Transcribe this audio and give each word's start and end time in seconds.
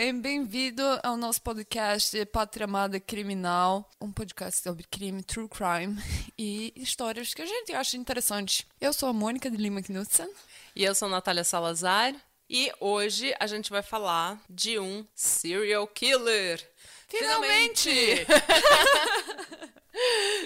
Bem? 0.00 0.20
Bem-vindo 0.20 0.84
ao 1.02 1.16
nosso 1.16 1.42
podcast 1.42 2.24
Pátria 2.26 2.66
Amada 2.66 3.00
Criminal, 3.00 3.84
um 4.00 4.12
podcast 4.12 4.62
sobre 4.62 4.84
crime, 4.84 5.24
true 5.24 5.48
crime 5.48 6.00
e 6.38 6.72
histórias 6.76 7.34
que 7.34 7.42
a 7.42 7.46
gente 7.46 7.72
acha 7.72 7.96
interessantes. 7.96 8.64
Eu 8.80 8.92
sou 8.92 9.08
a 9.08 9.12
Mônica 9.12 9.50
de 9.50 9.56
Lima 9.56 9.82
Knudsen. 9.82 10.30
E 10.76 10.84
eu 10.84 10.94
sou 10.94 11.08
a 11.08 11.10
Natália 11.10 11.42
Salazar. 11.42 12.14
E 12.48 12.72
hoje 12.78 13.34
a 13.40 13.48
gente 13.48 13.70
vai 13.70 13.82
falar 13.82 14.40
de 14.48 14.78
um 14.78 15.04
serial 15.16 15.84
killer. 15.88 16.64
Finalmente! 17.08 17.90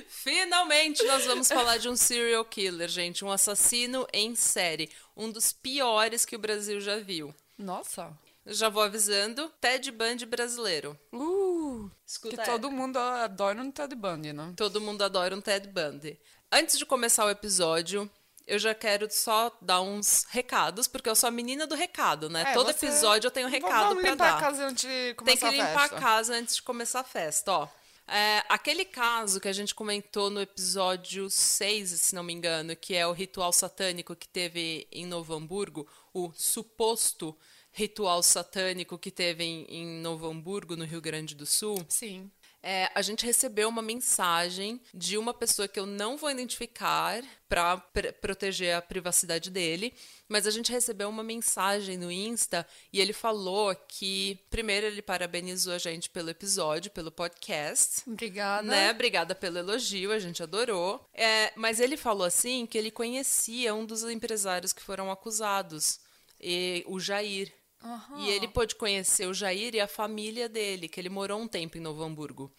Finalmente 0.09 1.05
nós 1.05 1.27
vamos 1.27 1.49
falar 1.49 1.77
de 1.77 1.91
um 1.91 1.97
serial 1.97 2.47
killer, 2.47 2.89
gente. 2.89 3.23
Um 3.23 3.31
assassino 3.31 4.09
em 4.15 4.35
série. 4.35 4.91
Um 5.15 5.31
dos 5.31 5.53
piores 5.53 6.25
que 6.25 6.37
o 6.37 6.39
Brasil 6.39 6.81
já 6.81 6.97
viu. 6.97 7.35
Nossa! 7.59 8.17
Já 8.45 8.69
vou 8.69 8.83
avisando, 8.83 9.49
Ted 9.61 9.91
Bundy 9.93 10.27
brasileiro. 10.27 10.99
Uh! 11.13 11.89
Escuta 12.05 12.37
que 12.37 12.45
todo 12.45 12.71
mundo 12.71 12.97
adora 12.99 13.61
um 13.63 13.71
Ted 13.71 13.95
Bundy, 13.95 14.33
né? 14.33 14.53
Todo 14.57 14.81
mundo 14.81 15.03
adora 15.03 15.35
um 15.37 15.41
Ted 15.41 15.69
Bundy. 15.69 16.19
Antes 16.51 16.77
de 16.77 16.85
começar 16.85 17.25
o 17.25 17.31
episódio, 17.31 18.11
eu 18.47 18.59
já 18.59 18.75
quero 18.75 19.07
só 19.11 19.57
dar 19.63 19.81
uns 19.81 20.25
recados, 20.29 20.89
porque 20.89 21.09
eu 21.09 21.15
sou 21.15 21.29
a 21.29 21.31
menina 21.31 21.67
do 21.69 21.77
recado, 21.77 22.29
né? 22.29 22.43
É, 22.49 22.53
Todo 22.53 22.73
você- 22.73 22.87
episódio 22.87 23.29
eu 23.29 23.31
tenho 23.31 23.47
um 23.47 23.51
recado 23.51 23.89
Vamos 23.91 24.03
pra 24.03 24.11
limpar 24.11 24.31
dar. 24.33 24.37
a 24.39 24.41
casa 24.41 24.67
antes 24.67 24.83
de 24.83 24.89
Tem 24.89 25.15
começar 25.15 25.49
que 25.51 25.57
limpar 25.57 25.69
a 25.71 25.77
a 25.77 25.81
festa. 25.89 26.01
casa 26.01 26.35
antes 26.35 26.57
de 26.57 26.63
começar 26.63 27.01
a 27.01 27.05
festa, 27.05 27.53
ó. 27.53 27.69
É, 28.09 28.43
aquele 28.49 28.85
caso 28.85 29.41
que 29.41 29.47
a 29.49 29.53
gente 29.53 29.73
comentou 29.75 30.29
no 30.29 30.41
episódio 30.41 31.31
6, 31.31 31.91
se 31.91 32.15
não 32.15 32.25
me 32.25 32.33
engano, 32.33 32.75
que 32.75 32.95
é 32.97 33.07
o 33.07 33.13
ritual 33.13 33.53
satânico 33.53 34.17
que 34.17 34.27
teve 34.29 34.89
em 34.91 35.07
Novo 35.07 35.33
Hamburgo, 35.35 35.87
o 36.13 36.33
suposto 36.35 37.35
ritual 37.73 38.23
satânico 38.23 38.99
que 38.99 39.11
teve 39.11 39.45
em, 39.45 39.65
em 39.69 39.87
Novo 40.01 40.29
Hamburgo, 40.29 40.77
no 40.77 40.85
Rio 40.85 41.01
Grande 41.01 41.35
do 41.35 41.47
Sul. 41.47 41.85
Sim. 41.89 42.31
É, 42.65 42.89
a 42.95 43.03
gente 43.03 43.27
recebeu 43.27 43.69
uma 43.69 43.83
mensagem 43.83 44.81
de 44.95 45.19
uma 45.19 45.35
pessoa 45.35 45.67
que 45.67 45.81
eu 45.81 45.85
não 45.85 46.17
vou 46.17 46.31
identificar 46.31 47.21
para 47.49 47.77
proteger 48.21 48.77
a 48.77 48.81
privacidade 48.81 49.51
dele, 49.51 49.93
mas 50.29 50.47
a 50.47 50.51
gente 50.51 50.71
recebeu 50.71 51.09
uma 51.09 51.25
mensagem 51.25 51.99
no 51.99 52.11
Insta 52.11 52.65
e 52.93 53.01
ele 53.01 53.13
falou 53.13 53.75
que, 53.89 54.39
primeiro, 54.49 54.87
ele 54.87 55.03
parabenizou 55.03 55.73
a 55.73 55.79
gente 55.79 56.09
pelo 56.09 56.31
episódio, 56.31 56.93
pelo 56.93 57.11
podcast. 57.11 58.09
Obrigada. 58.09 58.63
Né? 58.69 58.93
Obrigada 58.93 59.35
pelo 59.35 59.59
elogio, 59.59 60.13
a 60.13 60.21
gente 60.21 60.41
adorou. 60.41 61.05
É, 61.13 61.53
mas 61.57 61.81
ele 61.81 61.97
falou 61.97 62.25
assim 62.25 62.65
que 62.65 62.79
ele 62.79 62.93
conhecia 62.93 63.75
um 63.75 63.85
dos 63.85 64.05
empresários 64.05 64.73
que 64.73 64.83
foram 64.83 65.11
acusados, 65.11 65.99
e, 66.41 66.85
o 66.87 67.01
Jair. 67.01 67.53
Aham. 67.83 68.21
E 68.21 68.31
ele 68.31 68.49
pôde 68.49 68.75
conhecer 68.75 69.27
o 69.27 69.35
Jair 69.35 69.75
e 69.75 69.81
a 69.81 69.89
família 69.89 70.49
dele, 70.49 70.89
que 70.89 71.01
ele 71.01 71.09
morou 71.09 71.41
um 71.41 71.49
tempo 71.49 71.77
em 71.77 71.81
Novo 71.81 72.03
Hamburgo. 72.03 72.53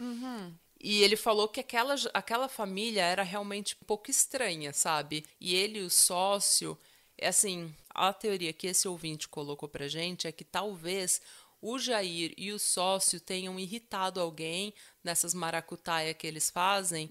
E 0.79 1.01
ele 1.01 1.15
falou 1.15 1.47
que 1.47 1.61
aquela, 1.61 1.95
aquela 2.13 2.49
família 2.49 3.03
era 3.03 3.23
realmente 3.23 3.77
um 3.81 3.85
pouco 3.85 4.11
estranha, 4.11 4.73
sabe? 4.73 5.25
E 5.39 5.55
ele 5.55 5.79
e 5.79 5.83
o 5.83 5.89
sócio, 5.89 6.77
é 7.17 7.29
assim, 7.29 7.73
a 7.89 8.11
teoria 8.11 8.51
que 8.51 8.67
esse 8.67 8.85
ouvinte 8.87 9.29
colocou 9.29 9.69
pra 9.69 9.87
gente 9.87 10.27
é 10.27 10.31
que 10.31 10.43
talvez 10.43 11.21
o 11.61 11.79
Jair 11.79 12.33
e 12.37 12.51
o 12.51 12.59
sócio 12.59 13.21
tenham 13.21 13.57
irritado 13.57 14.19
alguém 14.19 14.73
nessas 15.01 15.33
maracutaia 15.33 16.13
que 16.13 16.27
eles 16.27 16.49
fazem 16.49 17.09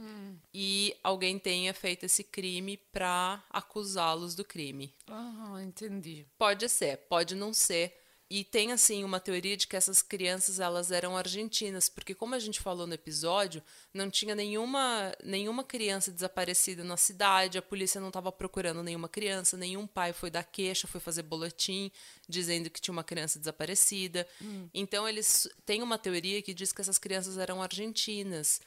e 0.52 0.94
alguém 1.02 1.38
tenha 1.38 1.72
feito 1.72 2.04
esse 2.04 2.22
crime 2.22 2.76
pra 2.76 3.42
acusá-los 3.48 4.34
do 4.34 4.44
crime. 4.44 4.94
Aham, 5.08 5.62
entendi. 5.62 6.26
Pode 6.36 6.68
ser, 6.68 6.98
pode 7.08 7.34
não 7.34 7.54
ser. 7.54 8.01
E 8.34 8.44
tem 8.44 8.72
assim 8.72 9.04
uma 9.04 9.20
teoria 9.20 9.58
de 9.58 9.66
que 9.66 9.76
essas 9.76 10.00
crianças 10.00 10.58
elas 10.58 10.90
eram 10.90 11.18
argentinas, 11.18 11.90
porque 11.90 12.14
como 12.14 12.34
a 12.34 12.38
gente 12.38 12.60
falou 12.60 12.86
no 12.86 12.94
episódio, 12.94 13.62
não 13.92 14.08
tinha 14.08 14.34
nenhuma 14.34 15.14
nenhuma 15.22 15.62
criança 15.62 16.10
desaparecida 16.10 16.82
na 16.82 16.96
cidade, 16.96 17.58
a 17.58 17.62
polícia 17.62 18.00
não 18.00 18.08
estava 18.08 18.32
procurando 18.32 18.82
nenhuma 18.82 19.06
criança, 19.06 19.54
nenhum 19.54 19.86
pai 19.86 20.14
foi 20.14 20.30
dar 20.30 20.44
queixa, 20.44 20.88
foi 20.88 20.98
fazer 20.98 21.24
boletim 21.24 21.92
dizendo 22.26 22.70
que 22.70 22.80
tinha 22.80 22.94
uma 22.94 23.04
criança 23.04 23.38
desaparecida. 23.38 24.26
Então 24.72 25.06
eles 25.06 25.46
têm 25.66 25.82
uma 25.82 25.98
teoria 25.98 26.40
que 26.40 26.54
diz 26.54 26.72
que 26.72 26.80
essas 26.80 26.96
crianças 26.96 27.36
eram 27.36 27.62
argentinas, 27.62 28.62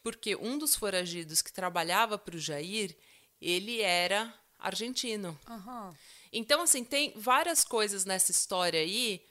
porque 0.00 0.36
um 0.36 0.56
dos 0.56 0.76
foragidos 0.76 1.42
que 1.42 1.52
trabalhava 1.52 2.16
para 2.16 2.36
o 2.36 2.38
Jair, 2.38 2.94
ele 3.42 3.80
era 3.80 4.32
argentino. 4.60 5.36
Aham. 5.48 5.92
Então, 6.32 6.62
assim, 6.62 6.84
tem 6.84 7.12
várias 7.16 7.64
coisas 7.64 8.04
nessa 8.04 8.30
história 8.30 8.80
aí 8.80 9.22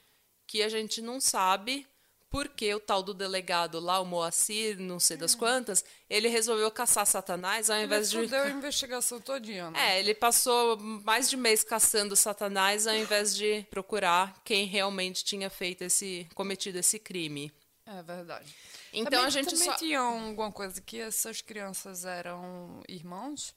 que 0.46 0.62
a 0.62 0.68
gente 0.68 1.00
não 1.00 1.20
sabe 1.20 1.86
porque 2.30 2.74
o 2.74 2.80
tal 2.80 3.02
do 3.02 3.14
delegado 3.14 3.80
lá, 3.80 4.00
o 4.00 4.04
Moacir, 4.04 4.78
não 4.78 5.00
sei 5.00 5.16
das 5.16 5.34
quantas, 5.34 5.84
ele 6.10 6.28
resolveu 6.28 6.70
caçar 6.70 7.06
Satanás 7.06 7.70
ao 7.70 7.76
Ele 7.76 7.86
invés 7.86 8.10
de. 8.10 8.18
fudeu 8.18 8.42
a 8.42 8.50
investigação 8.50 9.20
todinha, 9.20 9.70
né? 9.70 9.96
É, 9.96 10.00
ele 10.00 10.14
passou 10.14 10.76
mais 10.78 11.30
de 11.30 11.36
mês 11.36 11.64
caçando 11.64 12.14
Satanás 12.14 12.86
ao 12.86 12.94
invés 12.94 13.34
de 13.34 13.64
procurar 13.70 14.40
quem 14.44 14.66
realmente 14.66 15.24
tinha 15.24 15.48
feito 15.48 15.82
esse. 15.82 16.26
cometido 16.34 16.78
esse 16.78 16.98
crime. 16.98 17.50
É 17.86 18.02
verdade. 18.02 18.54
Então 18.92 19.10
também, 19.10 19.26
a 19.26 19.30
gente 19.30 19.50
também 19.50 19.70
só. 19.70 19.76
tinha 19.76 20.00
alguma 20.00 20.52
coisa 20.52 20.80
que 20.82 20.98
essas 20.98 21.40
crianças 21.40 22.04
eram 22.04 22.82
irmãos? 22.86 23.54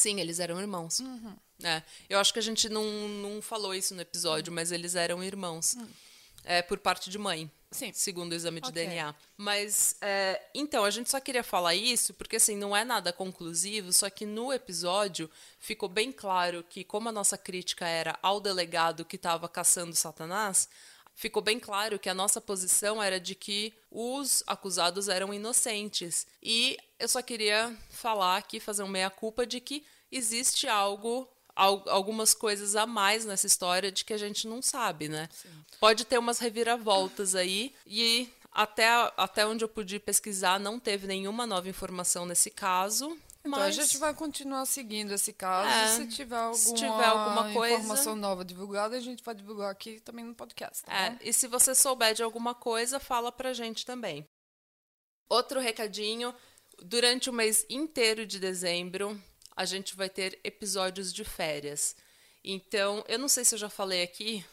Sim, 0.00 0.18
eles 0.18 0.40
eram 0.40 0.58
irmãos. 0.58 1.00
Uhum. 1.00 1.36
É, 1.62 1.82
eu 2.08 2.18
acho 2.18 2.32
que 2.32 2.38
a 2.38 2.42
gente 2.42 2.70
não, 2.70 2.82
não 2.82 3.42
falou 3.42 3.74
isso 3.74 3.94
no 3.94 4.00
episódio, 4.00 4.50
mas 4.50 4.72
eles 4.72 4.94
eram 4.94 5.22
irmãos. 5.22 5.76
É, 6.42 6.62
por 6.62 6.78
parte 6.78 7.10
de 7.10 7.18
mãe. 7.18 7.50
Sim. 7.70 7.92
Segundo 7.92 8.32
o 8.32 8.34
exame 8.34 8.62
de 8.62 8.68
Ok. 8.70 8.82
DNA. 8.82 9.14
Mas, 9.36 9.96
é, 10.00 10.40
então, 10.54 10.86
a 10.86 10.90
gente 10.90 11.10
só 11.10 11.20
queria 11.20 11.44
falar 11.44 11.74
isso, 11.74 12.14
porque 12.14 12.36
assim, 12.36 12.56
não 12.56 12.74
é 12.74 12.82
nada 12.82 13.12
conclusivo, 13.12 13.92
só 13.92 14.08
que 14.08 14.24
no 14.24 14.50
episódio 14.54 15.30
ficou 15.58 15.86
bem 15.86 16.10
claro 16.10 16.64
que, 16.66 16.82
como 16.82 17.10
a 17.10 17.12
nossa 17.12 17.36
crítica 17.36 17.86
era 17.86 18.18
ao 18.22 18.40
delegado 18.40 19.04
que 19.04 19.16
estava 19.16 19.50
caçando 19.50 19.94
Satanás, 19.94 20.66
ficou 21.14 21.42
bem 21.42 21.58
claro 21.60 21.98
que 21.98 22.08
a 22.08 22.14
nossa 22.14 22.40
posição 22.40 23.02
era 23.02 23.18
de 23.20 23.34
que 23.34 23.72
os 23.90 24.42
acusados 24.46 25.08
eram 25.08 25.32
inocentes. 25.34 26.26
E 26.42 26.76
eu 26.98 27.08
só 27.08 27.20
queria 27.22 27.76
falar 27.90 28.36
aqui, 28.38 28.58
fazer 28.60 28.82
uma 28.82 28.92
meia-culpa 28.92 29.44
de 29.46 29.60
que 29.60 29.84
existe 30.10 30.66
algo 30.66 31.28
al- 31.54 31.84
algumas 31.88 32.32
coisas 32.34 32.74
a 32.76 32.86
mais 32.86 33.24
nessa 33.24 33.46
história 33.46 33.92
de 33.92 34.04
que 34.04 34.12
a 34.12 34.18
gente 34.18 34.46
não 34.48 34.62
sabe, 34.62 35.08
né? 35.08 35.28
Pode 35.78 36.04
ter 36.04 36.18
umas 36.18 36.38
reviravoltas 36.38 37.34
aí 37.34 37.74
e 37.86 38.28
até, 38.52 38.86
até 39.16 39.46
onde 39.46 39.62
eu 39.64 39.68
pude 39.68 39.98
pesquisar 39.98 40.58
não 40.58 40.80
teve 40.80 41.06
nenhuma 41.06 41.46
nova 41.46 41.68
informação 41.68 42.26
nesse 42.26 42.50
caso. 42.50 43.16
Então 43.40 43.58
mas 43.58 43.78
a 43.78 43.82
gente 43.82 43.96
vai 43.96 44.12
continuar 44.14 44.66
seguindo 44.66 45.12
esse 45.14 45.32
caso. 45.32 45.68
É, 45.68 45.96
se 45.96 46.06
tiver 46.08 46.36
alguma, 46.36 46.54
se 46.58 46.74
tiver 46.74 47.04
alguma 47.04 47.52
coisa- 47.52 47.74
informação 47.76 48.14
nova 48.14 48.44
divulgada, 48.44 48.96
a 48.96 49.00
gente 49.00 49.24
vai 49.24 49.34
divulgar 49.34 49.70
aqui 49.70 49.98
também 50.00 50.24
no 50.24 50.34
podcast. 50.34 50.82
Tá 50.84 50.92
É, 50.92 51.18
e 51.22 51.32
se 51.32 51.46
você 51.46 51.74
souber 51.74 52.12
de 52.14 52.22
alguma 52.22 52.54
coisa, 52.54 53.00
fala 53.00 53.32
pra 53.32 53.52
gente 53.54 53.86
também. 53.86 54.28
Outro 55.28 55.58
recadinho: 55.60 56.34
durante 56.82 57.30
o 57.30 57.32
mês 57.32 57.64
inteiro 57.70 58.26
de 58.26 58.38
dezembro, 58.38 59.18
a 59.56 59.64
gente 59.64 59.96
vai 59.96 60.10
ter 60.10 60.38
episódios 60.44 61.12
de 61.12 61.24
férias. 61.24 61.96
Então, 62.44 63.04
eu 63.08 63.18
não 63.18 63.28
sei 63.28 63.44
se 63.44 63.54
eu 63.54 63.58
já 63.58 63.68
falei 63.70 64.02
aqui, 64.02 64.44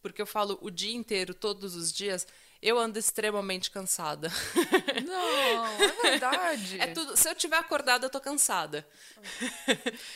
porque 0.00 0.20
eu 0.22 0.26
falo 0.26 0.58
o 0.62 0.70
dia 0.70 0.94
inteiro, 0.94 1.32
todos 1.34 1.74
os 1.76 1.92
dias, 1.92 2.26
eu 2.62 2.78
ando 2.78 2.96
extremamente 2.96 3.70
cansada. 3.70 4.30
Não, 5.04 5.66
é 5.66 5.92
verdade. 6.02 6.80
É 6.80 6.86
tudo. 6.86 7.16
Se 7.16 7.28
eu 7.28 7.34
tiver 7.34 7.56
acordada, 7.56 8.06
eu 8.06 8.10
tô 8.10 8.20
cansada. 8.20 8.86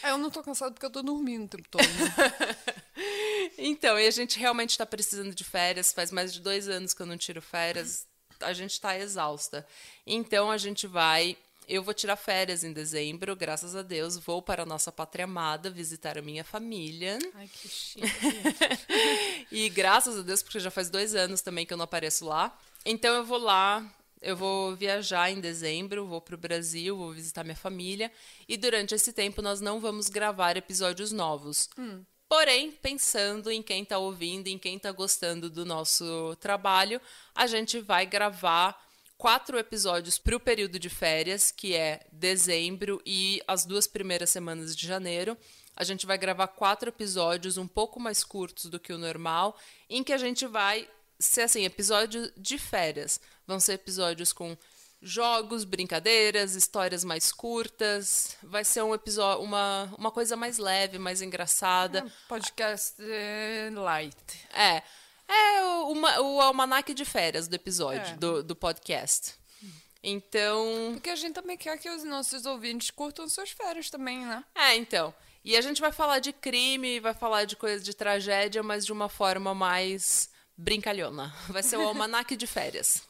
É, 0.00 0.10
eu 0.12 0.18
não 0.18 0.30
tô 0.30 0.42
cansado 0.42 0.72
porque 0.72 0.86
eu 0.86 0.90
tô 0.90 1.02
dormindo 1.02 1.44
o 1.44 1.48
tempo 1.48 1.68
todo. 1.68 1.82
Então, 3.58 3.98
e 3.98 4.06
a 4.06 4.10
gente 4.10 4.38
realmente 4.38 4.70
está 4.70 4.84
precisando 4.84 5.34
de 5.34 5.44
férias. 5.44 5.92
Faz 5.92 6.10
mais 6.10 6.32
de 6.32 6.40
dois 6.40 6.68
anos 6.68 6.92
que 6.92 7.00
eu 7.00 7.06
não 7.06 7.16
tiro 7.16 7.40
férias. 7.40 8.06
A 8.40 8.52
gente 8.52 8.72
está 8.72 8.98
exausta. 8.98 9.66
Então, 10.06 10.50
a 10.50 10.58
gente 10.58 10.86
vai. 10.86 11.36
Eu 11.68 11.82
vou 11.82 11.92
tirar 11.92 12.14
férias 12.14 12.62
em 12.62 12.72
dezembro, 12.72 13.34
graças 13.34 13.74
a 13.74 13.82
Deus. 13.82 14.16
Vou 14.16 14.40
para 14.40 14.62
a 14.62 14.66
nossa 14.66 14.92
pátria 14.92 15.24
amada 15.24 15.68
visitar 15.68 16.16
a 16.16 16.22
minha 16.22 16.44
família. 16.44 17.18
Ai, 17.34 17.48
que 17.48 17.68
chique. 17.68 18.06
E 19.50 19.68
graças 19.68 20.18
a 20.18 20.22
Deus, 20.22 20.42
porque 20.42 20.60
já 20.60 20.70
faz 20.70 20.90
dois 20.90 21.14
anos 21.14 21.40
também 21.40 21.66
que 21.66 21.72
eu 21.72 21.76
não 21.76 21.84
apareço 21.84 22.24
lá. 22.24 22.56
Então 22.84 23.14
eu 23.14 23.24
vou 23.24 23.38
lá, 23.38 23.84
eu 24.22 24.36
vou 24.36 24.76
viajar 24.76 25.30
em 25.30 25.40
dezembro, 25.40 26.06
vou 26.06 26.20
pro 26.20 26.38
Brasil, 26.38 26.96
vou 26.96 27.12
visitar 27.12 27.42
minha 27.42 27.56
família. 27.56 28.12
E 28.48 28.56
durante 28.56 28.94
esse 28.94 29.12
tempo 29.12 29.42
nós 29.42 29.60
não 29.60 29.80
vamos 29.80 30.08
gravar 30.08 30.56
episódios 30.56 31.10
novos. 31.10 31.68
Porém, 32.28 32.72
pensando 32.72 33.50
em 33.50 33.62
quem 33.62 33.84
tá 33.84 33.98
ouvindo, 33.98 34.48
em 34.48 34.58
quem 34.58 34.78
tá 34.78 34.90
gostando 34.92 35.48
do 35.48 35.64
nosso 35.64 36.36
trabalho, 36.40 37.00
a 37.34 37.46
gente 37.46 37.80
vai 37.80 38.04
gravar 38.04 38.85
quatro 39.16 39.58
episódios 39.58 40.18
para 40.18 40.36
o 40.36 40.40
período 40.40 40.78
de 40.78 40.88
férias, 40.88 41.50
que 41.50 41.74
é 41.74 42.06
dezembro 42.12 43.00
e 43.04 43.42
as 43.46 43.64
duas 43.64 43.86
primeiras 43.86 44.30
semanas 44.30 44.76
de 44.76 44.86
janeiro. 44.86 45.36
A 45.74 45.84
gente 45.84 46.06
vai 46.06 46.16
gravar 46.16 46.48
quatro 46.48 46.88
episódios 46.88 47.58
um 47.58 47.66
pouco 47.66 48.00
mais 48.00 48.24
curtos 48.24 48.66
do 48.66 48.80
que 48.80 48.92
o 48.92 48.98
normal, 48.98 49.58
em 49.88 50.02
que 50.02 50.12
a 50.12 50.18
gente 50.18 50.46
vai 50.46 50.88
ser 51.18 51.42
assim, 51.42 51.64
episódio 51.64 52.30
de 52.36 52.58
férias. 52.58 53.20
Vão 53.46 53.60
ser 53.60 53.74
episódios 53.74 54.32
com 54.32 54.56
jogos, 55.00 55.64
brincadeiras, 55.64 56.54
histórias 56.54 57.04
mais 57.04 57.32
curtas. 57.32 58.36
Vai 58.42 58.64
ser 58.64 58.82
um 58.82 58.94
episódio, 58.94 59.42
uma, 59.42 59.92
uma 59.98 60.10
coisa 60.10 60.36
mais 60.36 60.58
leve, 60.58 60.98
mais 60.98 61.22
engraçada. 61.22 62.04
Um 62.04 62.10
podcast 62.28 62.94
eh, 62.98 63.70
light. 63.72 64.16
É. 64.52 64.82
É 65.28 65.62
o, 65.64 65.92
o 65.94 66.40
almanaque 66.40 66.94
de 66.94 67.04
férias 67.04 67.48
do 67.48 67.54
episódio, 67.54 68.12
É. 68.14 68.16
do, 68.16 68.42
do 68.42 68.54
podcast. 68.56 69.34
Então. 70.02 70.92
Porque 70.94 71.10
a 71.10 71.16
gente 71.16 71.34
também 71.34 71.56
quer 71.56 71.76
que 71.78 71.90
os 71.90 72.04
nossos 72.04 72.46
ouvintes 72.46 72.90
curtam 72.90 73.28
suas 73.28 73.50
férias 73.50 73.90
também, 73.90 74.18
né? 74.24 74.44
É, 74.54 74.76
então. 74.76 75.12
E 75.44 75.56
a 75.56 75.60
gente 75.60 75.80
vai 75.80 75.92
falar 75.92 76.18
de 76.20 76.32
crime, 76.32 77.00
vai 77.00 77.14
falar 77.14 77.44
de 77.44 77.56
coisa 77.56 77.82
de 77.82 77.94
tragédia, 77.94 78.62
mas 78.62 78.84
de 78.84 78.92
uma 78.92 79.08
forma 79.08 79.54
mais 79.54 80.28
brincalhona. 80.56 81.34
Vai 81.48 81.62
ser 81.62 81.76
o 81.76 81.82
almanaque 81.86 82.36
de 82.36 82.46
férias. 82.46 83.02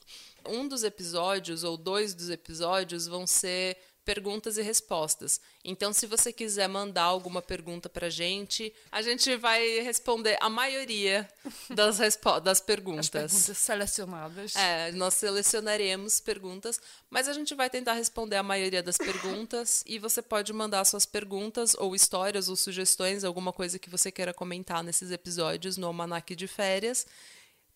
Um 0.47 0.67
dos 0.69 0.85
episódios, 0.85 1.65
ou 1.65 1.77
dois 1.77 2.15
dos 2.15 2.31
episódios, 2.31 3.07
vão 3.07 3.27
ser 3.27 3.77
perguntas 4.07 4.57
e 4.57 4.63
respostas. 4.63 5.39
Então, 5.65 5.93
se 5.93 6.07
você 6.07 6.33
quiser 6.33 6.69
mandar 6.69 7.03
alguma 7.03 7.43
pergunta 7.43 7.89
pra 7.89 8.09
gente, 8.09 8.73
a 8.93 9.03
gente 9.03 9.35
vai 9.35 9.81
responder 9.81 10.39
a 10.41 10.49
maioria 10.49 11.29
das, 11.69 11.99
das 12.45 12.61
perguntas. 12.61 13.11
Perguntas 13.11 13.59
selecionadas. 13.59 14.55
É, 14.55 14.93
nós 14.93 15.15
selecionaremos 15.15 16.21
perguntas, 16.21 16.81
mas 17.11 17.29
a 17.29 17.33
gente 17.33 17.53
vai 17.57 17.69
tentar 17.69 17.95
responder 17.95 18.37
a 18.37 18.45
maioria 18.45 18.81
das 18.81 18.97
perguntas 18.97 19.83
e 19.87 19.99
você 19.99 20.23
pode 20.23 20.53
mandar 20.53 20.85
suas 20.85 21.05
perguntas 21.05 21.75
ou 21.75 21.97
histórias 21.97 22.49
ou 22.49 22.55
sugestões, 22.55 23.25
alguma 23.25 23.53
coisa 23.53 23.77
que 23.77 23.91
você 23.91 24.13
queira 24.13 24.33
comentar 24.33 24.85
nesses 24.85 25.11
episódios 25.11 25.77
no 25.77 25.89
Almanac 25.89 26.37
de 26.37 26.47
Férias 26.47 27.09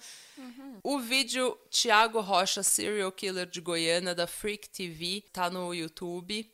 O 0.83 0.99
vídeo 1.01 1.59
Tiago 1.69 2.21
Rocha, 2.21 2.63
Serial 2.63 3.11
Killer 3.11 3.47
de 3.47 3.61
Goiânia, 3.61 4.15
da 4.15 4.27
Freak 4.27 4.69
TV, 4.69 5.25
tá 5.33 5.51
no 5.51 5.75
YouTube. 5.75 6.49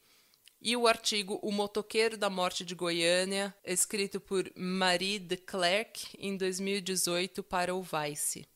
E 0.66 0.74
o 0.78 0.86
artigo 0.86 1.38
O 1.42 1.52
Motoqueiro 1.52 2.16
da 2.16 2.30
Morte 2.30 2.64
de 2.64 2.74
Goiânia, 2.74 3.54
escrito 3.62 4.18
por 4.18 4.50
Marie 4.56 5.18
de 5.18 5.36
Klerk, 5.36 6.16
em 6.18 6.38
2018, 6.38 7.42
para 7.42 7.74
o 7.74 7.82
Vice. 7.82 8.48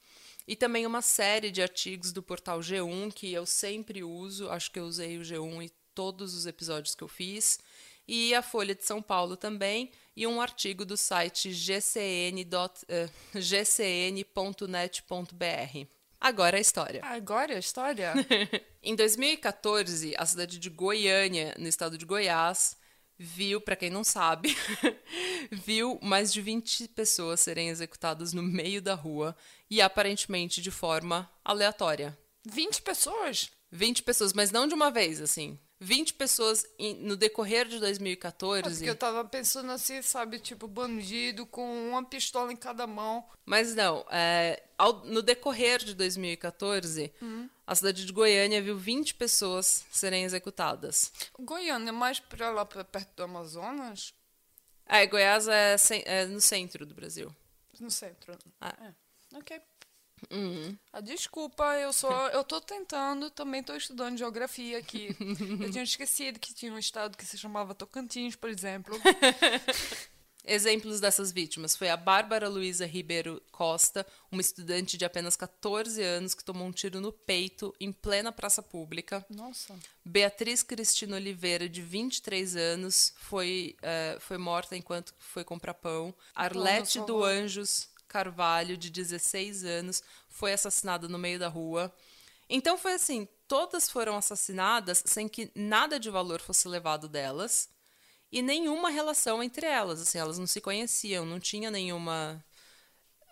E 0.46 0.56
também 0.56 0.86
uma 0.86 1.02
série 1.02 1.50
de 1.50 1.60
artigos 1.60 2.10
do 2.10 2.22
portal 2.22 2.60
G1, 2.60 3.12
que 3.12 3.30
eu 3.30 3.44
sempre 3.44 4.02
uso, 4.02 4.48
acho 4.48 4.70
que 4.70 4.80
eu 4.80 4.84
usei 4.84 5.18
o 5.18 5.20
G1 5.20 5.64
em 5.64 5.70
todos 5.94 6.34
os 6.34 6.46
episódios 6.46 6.94
que 6.94 7.04
eu 7.04 7.08
fiz. 7.08 7.60
E 8.08 8.34
a 8.34 8.40
Folha 8.40 8.74
de 8.74 8.86
São 8.86 9.02
Paulo 9.02 9.36
também, 9.36 9.90
e 10.16 10.26
um 10.26 10.40
artigo 10.40 10.86
do 10.86 10.96
site 10.96 11.52
gcn.net.br. 11.52 11.98
Agora 16.20 16.56
a 16.56 16.60
história. 16.60 17.00
Agora 17.04 17.54
a 17.54 17.58
história? 17.58 18.12
Em 18.82 18.94
2014, 18.96 20.14
a 20.16 20.26
cidade 20.26 20.58
de 20.58 20.68
Goiânia, 20.68 21.54
no 21.58 21.68
estado 21.68 21.96
de 21.96 22.04
Goiás, 22.04 22.76
viu, 23.18 23.60
para 23.60 23.76
quem 23.76 23.90
não 23.90 24.04
sabe, 24.04 24.56
viu 25.50 25.98
mais 26.02 26.32
de 26.32 26.40
20 26.40 26.88
pessoas 26.88 27.40
serem 27.40 27.68
executadas 27.68 28.32
no 28.32 28.42
meio 28.42 28.80
da 28.80 28.94
rua 28.94 29.36
e 29.70 29.80
aparentemente 29.80 30.62
de 30.62 30.70
forma 30.70 31.30
aleatória. 31.44 32.16
20 32.44 32.82
pessoas? 32.82 33.50
20 33.70 34.02
pessoas, 34.02 34.32
mas 34.32 34.50
não 34.50 34.66
de 34.66 34.74
uma 34.74 34.90
vez, 34.90 35.20
assim. 35.20 35.58
20 35.80 36.14
pessoas 36.14 36.66
no 37.00 37.16
decorrer 37.16 37.66
de 37.68 37.76
É 37.76 37.80
2014. 37.80 38.74
porque 38.76 38.90
eu 38.90 38.96
tava 38.96 39.24
pensando 39.24 39.70
assim, 39.70 40.02
sabe, 40.02 40.38
tipo, 40.40 40.66
bandido 40.66 41.46
com 41.46 41.90
uma 41.90 42.04
pistola 42.04 42.52
em 42.52 42.56
cada 42.56 42.86
mão. 42.86 43.24
Mas 43.46 43.74
não, 43.74 44.04
é, 44.10 44.62
ao- 44.76 45.04
no 45.04 45.22
decorrer 45.22 45.78
de 45.84 45.94
2014, 45.94 47.12
a 47.66 47.74
cidade 47.74 48.04
de 48.04 48.12
Goiânia 48.12 48.60
viu 48.60 48.76
20 48.76 49.14
pessoas 49.14 49.84
serem 49.92 50.24
executadas. 50.24 51.12
Goiânia, 51.38 51.92
mais 51.92 52.18
pra 52.18 52.50
lá, 52.50 52.64
pra 52.64 52.82
perto 52.84 53.14
do 53.16 53.22
Amazonas? 53.22 54.12
É, 54.86 55.06
Goiás 55.06 55.46
é, 55.48 55.76
é 56.06 56.26
no 56.26 56.40
centro 56.40 56.84
do 56.86 56.94
Brasil. 56.94 57.34
No 57.78 57.90
centro. 57.90 58.36
Ah. 58.60 58.74
É. 59.32 59.36
Ok. 59.36 59.60
Ah, 60.92 61.00
desculpa, 61.00 61.64
eu 61.76 61.92
só. 61.92 62.08
Eu 62.30 62.44
tô 62.44 62.60
tentando, 62.60 63.30
também 63.30 63.62
tô 63.62 63.74
estudando 63.74 64.18
geografia 64.18 64.78
aqui. 64.78 65.08
eu 65.60 65.70
tinha 65.70 65.84
esquecido 65.84 66.38
que 66.38 66.54
tinha 66.54 66.72
um 66.72 66.78
estado 66.78 67.16
que 67.16 67.24
se 67.24 67.38
chamava 67.38 67.74
Tocantins, 67.74 68.36
por 68.36 68.50
exemplo. 68.50 68.94
Exemplos 70.44 70.98
dessas 70.98 71.30
vítimas 71.30 71.76
foi 71.76 71.90
a 71.90 71.96
Bárbara 71.96 72.48
Luísa 72.48 72.86
Ribeiro 72.86 73.42
Costa, 73.52 74.06
uma 74.32 74.40
estudante 74.40 74.96
de 74.96 75.04
apenas 75.04 75.36
14 75.36 76.02
anos 76.02 76.32
que 76.32 76.42
tomou 76.42 76.66
um 76.66 76.72
tiro 76.72 77.02
no 77.02 77.12
peito 77.12 77.74
em 77.78 77.92
plena 77.92 78.32
praça 78.32 78.62
pública. 78.62 79.24
Nossa. 79.28 79.78
Beatriz 80.02 80.62
Cristina 80.62 81.16
Oliveira, 81.16 81.68
de 81.68 81.82
23 81.82 82.56
anos, 82.56 83.12
foi, 83.18 83.76
eh, 83.82 84.16
foi 84.20 84.38
morta 84.38 84.74
enquanto 84.74 85.12
foi 85.18 85.44
comprar 85.44 85.74
pão. 85.74 86.14
Arlete 86.34 86.98
nossa, 86.98 87.06
do. 87.12 87.22
Anjos 87.22 87.90
Carvalho, 88.08 88.76
de 88.76 88.90
16 88.90 89.64
anos, 89.64 90.02
foi 90.28 90.52
assassinada 90.52 91.06
no 91.08 91.18
meio 91.18 91.38
da 91.38 91.48
rua. 91.48 91.94
Então 92.48 92.78
foi 92.78 92.94
assim, 92.94 93.28
todas 93.46 93.90
foram 93.90 94.16
assassinadas 94.16 95.02
sem 95.06 95.28
que 95.28 95.50
nada 95.54 96.00
de 96.00 96.08
valor 96.08 96.40
fosse 96.40 96.66
levado 96.66 97.08
delas 97.08 97.68
e 98.32 98.42
nenhuma 98.42 98.90
relação 98.90 99.42
entre 99.42 99.66
elas, 99.66 100.00
assim, 100.00 100.18
elas 100.18 100.38
não 100.38 100.46
se 100.46 100.60
conheciam, 100.60 101.24
não 101.24 101.38
tinha 101.38 101.70
nenhuma 101.70 102.44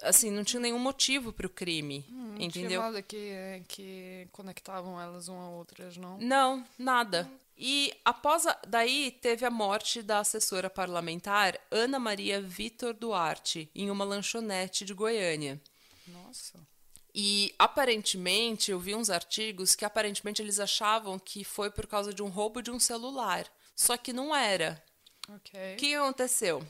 assim, 0.03 0.31
não 0.31 0.45
tinha 0.45 0.61
nenhum 0.61 0.79
motivo 0.79 1.33
para 1.33 1.47
o 1.47 1.50
crime, 1.50 2.05
Não 2.09 2.35
entendeu? 2.37 2.69
tinha 2.69 2.81
nada 2.81 3.03
que, 3.03 3.62
que 3.69 4.29
conectavam 4.33 5.00
elas 5.00 5.29
uma 5.29 5.45
a 5.45 5.50
outras, 5.50 5.97
não? 5.97 6.19
Não, 6.19 6.67
nada. 6.79 7.31
E 7.59 7.93
após 8.05 8.47
a, 8.47 8.59
daí 8.67 9.11
teve 9.11 9.47
a 9.47 9.50
morte 9.50 10.03
da 10.03 10.19
assessora 10.21 10.69
parlamentar 10.69 11.59
Ana 11.71 11.99
Maria 11.99 12.41
Vitor 12.41 12.93
Duarte 12.93 13.71
em 13.75 13.91
uma 13.91 14.05
lanchonete 14.05 14.85
de 14.85 14.93
Goiânia. 14.93 15.61
Nossa. 16.07 16.59
E 17.15 17.55
aparentemente, 17.59 18.71
eu 18.71 18.79
vi 18.79 18.95
uns 18.95 19.09
artigos 19.09 19.75
que 19.75 19.87
aparentemente 19.87 20.43
eles 20.43 20.61
achavam 20.61 21.19
que 21.19 21.45
foi 21.45 21.71
por 21.71 21.87
causa 21.87 22.12
de 22.12 22.23
um 22.23 22.29
roubo 22.29 22.61
de 22.61 22.71
um 22.71 22.79
celular. 22.79 23.47
Só 23.75 23.97
que 23.97 24.12
não 24.12 24.37
era. 24.37 24.83
Ok. 25.26 25.75
O 25.75 25.76
que 25.79 25.95
aconteceu? 25.95 26.62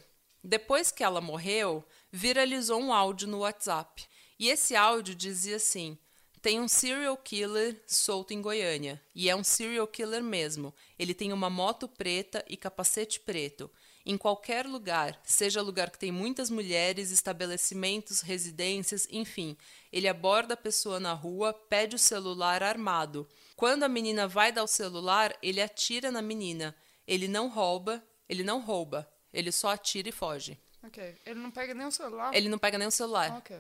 Depois 0.43 0.93
que 0.93 1.03
ela 1.03 1.21
morreu, 1.21 1.85
viralizou 2.13 2.81
um 2.81 2.93
áudio 2.93 3.29
no 3.29 3.39
WhatsApp. 3.39 4.07
E 4.39 4.49
esse 4.49 4.77
áudio 4.77 5.15
dizia 5.15 5.57
assim: 5.57 5.99
tem 6.47 6.61
um 6.61 6.69
serial 6.69 7.17
killer 7.17 7.83
solto 7.89 8.33
em 8.33 8.41
Goiânia. 8.41 9.03
E 9.13 9.29
é 9.29 9.35
um 9.35 9.43
serial 9.43 9.87
killer 9.89 10.23
mesmo. 10.23 10.73
Ele 10.97 11.13
tem 11.13 11.33
uma 11.33 11.51
moto 11.51 11.89
preta 11.89 12.45
e 12.49 12.57
capacete 12.57 13.19
preto. 13.19 13.69
Em 14.09 14.17
qualquer 14.17 14.65
lugar, 14.65 15.21
seja 15.25 15.61
lugar 15.61 15.91
que 15.91 15.99
tem 15.99 16.13
muitas 16.13 16.49
mulheres, 16.49 17.11
estabelecimentos, 17.11 18.21
residências, 18.21 19.09
enfim, 19.11 19.57
ele 19.93 20.07
aborda 20.07 20.55
a 20.55 20.57
pessoa 20.57 21.01
na 21.01 21.13
rua, 21.13 21.53
pede 21.53 21.97
o 21.97 21.99
celular 21.99 22.63
armado. 22.63 23.29
Quando 23.57 23.83
a 23.83 23.89
menina 23.89 24.29
vai 24.29 24.53
dar 24.53 24.63
o 24.63 24.69
celular, 24.69 25.37
ele 25.43 25.61
atira 25.61 26.13
na 26.13 26.23
menina. 26.23 26.77
Ele 27.05 27.27
não 27.27 27.49
rouba, 27.49 28.01
ele 28.29 28.45
não 28.45 28.61
rouba, 28.61 29.11
ele 29.33 29.51
só 29.51 29.71
atira 29.71 30.09
e 30.09 30.13
foge. 30.13 30.57
Ok. 30.87 31.17
Ele 31.25 31.41
não 31.41 31.51
pega 31.51 31.75
nem 31.75 31.87
o 31.87 31.91
celular? 31.91 32.35
Ele 32.35 32.49
não 32.49 32.59
pega 32.59 32.79
nem 32.79 32.89
o 32.89 32.91
celular. 32.93 33.33
Ok. 33.39 33.57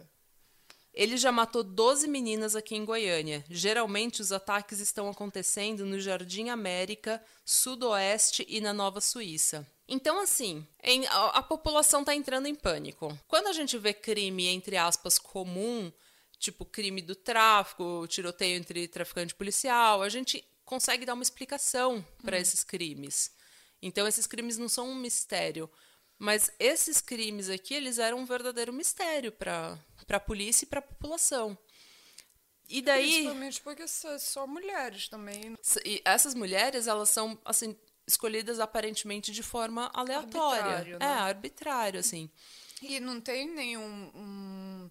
Ele 0.97 1.19
já 1.19 1.31
matou 1.31 1.63
12 1.63 2.09
meninas 2.09 2.57
aqui 2.57 2.75
em 2.75 2.85
Goiânia. 2.85 3.45
Geralmente 3.51 4.23
os 4.23 4.33
ataques 4.33 4.81
estão 4.81 5.11
acontecendo 5.11 5.85
no 5.85 6.01
Jardim 6.01 6.49
América, 6.49 7.23
Sudoeste 7.45 8.47
e 8.49 8.63
na 8.63 8.73
Nova 8.73 9.01
Suíça. 9.03 9.67
Então, 9.87 10.19
assim, 10.19 10.67
em, 10.83 11.07
a, 11.07 11.27
a 11.27 11.43
população 11.43 12.01
está 12.01 12.15
entrando 12.15 12.47
em 12.47 12.55
pânico. 12.55 13.17
Quando 13.29 13.49
a 13.49 13.53
gente 13.53 13.77
vê 13.77 13.93
crime, 13.93 14.47
entre 14.47 14.79
aspas, 14.79 15.19
comum, 15.19 15.93
tipo 16.39 16.65
crime 16.65 17.03
do 17.03 17.15
tráfico, 17.15 18.07
tiroteio 18.09 18.57
entre 18.57 18.89
traficante 18.89 19.35
e 19.35 19.37
policial, 19.37 20.03
a 20.03 20.09
gente 20.09 20.43
consegue 20.65 21.05
dar 21.05 21.15
uma 21.15 21.23
explicação 21.23 22.05
para 22.25 22.39
esses 22.39 22.65
crimes. 22.65 23.31
Então, 23.83 24.09
esses 24.09 24.27
crimes 24.27 24.57
não 24.57 24.69
são 24.69 24.89
um 24.89 24.95
mistério. 24.95 25.71
Mas 26.19 26.51
esses 26.59 27.01
crimes 27.01 27.49
aqui, 27.51 27.75
eles 27.75 27.99
eram 27.99 28.19
um 28.19 28.25
verdadeiro 28.25 28.73
mistério 28.73 29.31
para 29.33 29.79
a 30.09 30.21
polícia 30.21 30.65
e 30.65 30.69
para 30.69 30.79
a 30.79 30.83
população. 30.83 31.57
E 32.69 32.81
daí. 32.83 33.05
Principalmente 33.13 33.61
porque 33.61 33.87
são 33.87 34.19
só 34.19 34.47
mulheres 34.47 35.09
também. 35.09 35.51
né? 35.51 35.57
E 35.85 36.01
essas 36.05 36.35
mulheres, 36.35 36.87
elas 36.87 37.11
são, 37.11 37.39
assim, 37.45 37.77
escolhidas 38.07 38.59
aparentemente 38.59 39.31
de 39.31 39.43
forma 39.43 39.91
aleatória. 39.93 40.63
Arbitrário, 40.63 40.99
né? 40.99 41.07
É, 41.07 41.09
arbitrário, 41.09 42.01
assim. 42.01 42.31
E 42.83 42.99
não 43.01 43.21
tem 43.21 43.49
nenhum. 43.49 44.11
um- 44.15 44.91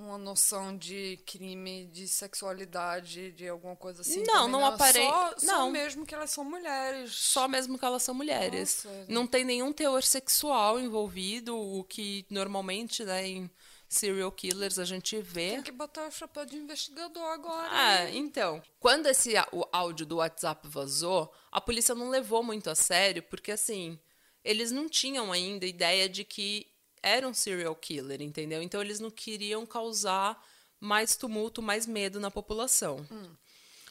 uma 0.00 0.18
noção 0.18 0.76
de 0.76 1.18
crime, 1.26 1.86
de 1.86 2.08
sexualidade, 2.08 3.32
de 3.32 3.48
alguma 3.48 3.76
coisa 3.76 4.00
assim. 4.02 4.22
Não, 4.22 4.46
também, 4.46 4.50
não 4.52 4.60
Só, 4.60 4.66
aparenta- 4.66 5.40
só 5.40 5.46
não. 5.58 5.70
mesmo 5.70 6.06
que 6.06 6.14
elas 6.14 6.30
são 6.30 6.44
mulheres. 6.44 7.12
Só 7.14 7.46
mesmo 7.48 7.78
que 7.78 7.84
elas 7.84 8.02
são 8.02 8.14
mulheres. 8.14 8.84
Nossa. 8.84 9.04
Não 9.08 9.26
tem 9.26 9.44
nenhum 9.44 9.72
teor 9.72 10.02
sexual 10.02 10.80
envolvido, 10.80 11.56
o 11.56 11.84
que 11.84 12.24
normalmente, 12.30 13.04
né, 13.04 13.26
em 13.26 13.50
serial 13.88 14.30
killers 14.30 14.78
a 14.78 14.84
gente 14.84 15.20
vê. 15.20 15.50
Tem 15.50 15.62
que 15.62 15.72
botar 15.72 16.06
o 16.06 16.10
chapéu 16.12 16.44
de 16.46 16.56
investigador 16.56 17.24
agora. 17.32 17.68
Ah, 17.70 18.08
hein? 18.08 18.18
então. 18.18 18.62
Quando 18.78 19.06
esse 19.06 19.34
o 19.52 19.64
áudio 19.72 20.06
do 20.06 20.16
WhatsApp 20.16 20.66
vazou, 20.68 21.32
a 21.50 21.60
polícia 21.60 21.94
não 21.94 22.08
levou 22.08 22.42
muito 22.42 22.70
a 22.70 22.74
sério, 22.74 23.22
porque 23.24 23.50
assim, 23.50 23.98
eles 24.44 24.70
não 24.70 24.88
tinham 24.88 25.32
ainda 25.32 25.66
ideia 25.66 26.08
de 26.08 26.22
que 26.24 26.66
era 27.02 27.26
um 27.26 27.34
serial 27.34 27.74
killer, 27.74 28.20
entendeu? 28.22 28.62
Então 28.62 28.80
eles 28.80 29.00
não 29.00 29.10
queriam 29.10 29.64
causar 29.66 30.42
mais 30.78 31.16
tumulto, 31.16 31.60
mais 31.60 31.86
medo 31.86 32.18
na 32.18 32.30
população. 32.30 33.06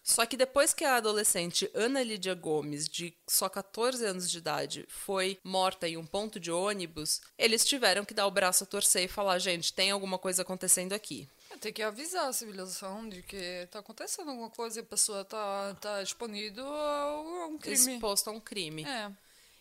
Só 0.04 0.26
que 0.26 0.36
depois 0.36 0.74
que 0.74 0.84
a 0.84 0.96
adolescente 0.96 1.70
Ana 1.74 2.02
Lídia 2.02 2.34
Gomes, 2.34 2.90
de 2.90 3.14
só 3.28 3.48
14 3.48 4.04
anos 4.04 4.30
de 4.30 4.40
idade, 4.40 4.86
foi 4.90 5.38
morta 5.44 5.88
em 5.88 5.98
um 5.98 6.06
ponto 6.06 6.40
de 6.40 6.52
ônibus, 6.52 7.22
eles 7.38 7.64
tiveram 7.64 8.04
que 8.04 8.14
dar 8.14 8.26
o 8.26 8.32
braço 8.32 8.64
a 8.64 8.68
torcer 8.68 9.04
e 9.04 9.08
falar: 9.08 9.38
gente, 9.38 9.72
tem 9.72 9.92
alguma 9.92 10.18
coisa 10.18 10.42
acontecendo 10.42 10.94
aqui. 10.94 11.30
Tem 11.62 11.74
que 11.74 11.84
avisar 11.84 12.28
a 12.28 12.34
civilização 12.34 13.08
de 13.08 13.22
que 13.22 13.68
tá 13.70 13.80
acontecendo 13.80 14.30
alguma 14.30 14.50
coisa 14.50 14.80
e 14.80 14.82
a 14.82 14.86
pessoa 14.86 15.26
tá, 15.26 15.76
tá 15.76 16.02
exponível 16.02 16.66
a 16.66 17.48
um 17.48 17.58
crime. 17.58 17.94
Exposto 17.96 18.30
a 18.30 18.32
um 18.32 18.40
crime. 18.40 18.86
É. 18.86 19.12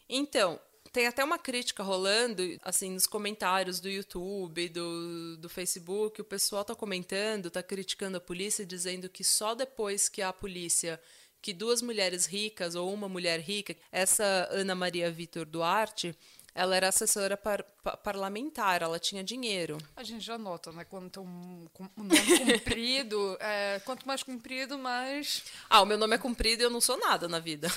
Então, 0.09 0.59
tem 0.99 1.07
até 1.07 1.23
uma 1.23 1.39
crítica 1.39 1.81
rolando, 1.85 2.43
assim, 2.65 2.91
nos 2.91 3.07
comentários 3.07 3.79
do 3.79 3.89
YouTube, 3.89 4.69
do, 4.69 5.37
do 5.37 5.49
Facebook, 5.49 6.21
o 6.21 6.25
pessoal 6.25 6.65
tá 6.65 6.75
comentando, 6.75 7.49
tá 7.53 7.63
criticando 7.63 8.17
a 8.17 8.21
polícia, 8.21 8.67
dizendo 8.67 9.09
que 9.09 9.23
só 9.23 9.55
depois 9.55 10.09
que 10.09 10.21
a 10.21 10.33
polícia, 10.33 11.01
que 11.41 11.53
duas 11.53 11.83
mulheres 11.83 12.27
ricas 12.27 12.75
ou 12.75 12.93
uma 12.93 13.09
mulher 13.09 13.39
rica, 13.39 13.77
essa 13.93 14.49
Ana 14.51 14.75
Maria 14.75 15.09
Vitor 15.09 15.47
Duarte, 15.47 16.17
ela 16.53 16.75
era 16.75 16.89
assessora 16.89 17.37
par- 17.37 17.63
pa- 17.85 17.97
parlamentar, 17.97 18.83
ela 18.83 18.99
tinha 18.99 19.23
dinheiro. 19.23 19.79
A 19.95 20.03
gente 20.03 20.25
já 20.25 20.37
nota, 20.37 20.73
né? 20.73 20.85
Quando 20.85 21.09
tem 21.09 21.23
um, 21.23 21.69
com- 21.73 21.89
um 21.97 22.03
nome 22.03 22.55
comprido, 22.59 23.37
é, 23.39 23.81
quanto 23.85 24.05
mais 24.05 24.25
comprido, 24.25 24.77
mais. 24.77 25.45
Ah, 25.71 25.81
o 25.81 25.87
meu 25.87 25.97
nome 25.97 26.17
é 26.17 26.19
comprido 26.19 26.61
e 26.61 26.65
eu 26.65 26.71
não 26.71 26.81
sou 26.81 26.99
nada 26.99 27.29
na 27.29 27.39
vida. 27.39 27.69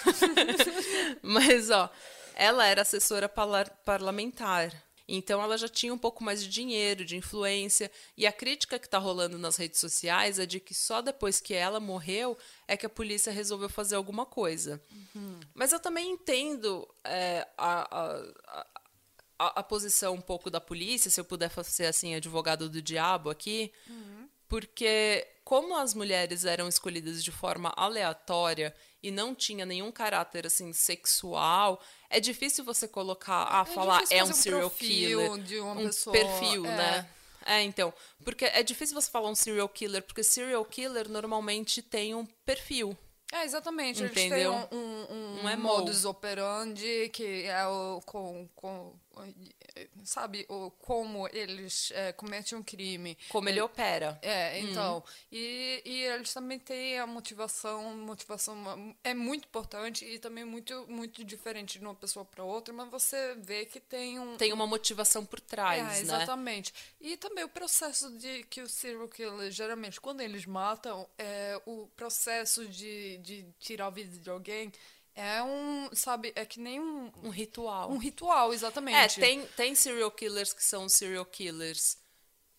Mas, 1.22 1.70
ó, 1.70 1.88
ela 2.36 2.66
era 2.66 2.82
assessora 2.82 3.30
parlamentar. 3.86 4.72
Então 5.08 5.42
ela 5.42 5.58
já 5.58 5.68
tinha 5.68 5.94
um 5.94 5.98
pouco 5.98 6.24
mais 6.24 6.42
de 6.42 6.48
dinheiro, 6.50 7.04
de 7.04 7.18
influência. 7.18 7.92
E 8.16 8.26
a 8.26 8.32
crítica 8.32 8.80
que 8.80 8.88
tá 8.88 8.98
rolando 8.98 9.38
nas 9.38 9.58
redes 9.58 9.80
sociais 9.80 10.40
é 10.40 10.46
de 10.46 10.60
que 10.60 10.74
só 10.74 11.02
depois 11.02 11.42
que 11.42 11.54
ela 11.54 11.80
morreu 11.82 12.38
é 12.68 12.78
que 12.78 12.86
a 12.86 12.90
polícia 12.90 13.32
resolveu 13.32 13.68
fazer 13.68 13.96
alguma 13.96 14.26
coisa. 14.26 14.82
Mas 15.54 15.74
eu 15.74 15.80
também 15.82 16.12
entendo 16.12 16.88
é, 17.04 17.46
a, 17.58 18.00
a, 18.00 18.66
a, 19.40 19.60
a- 19.60 19.64
posição 19.64 20.14
um 20.14 20.22
pouco 20.22 20.50
da 20.50 20.62
polícia, 20.62 21.12
se 21.12 21.20
eu 21.20 21.26
puder 21.26 21.52
ser 21.66 21.88
assim, 21.88 22.16
advogado 22.16 22.70
do 22.70 22.82
diabo 22.82 23.30
aqui, 23.30 23.74
porque 24.48 25.28
como 25.44 25.76
as 25.78 25.94
mulheres 25.94 26.46
eram 26.46 26.68
escolhidas 26.70 27.22
de 27.24 27.32
forma 27.32 27.74
aleatória 27.76 28.74
e 29.04 29.12
não 29.12 29.34
tinha 29.36 29.66
nenhum 29.66 29.92
caráter 29.92 30.46
assim 30.46 30.72
sexual, 30.72 31.82
é 32.12 32.20
difícil 32.20 32.64
você 32.64 32.88
colocar, 32.88 33.44
ah, 33.44 33.62
É 33.62 33.74
falar 33.74 34.04
é 34.10 34.24
um 34.24 34.30
um 34.30 34.34
serial 34.34 34.70
killer, 34.70 35.38
de 35.40 35.60
uma 35.60 35.74
um 35.74 35.86
pessoa, 35.86 36.14
perfil, 36.14 36.66
é. 36.66 36.76
né? 36.78 37.10
É, 37.46 37.62
então, 37.64 37.92
porque 38.24 38.46
é 38.46 38.62
difícil 38.62 38.94
você 38.94 39.10
falar 39.10 39.30
um 39.30 39.36
serial 39.36 39.68
killer, 39.68 40.04
porque 40.04 40.24
serial 40.24 40.64
killer 40.64 41.10
normalmente 41.10 41.82
tem 41.82 42.14
um 42.14 42.26
perfil. 42.46 42.96
É, 43.34 43.46
exatamente. 43.46 44.04
Entendeu? 44.04 44.54
Eles 44.54 44.70
têm 44.70 44.78
um, 44.80 44.84
um, 44.84 45.06
um 45.40 45.44
Um 45.46 45.50
emo. 45.50 45.64
modus 45.64 46.04
operandi 46.06 47.10
que 47.14 47.46
é 47.46 47.66
o 47.66 48.02
com, 48.06 48.48
com 48.56 48.94
sabe 50.04 50.46
o 50.50 50.72
como 50.72 51.28
eles 51.30 51.92
é, 51.94 52.12
cometem 52.14 52.58
um 52.58 52.64
crime. 52.64 53.18
Como 53.30 53.48
ele 53.50 53.62
opera. 53.62 54.20
É, 54.22 54.60
então. 54.60 55.04
E, 55.32 55.82
e 55.86 56.04
eles 56.04 56.34
também 56.34 56.60
têm 56.60 57.00
a 57.00 57.08
motivação. 57.08 57.96
Motivação 57.98 58.96
é 59.04 59.14
muito 59.14 59.46
importante 59.46 60.06
e 60.06 60.20
também 60.20 60.44
muito, 60.44 60.86
muito 60.88 61.24
diferente 61.24 61.80
de 61.80 61.86
uma 61.86 61.96
pessoa 61.96 62.26
para 62.26 62.44
outra, 62.44 62.74
mas 62.74 62.90
você 62.90 63.36
vê 63.36 63.66
que 63.66 63.80
tem 63.80 64.20
um. 64.20 64.38
Tem 64.38 64.54
uma 64.54 64.68
motivação 64.68 65.26
por 65.26 65.40
trás, 65.40 65.80
é, 65.80 65.84
né? 65.84 66.00
exatamente. 66.00 66.74
E 67.00 67.18
também 67.18 67.44
o 67.44 67.50
processo 67.50 68.12
de 68.18 68.44
que 68.46 68.62
o 68.62 68.70
serial 68.70 69.08
killer, 69.08 69.52
geralmente, 69.52 70.00
quando 70.00 70.22
eles 70.22 70.46
matam, 70.46 71.08
é, 71.18 71.62
o 71.66 71.88
processo 71.96 72.68
de, 72.68 73.18
de 73.18 73.46
tirar 73.60 73.88
a 73.88 73.90
vida 73.90 74.18
de 74.18 74.30
alguém 74.30 74.72
é 75.16 75.42
um, 75.44 75.90
sabe, 75.94 76.32
é 76.36 76.46
que 76.46 76.60
nem 76.60 76.80
um, 76.80 77.12
Um 77.24 77.30
ritual. 77.30 77.92
um 77.92 77.98
ritual, 77.98 78.52
É, 78.52 78.56
exatamente. 78.56 79.20
tem, 79.20 79.46
tem 79.58 79.76
serial 79.76 80.12
killers 80.12 80.54
que 80.54 80.64
são 80.64 80.88
serial 80.90 81.26
killers 81.26 81.98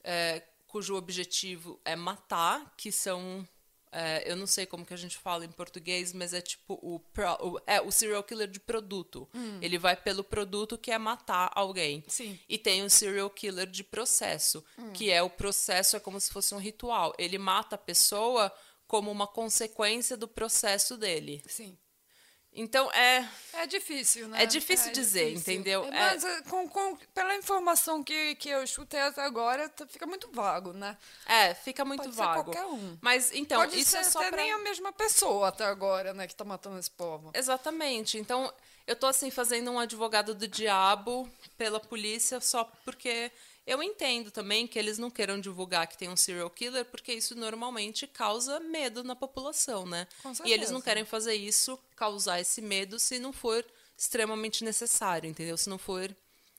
é, 0.05 0.43
cujo 0.67 0.95
objetivo 0.97 1.81
é 1.85 1.95
matar, 1.97 2.75
que 2.77 2.91
são. 2.91 3.47
é, 3.91 4.23
eu 4.31 4.37
não 4.37 4.47
sei 4.47 4.65
como 4.65 4.87
que 4.87 4.95
a 4.95 4.97
gente 4.97 5.19
fala 5.19 5.45
em 5.45 5.51
português, 5.53 6.13
mas 6.15 6.33
é 6.33 6.41
tipo 6.41 6.79
o, 6.83 6.99
pro- 6.99 7.39
o- 7.47 7.61
é, 7.67 7.79
o 7.81 7.91
serial 7.93 8.23
killer 8.25 8.49
de 8.49 8.59
produto. 8.59 9.29
Ele 9.61 9.77
vai 9.79 9.95
pelo 9.95 10.25
produto 10.25 10.79
que 10.79 10.91
é 10.91 10.97
matar 10.99 11.51
alguém. 11.55 12.03
Sim. 12.09 12.39
E 12.49 12.57
tem 12.59 12.83
o 12.85 12.89
serial 12.91 13.29
killer 13.31 13.67
de 13.67 13.85
processo, 13.85 14.65
que 14.95 15.11
é 15.11 15.23
o 15.23 15.29
processo, 15.31 15.95
é 15.97 16.01
como 16.01 16.19
se 16.19 16.33
fosse 16.33 16.55
um 16.55 16.59
ritual. 16.59 17.13
Ele 17.19 17.37
mata 17.39 17.75
a 17.77 17.79
pessoa 17.79 18.51
como 18.87 19.11
uma 19.11 19.27
consequência 19.27 20.17
do 20.17 20.27
processo 20.29 20.97
dele. 20.97 21.43
Sim. 21.47 21.77
Então 22.55 22.91
é. 22.93 23.27
É 23.55 23.67
difícil, 23.67 24.29
né? 24.29 24.43
É 24.43 24.47
difícil 24.47 24.93
dizer, 24.93 25.33
entendeu? 25.33 25.85
É, 25.85 25.89
É- 25.89 25.91
Mas 25.91 26.25
é, 26.25 26.43
com, 26.43 26.69
com- 26.69 26.97
pela 27.15 27.35
informação 27.37 28.03
que, 28.03 28.35
que 28.35 28.49
eu 28.49 28.63
escutei 28.63 29.01
até 29.01 29.23
agora, 29.23 29.71
fica 29.89 30.07
muito 30.07 30.31
vago, 30.33 30.73
né? 30.73 30.97
É, 31.27 31.55
fica 31.55 31.85
muito 31.85 32.03
Pode 32.03 32.15
ser 32.15 32.21
vago. 32.23 32.45
qualquer 32.45 32.65
um. 32.67 32.99
Mas 33.01 33.33
então, 33.33 33.59
Pode 33.61 33.79
isso 33.81 33.93
ser 33.93 33.99
é 33.99 34.05
só 34.05 34.21
até 34.21 34.31
pra... 34.31 34.43
nem 34.43 34.53
a 34.53 34.59
mesma 34.59 34.93
pessoa 34.93 35.49
até 35.49 35.65
agora, 35.65 36.13
né, 36.13 36.27
que 36.27 36.35
tá 36.35 36.45
matando 36.45 36.79
esse 36.79 36.91
povo. 36.91 37.31
Exatamente. 37.35 38.19
Então, 38.19 38.53
eu 38.87 38.97
tô 38.97 39.07
assim 39.07 39.31
fazendo 39.31 39.71
um 39.71 39.79
advogado 39.79 40.35
do 40.35 40.47
diabo 40.47 41.31
pela 41.57 41.81
polícia 41.81 42.39
só 42.41 42.65
porque 42.85 43.31
eu 43.67 43.83
entendo 43.83 44.31
também 44.31 44.67
que 44.67 44.79
eles 44.79 44.99
não 44.99 45.11
queiram 45.11 45.41
divulgar 45.41 45.87
que 45.87 45.97
tem 45.97 46.09
um 46.09 46.17
serial 46.17 46.51
killer, 46.51 46.85
porque 46.85 47.13
isso 47.13 47.35
normalmente 47.35 48.07
causa 48.07 48.59
medo 48.59 49.05
na 49.05 49.15
população, 49.15 49.87
né? 49.87 50.07
E 50.45 50.53
eles 50.53 50.71
não 50.71 50.81
querem 50.81 51.05
fazer 51.05 51.35
isso, 51.35 51.79
causar 51.95 52.41
esse 52.41 52.61
medo, 52.61 52.99
se 52.99 53.19
não 53.19 53.33
for 53.33 53.65
extremamente 53.97 54.65
necessário, 54.65 55.31
entendeu? 55.31 55.57
Se 55.57 55.69
não 55.69 55.79
for 55.79 56.15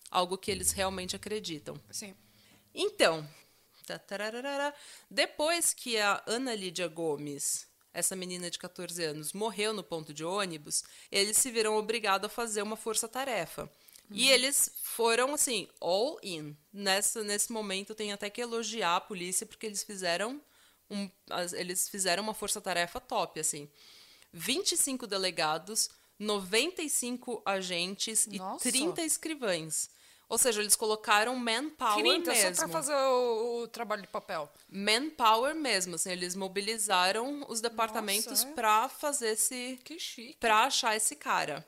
algo 0.09 0.37
que 0.37 0.49
eles 0.49 0.71
realmente 0.71 1.15
acreditam. 1.15 1.75
Sim. 1.91 2.15
Então, 2.73 3.27
tá, 3.85 3.99
depois 5.09 5.73
que 5.73 5.97
a 5.97 6.23
Ana 6.25 6.55
Lídia 6.55 6.87
Gomes, 6.87 7.67
essa 7.93 8.15
menina 8.15 8.49
de 8.49 8.57
14 8.57 9.03
anos, 9.03 9.33
morreu 9.33 9.73
no 9.73 9.83
ponto 9.83 10.13
de 10.13 10.23
ônibus, 10.23 10.83
eles 11.11 11.37
se 11.37 11.51
viram 11.51 11.75
obrigados 11.77 12.27
a 12.27 12.33
fazer 12.33 12.61
uma 12.61 12.77
força-tarefa. 12.77 13.69
E 14.11 14.29
eles 14.29 14.71
foram, 14.83 15.33
assim, 15.33 15.67
all 15.79 16.19
in. 16.21 16.55
Nessa, 16.71 17.23
nesse 17.23 17.51
momento, 17.51 17.95
tem 17.95 18.11
até 18.11 18.29
que 18.29 18.41
elogiar 18.41 18.97
a 18.97 19.01
polícia, 19.01 19.45
porque 19.45 19.65
eles 19.65 19.83
fizeram, 19.83 20.41
um, 20.89 21.09
eles 21.53 21.89
fizeram 21.89 22.23
uma 22.23 22.33
força-tarefa 22.33 22.99
top, 22.99 23.39
assim. 23.39 23.69
25 24.31 25.07
delegados, 25.07 25.89
95 26.19 27.41
agentes 27.45 28.27
Nossa. 28.27 28.67
e 28.67 28.71
30 28.71 29.01
escrivães. 29.03 29.89
Ou 30.29 30.37
seja, 30.37 30.61
eles 30.61 30.75
colocaram 30.75 31.35
manpower 31.35 32.03
30 32.03 32.31
mesmo. 32.31 32.55
só 32.55 32.61
pra 32.63 32.67
fazer 32.69 32.95
o, 32.95 33.61
o 33.63 33.67
trabalho 33.67 34.01
de 34.01 34.07
papel. 34.07 34.51
Manpower 34.67 35.53
mesmo, 35.53 35.95
assim, 35.95 36.11
eles 36.11 36.35
mobilizaram 36.35 37.45
os 37.47 37.61
departamentos 37.61 38.25
Nossa, 38.25 38.47
é? 38.47 38.53
pra 38.53 38.89
fazer 38.89 39.29
esse 39.33 39.79
Que 39.83 39.99
chique. 39.99 40.37
para 40.39 40.63
achar 40.63 40.95
esse 40.95 41.15
cara. 41.15 41.63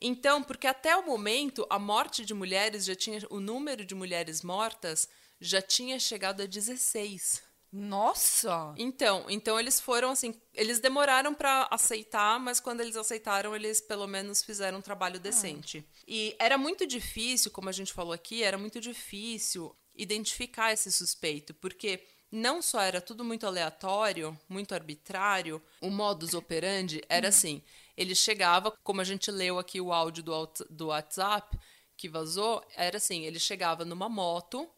Então, 0.00 0.42
porque 0.42 0.66
até 0.66 0.96
o 0.96 1.04
momento 1.04 1.66
a 1.68 1.78
morte 1.78 2.24
de 2.24 2.34
mulheres 2.34 2.84
já 2.84 2.94
tinha 2.94 3.20
o 3.30 3.40
número 3.40 3.84
de 3.84 3.94
mulheres 3.94 4.42
mortas 4.42 5.08
já 5.40 5.62
tinha 5.62 5.98
chegado 5.98 6.42
a 6.42 6.46
16. 6.46 7.42
Nossa! 7.70 8.74
Então, 8.78 9.26
então 9.28 9.60
eles 9.60 9.78
foram 9.78 10.10
assim, 10.10 10.34
eles 10.54 10.80
demoraram 10.80 11.34
para 11.34 11.68
aceitar, 11.70 12.40
mas 12.40 12.60
quando 12.60 12.80
eles 12.80 12.96
aceitaram, 12.96 13.54
eles 13.54 13.80
pelo 13.80 14.06
menos 14.06 14.42
fizeram 14.42 14.78
um 14.78 14.82
trabalho 14.82 15.20
decente. 15.20 15.84
E 16.06 16.34
era 16.38 16.56
muito 16.56 16.86
difícil, 16.86 17.50
como 17.50 17.68
a 17.68 17.72
gente 17.72 17.92
falou 17.92 18.12
aqui, 18.12 18.42
era 18.42 18.56
muito 18.56 18.80
difícil 18.80 19.76
identificar 19.94 20.72
esse 20.72 20.90
suspeito, 20.90 21.52
porque 21.54 22.02
não 22.30 22.62
só 22.62 22.80
era 22.80 23.00
tudo 23.00 23.24
muito 23.24 23.46
aleatório, 23.46 24.38
muito 24.48 24.74
arbitrário, 24.74 25.62
o 25.80 25.90
modus 25.90 26.34
operandi 26.34 27.02
era 27.08 27.28
assim, 27.28 27.62
ele 27.98 28.14
chegava, 28.14 28.70
como 28.82 29.00
a 29.00 29.04
gente 29.04 29.30
leu 29.30 29.58
aqui 29.58 29.80
o 29.80 29.92
áudio 29.92 30.22
do, 30.22 30.52
do 30.70 30.86
WhatsApp 30.86 31.58
que 31.96 32.08
vazou, 32.08 32.64
era 32.76 32.96
assim, 32.96 33.24
ele 33.24 33.40
chegava 33.40 33.84
numa 33.84 34.08
moto, 34.08 34.70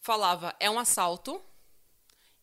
falava, 0.00 0.56
é 0.58 0.70
um 0.70 0.78
assalto, 0.78 1.40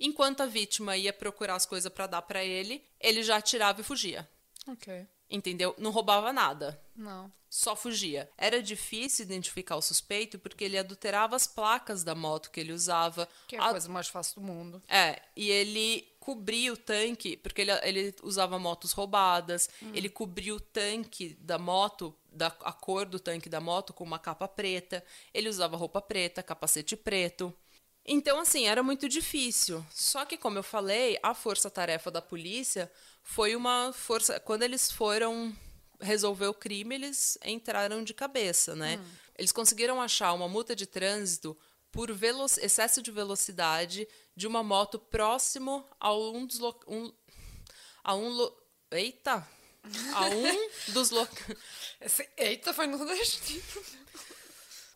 Enquanto 0.04 0.42
a 0.42 0.48
vítima 0.48 0.98
ia 0.98 1.14
procurar 1.14 1.54
as 1.54 1.66
coisas 1.68 1.94
pra 1.94 2.08
dar 2.08 2.24
pra 2.24 2.44
ele, 2.44 2.84
ele 3.00 3.22
já 3.22 3.38
atirava 3.38 3.82
e 3.82 3.84
fugia. 3.84 4.28
Ok. 4.68 5.08
Entendeu? 5.32 5.74
Não 5.78 5.92
roubava 5.92 6.34
nada. 6.34 6.80
Não. 6.96 7.32
Só 7.50 7.76
fugia. 7.76 8.30
Era 8.38 8.62
difícil 8.62 9.26
identificar 9.26 9.76
o 9.76 9.82
suspeito 9.82 10.38
porque 10.38 10.64
ele 10.64 10.78
adulterava 10.78 11.36
as 11.36 11.48
placas 11.48 12.04
da 12.04 12.14
moto 12.14 12.52
que 12.52 12.60
ele 12.60 12.74
usava. 12.74 13.28
Que 13.48 13.56
é 13.56 13.60
a 13.60 13.70
coisa 13.72 13.90
mais 13.90 14.08
fácil 14.08 14.42
do 14.42 14.48
mundo. 14.48 14.82
É, 14.88 15.22
e 15.36 15.50
ele 15.50 16.08
cobria 16.20 16.72
o 16.72 16.78
tanque, 16.78 17.36
porque 17.36 17.62
ele, 17.62 17.72
ele 17.84 18.16
usava 18.22 18.60
motos 18.60 18.92
roubadas, 18.92 19.70
ele 19.92 20.08
cobria 20.08 20.54
o 20.54 20.60
tanque 20.60 21.36
da 21.42 21.58
moto, 21.58 22.16
da, 22.32 22.48
a 22.62 22.72
cor 22.72 23.06
do 23.08 23.20
tanque 23.20 23.50
da 23.50 23.60
moto 23.60 23.92
com 23.92 24.04
uma 24.04 24.20
capa 24.20 24.48
preta, 24.48 25.04
ele 25.34 25.50
usava 25.50 25.76
roupa 25.76 26.00
preta, 26.00 26.44
capacete 26.44 26.96
preto. 26.96 27.54
Então, 28.06 28.40
assim, 28.40 28.68
era 28.68 28.82
muito 28.82 29.08
difícil. 29.08 29.86
Só 29.92 30.26
que, 30.26 30.38
como 30.38 30.58
eu 30.58 30.64
falei, 30.64 31.20
a 31.22 31.34
força-tarefa 31.34 32.10
da 32.10 32.22
polícia 32.22 32.92
foi 33.24 33.56
uma 33.56 33.94
força. 33.94 34.40
Quando 34.40 34.64
eles 34.64 34.92
foram 34.92 35.56
resolver 36.00 36.48
o 36.48 36.54
crime, 36.54 36.96
eles 36.96 37.38
entraram 37.46 38.04
de 38.04 38.14
cabeça, 38.14 38.76
né? 38.76 39.00
Eles 39.38 39.52
conseguiram 39.52 40.02
achar 40.02 40.34
uma 40.34 40.48
multa 40.50 40.76
de 40.76 40.86
trânsito 40.88 41.56
por 41.92 42.10
excesso 42.58 43.02
de 43.02 43.12
velocidade 43.12 44.08
de 44.36 44.48
uma 44.48 44.64
moto 44.64 44.98
próximo 44.98 45.86
a 46.00 46.14
um 46.14 46.46
dos 46.46 46.58
lo- 46.58 46.80
um, 46.88 47.12
a 48.04 48.16
um 48.16 48.30
lo- 48.30 48.58
eita 48.92 49.48
a 50.14 50.26
um 50.26 50.70
dos 50.94 51.12
lo- 51.12 51.28
Esse 52.00 52.28
eita 52.38 52.74
foi 52.74 52.88
nordestino. 52.88 53.62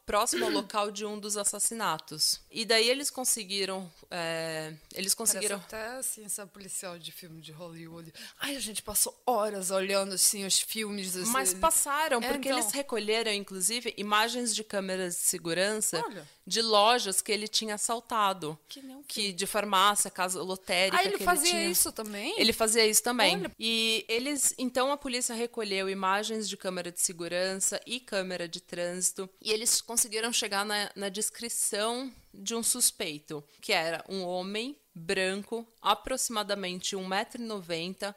Próximo 0.06 0.46
ao 0.46 0.52
local 0.52 0.92
de 0.92 1.06
um 1.06 1.20
dos 1.20 1.36
assassinatos 1.38 2.40
e 2.52 2.64
daí 2.66 2.90
eles 2.90 3.10
conseguiram 3.10 3.92
é, 4.12 4.74
eles 4.94 5.14
Parece 5.14 5.16
conseguiram 5.16 5.58
até 5.58 5.88
assim, 5.98 6.24
essa 6.24 6.46
policial 6.46 6.98
de 7.00 7.12
filme 7.12 7.42
de 7.42 7.52
Hollywood. 7.52 8.14
Ai, 8.40 8.56
a 8.56 8.60
gente 8.60 8.82
passou 8.82 9.20
horas 9.26 9.72
olhando 9.72 10.14
assim 10.14 10.46
os 10.46 10.60
filmes. 10.60 11.14
Desse... 11.14 11.32
Mas 11.32 11.54
passaram, 11.54 12.20
É, 12.22 12.30
porque 12.32 12.50
então. 12.50 12.60
eles 12.60 12.72
recolheram, 12.72 13.32
inclusive, 13.32 13.94
imagens 13.98 14.54
de 14.54 14.64
câmeras 14.64 15.16
de 15.16 15.22
segurança 15.22 16.04
Olha. 16.06 16.28
De 16.46 16.62
lojas 16.62 17.22
que 17.22 17.32
ele 17.32 17.48
tinha 17.48 17.76
assaltado. 17.76 18.58
Que 18.68 18.82
nem 18.82 18.96
o 18.98 19.04
quê? 19.04 19.06
Que 19.08 19.34
de 19.34 19.48
farmácia, 19.48 20.12
casa 20.12 20.42
lotérica. 20.42 20.98
Ah, 20.98 21.06
ele 21.06 21.18
que 21.18 21.24
fazia 21.24 21.66
isso 21.66 21.92
também? 21.92 22.36
Ele 22.38 22.54
fazia 22.54 22.86
isso 22.86 23.02
também. 23.02 23.36
Olha. 23.36 23.52
E 23.60 24.06
eles, 24.08 24.54
então 24.58 24.92
a 24.92 24.98
polícia 24.98 25.34
recolheu 25.34 25.90
imagens 25.90 26.48
de 26.48 26.56
câmera 26.56 26.92
de 26.92 27.02
segurança 27.02 27.82
e 27.86 28.00
câmera 28.00 28.48
de 28.48 28.62
trânsito 28.62 29.30
e 29.42 29.52
eles 29.52 29.82
conseguiram 29.82 30.32
chegar 30.32 30.66
na, 30.66 30.92
na 30.96 31.10
descrição 31.10 32.12
de 32.34 32.54
um 32.54 32.62
suspeito, 32.62 33.44
que 33.62 33.72
era 33.72 34.04
um 34.10 34.24
homem 34.24 34.78
branco, 34.94 35.68
aproximadamente 35.82 36.96
1,90m, 36.96 38.14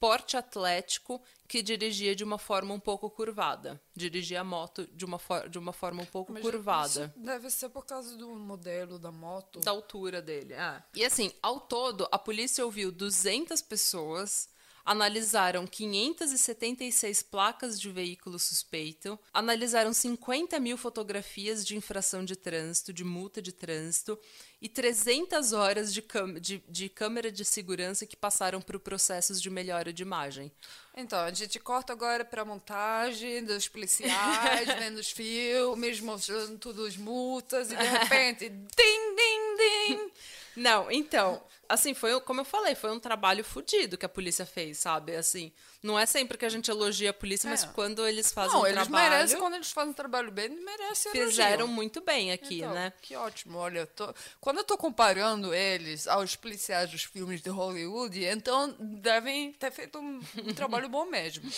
porte 0.00 0.36
atlético, 0.36 1.20
que 1.46 1.62
dirigia 1.62 2.14
de 2.14 2.22
uma 2.24 2.38
forma 2.38 2.72
um 2.74 2.80
pouco 2.80 3.08
curvada. 3.10 3.80
Dirigia 3.94 4.40
a 4.40 4.44
moto 4.44 4.86
de 4.92 5.04
uma, 5.04 5.18
for- 5.18 5.48
de 5.48 5.58
uma 5.58 5.72
forma 5.72 6.02
um 6.02 6.06
pouco 6.06 6.32
Mas 6.32 6.42
curvada 6.42 7.12
isso 7.14 7.24
Deve 7.24 7.50
ser 7.50 7.68
por 7.70 7.84
causa 7.86 8.16
do 8.16 8.28
modelo 8.36 8.98
da 8.98 9.10
moto. 9.10 9.60
da 9.60 9.70
altura 9.70 10.20
dele. 10.22 10.54
é. 10.54 10.82
E 10.94 11.04
assim, 11.04 11.32
ao 11.42 11.60
todo, 11.60 12.06
a 12.12 12.18
polícia 12.18 12.64
ouviu 12.64 12.92
200 12.92 13.60
pessoas, 13.62 14.48
analisaram 14.88 15.66
576 15.66 17.22
placas 17.22 17.78
de 17.78 17.90
veículo 17.90 18.38
suspeito, 18.38 19.18
analisaram 19.34 19.92
50 19.92 20.58
mil 20.58 20.78
fotografias 20.78 21.62
de 21.62 21.76
infração 21.76 22.24
de 22.24 22.34
trânsito, 22.34 22.90
de 22.90 23.04
multa 23.04 23.42
de 23.42 23.52
trânsito, 23.52 24.18
e 24.62 24.66
300 24.66 25.52
horas 25.52 25.92
de, 25.92 26.00
câmera 26.00 26.40
de, 26.40 26.64
de 26.66 26.88
câmera 26.88 27.30
de 27.30 27.44
segurança 27.44 28.06
que 28.06 28.16
passaram 28.16 28.62
por 28.62 28.80
processos 28.80 29.42
de 29.42 29.50
melhora 29.50 29.92
de 29.92 30.02
imagem. 30.02 30.50
Então, 30.96 31.18
a 31.18 31.30
gente 31.34 31.60
corta 31.60 31.92
agora 31.92 32.24
pra 32.24 32.42
montagem 32.42 33.44
dos 33.44 33.68
policiais, 33.68 34.66
vendo 34.80 34.96
os 34.96 35.10
filmes, 35.10 36.00
mostrando 36.00 36.58
tudo 36.58 36.86
as 36.86 36.96
multas, 36.96 37.70
e 37.70 37.76
de 37.76 37.84
repente, 37.84 38.48
ding, 38.48 39.16
ding, 39.16 39.56
ding. 39.58 40.10
Não, 40.58 40.90
então, 40.90 41.42
assim, 41.68 41.94
foi, 41.94 42.20
como 42.22 42.40
eu 42.40 42.44
falei, 42.44 42.74
foi 42.74 42.90
um 42.90 42.98
trabalho 42.98 43.44
fodido 43.44 43.96
que 43.96 44.04
a 44.04 44.08
polícia 44.08 44.44
fez, 44.44 44.78
sabe? 44.78 45.14
Assim, 45.14 45.52
não 45.82 45.98
é 45.98 46.04
sempre 46.04 46.36
que 46.36 46.44
a 46.44 46.48
gente 46.48 46.70
elogia 46.70 47.10
a 47.10 47.14
polícia, 47.14 47.48
mas 47.48 47.62
É. 47.62 47.66
quando 47.68 48.06
eles 48.06 48.32
fazem 48.32 48.54
Não, 48.54 48.62
um 48.62 48.66
eles 48.66 48.88
trabalho, 48.88 49.10
merecem, 49.10 49.38
quando 49.38 49.54
eles 49.54 49.70
fazem 49.70 49.90
um 49.90 49.94
trabalho 49.94 50.32
bem, 50.32 50.46
eles 50.46 50.64
merecem 50.64 51.12
fizeram 51.12 51.64
elogio. 51.66 51.74
muito 51.74 52.00
bem 52.00 52.32
aqui, 52.32 52.56
Então, 52.56 52.74
né? 52.74 52.92
Que 53.00 53.14
ótimo, 53.14 53.58
olha, 53.58 53.86
tô- 53.86 54.12
quando 54.40 54.58
eu 54.58 54.64
tô 54.64 54.76
comparando 54.76 55.54
eles 55.54 56.06
aos 56.08 56.34
policiais 56.34 56.90
dos 56.90 57.04
filmes 57.04 57.40
de 57.40 57.50
Hollywood, 57.50 58.24
então 58.24 58.74
devem 58.80 59.52
ter 59.52 59.70
feito 59.70 59.98
um, 59.98 60.20
um 60.44 60.54
trabalho 60.54 60.88
bom 60.88 61.04
mesmo. 61.06 61.48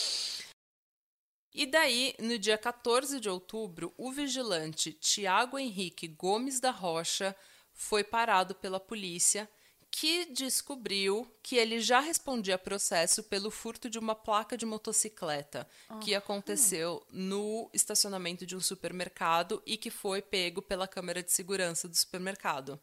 E 1.53 1.67
daí, 1.67 2.15
no 2.21 2.39
dia 2.39 2.57
14 2.57 3.19
de 3.19 3.29
outubro, 3.29 3.93
o 3.97 4.13
vigilante 4.13 4.93
Tiago 4.93 5.59
Henrique 5.59 6.07
Gomes 6.07 6.61
da 6.61 6.71
Rocha 6.71 7.35
foi 7.81 8.05
parado 8.05 8.55
pela 8.55 8.79
polícia, 8.79 9.49
que 9.91 10.27
descobriu 10.27 11.27
que 11.43 11.57
ele 11.57 11.81
já 11.81 11.99
respondia 11.99 12.55
a 12.55 12.59
processo 12.59 13.25
pelo 13.25 13.51
furto 13.51 13.89
de 13.89 13.99
uma 13.99 14.15
placa 14.15 14.55
de 14.57 14.67
motocicleta, 14.67 15.67
que 16.01 16.15
aconteceu 16.15 17.05
no 17.11 17.71
estacionamento 17.73 18.45
de 18.45 18.55
um 18.55 18.61
supermercado 18.61 19.63
e 19.65 19.79
que 19.79 19.91
foi 19.91 20.21
pego 20.21 20.61
pela 20.61 20.87
câmera 20.87 21.23
de 21.23 21.33
segurança 21.33 21.89
do 21.89 21.97
supermercado. 21.97 22.79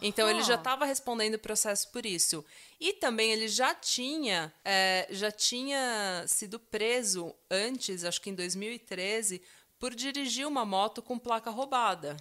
Então 0.00 0.30
ele 0.30 0.42
já 0.44 0.54
estava 0.54 0.84
respondendo 0.86 1.34
o 1.34 1.40
processo 1.40 1.90
por 1.90 2.06
isso. 2.06 2.44
E 2.78 2.92
também 2.92 3.32
ele 3.32 3.48
já 3.48 3.74
tinha, 3.74 4.54
é, 4.64 5.08
já 5.10 5.32
tinha 5.32 6.24
sido 6.28 6.60
preso 6.60 7.34
antes, 7.50 8.04
acho 8.04 8.22
que 8.22 8.30
em 8.30 8.34
2013, 8.34 9.42
por 9.80 9.94
dirigir 9.94 10.46
uma 10.46 10.64
moto 10.64 11.02
com 11.02 11.18
placa 11.18 11.50
roubada. 11.50 12.16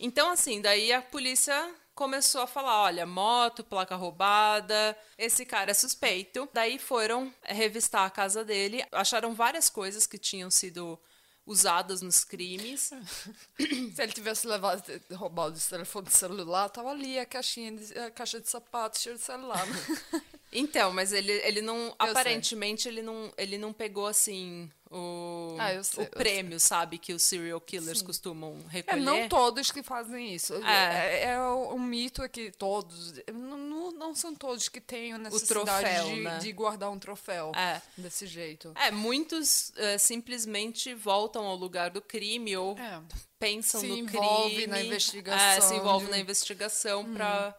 Então, 0.00 0.30
assim, 0.30 0.60
daí 0.60 0.92
a 0.92 1.02
polícia 1.02 1.74
começou 1.94 2.42
a 2.42 2.46
falar: 2.46 2.82
olha, 2.82 3.04
moto, 3.04 3.64
placa 3.64 3.96
roubada, 3.96 4.96
esse 5.16 5.44
cara 5.44 5.72
é 5.72 5.74
suspeito. 5.74 6.48
Daí 6.52 6.78
foram 6.78 7.32
é, 7.42 7.52
revistar 7.52 8.06
a 8.06 8.10
casa 8.10 8.44
dele, 8.44 8.84
acharam 8.92 9.34
várias 9.34 9.68
coisas 9.68 10.06
que 10.06 10.16
tinham 10.16 10.50
sido 10.50 10.98
usadas 11.44 12.02
nos 12.02 12.22
crimes. 12.24 12.90
Se 13.58 14.02
ele 14.02 14.12
tivesse 14.12 14.46
levado, 14.46 14.82
roubado 15.12 15.56
esse 15.56 15.68
telefone 15.68 16.10
celular, 16.10 16.68
tava 16.68 16.90
ali 16.90 17.18
a 17.18 17.26
caixinha, 17.26 17.72
de, 17.72 17.98
a 17.98 18.10
caixa 18.10 18.40
de 18.40 18.48
sapatos 18.48 19.00
cheia 19.00 19.16
de 19.16 19.22
celular. 19.22 19.66
né? 19.66 20.22
Então, 20.50 20.90
mas 20.94 21.12
ele, 21.12 21.30
ele 21.30 21.60
não. 21.60 21.88
sei. 21.88 22.10
aparentemente, 22.10 22.88
ele 22.88 23.02
não, 23.02 23.30
ele 23.36 23.58
não 23.58 23.70
pegou 23.70 24.06
assim 24.06 24.70
o, 24.90 25.56
Ah, 25.58 25.82
sei, 25.82 26.04
o 26.04 26.10
prêmio, 26.10 26.58
sabe? 26.58 26.98
Que 26.98 27.12
os 27.12 27.22
serial 27.22 27.60
killers 27.60 28.00
costumam 28.02 28.56
É, 28.68 28.72
recolher. 28.72 29.00
não 29.02 29.28
todos 29.28 29.70
que 29.70 29.82
fazem 29.82 30.34
isso. 30.34 30.54
É. 30.64 31.22
É, 31.24 31.24
é 31.32 31.40
um 31.40 31.74
um 31.74 31.78
mito 31.80 32.22
é 32.22 32.28
que 32.28 32.50
todos. 32.50 33.14
Não, 33.32 33.92
não, 33.92 34.14
são 34.14 34.34
todos 34.34 34.68
que 34.68 34.80
têm 34.80 35.12
a 35.12 35.18
necessidade 35.18 35.84
troféu, 35.84 36.04
de, 36.06 36.20
né? 36.20 36.38
de 36.38 36.52
guardar 36.52 36.90
um 36.90 36.98
troféu 36.98 37.52
É. 37.54 37.80
desse 37.96 38.26
jeito. 38.26 38.72
É, 38.76 38.90
muitos 38.90 39.72
eh, 39.76 39.98
simplesmente 39.98 40.94
voltam 40.94 41.44
ao 41.46 41.56
lugar 41.56 41.90
do 41.90 42.00
crime 42.02 42.56
ou 42.56 42.76
É. 42.78 43.00
pensam 43.38 43.80
Se 43.80 43.86
no 43.86 43.96
envolve 43.98 44.54
crime. 44.54 44.66
na 44.66 44.78
É, 44.78 44.80
se 44.80 44.86
investigação 44.86 45.76
envolve 45.76 46.04
de- 46.06 46.10
Hum. 46.10 46.14
na 46.14 46.18
investigação 46.18 47.12
para 47.14 47.54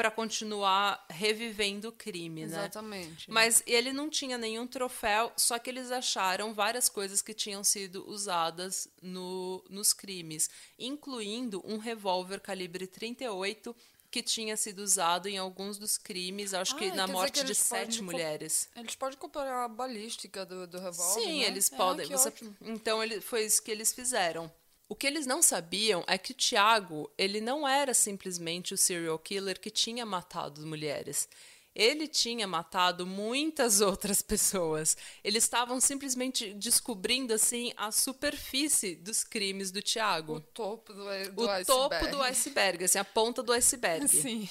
para 0.00 0.10
continuar 0.10 1.04
revivendo 1.10 1.88
o 1.88 1.92
crime, 1.92 2.40
né? 2.46 2.46
Exatamente. 2.46 3.30
Mas 3.30 3.62
ele 3.66 3.92
não 3.92 4.08
tinha 4.08 4.38
nenhum 4.38 4.66
troféu, 4.66 5.30
só 5.36 5.58
que 5.58 5.68
eles 5.68 5.90
acharam 5.90 6.54
várias 6.54 6.88
coisas 6.88 7.20
que 7.20 7.34
tinham 7.34 7.62
sido 7.62 8.08
usadas 8.08 8.88
no, 9.02 9.62
nos 9.68 9.92
crimes, 9.92 10.48
incluindo 10.78 11.62
um 11.66 11.76
revólver 11.76 12.40
calibre 12.40 12.86
38 12.86 13.76
que 14.10 14.22
tinha 14.22 14.56
sido 14.56 14.78
usado 14.78 15.28
em 15.28 15.36
alguns 15.36 15.76
dos 15.76 15.98
crimes, 15.98 16.54
acho 16.54 16.74
que 16.76 16.86
Ah, 16.86 16.94
na 16.94 16.94
quer 16.94 17.02
dizer 17.04 17.12
morte 17.12 17.40
que 17.40 17.44
de 17.46 17.54
sete 17.54 18.02
mulheres. 18.02 18.70
Eles 18.74 18.94
podem 18.96 19.18
comparar 19.18 19.64
a 19.66 19.68
balística 19.68 20.46
do, 20.46 20.66
do 20.66 20.78
revólver, 20.80 21.20
Sim, 21.22 21.40
né? 21.42 21.46
eles 21.46 21.70
É, 21.70 21.76
podem. 21.76 22.06
que 22.06 22.12
você-. 22.14 22.32
Então 22.62 23.02
ele, 23.04 23.20
foi 23.20 23.44
isso 23.44 23.62
que 23.62 23.70
eles 23.70 23.92
fizeram. 23.92 24.50
O 24.90 24.94
que 24.96 25.06
eles 25.06 25.24
não 25.24 25.40
sabiam 25.40 26.02
é 26.08 26.18
que 26.18 26.32
o 26.32 26.34
Tiago, 26.34 27.08
ele 27.16 27.40
não 27.40 27.66
era 27.66 27.94
simplesmente 27.94 28.74
o 28.74 28.76
serial 28.76 29.18
killer 29.20 29.60
que 29.60 29.70
tinha 29.70 30.04
matado 30.04 30.66
mulheres. 30.66 31.28
Ele 31.72 32.08
tinha 32.08 32.44
matado 32.48 33.06
muitas 33.06 33.80
outras 33.80 34.20
pessoas. 34.20 34.96
Eles 35.22 35.44
estavam 35.44 35.80
simplesmente 35.80 36.52
descobrindo 36.54 37.32
assim 37.32 37.72
a 37.76 37.92
superfície 37.92 38.96
dos 38.96 39.22
crimes 39.22 39.70
do 39.70 39.78
O 39.78 39.82
Tiago. 39.82 40.40
topo 40.52 40.92
do, 40.92 41.04
do 41.04 41.44
O 41.44 41.50
iceberg. 41.50 41.64
topo 41.66 42.06
do 42.08 42.22
iceberg, 42.22 42.84
assim, 42.84 42.98
a 42.98 43.04
ponta 43.04 43.44
do 43.44 43.52
iceberg. 43.52 44.08
Sim. 44.10 44.48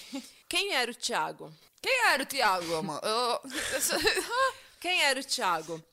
Quem 0.48 0.72
era 0.74 0.90
o 0.90 0.96
Tiago? 0.96 1.54
Quem 1.82 2.06
era 2.08 2.24
o 2.24 2.26
Tiago, 2.26 2.76
amor? 2.76 3.02
Eu- 3.04 3.42
Quem 4.80 5.02
era 5.02 5.20
o 5.20 5.24
Tiago? 5.24 5.84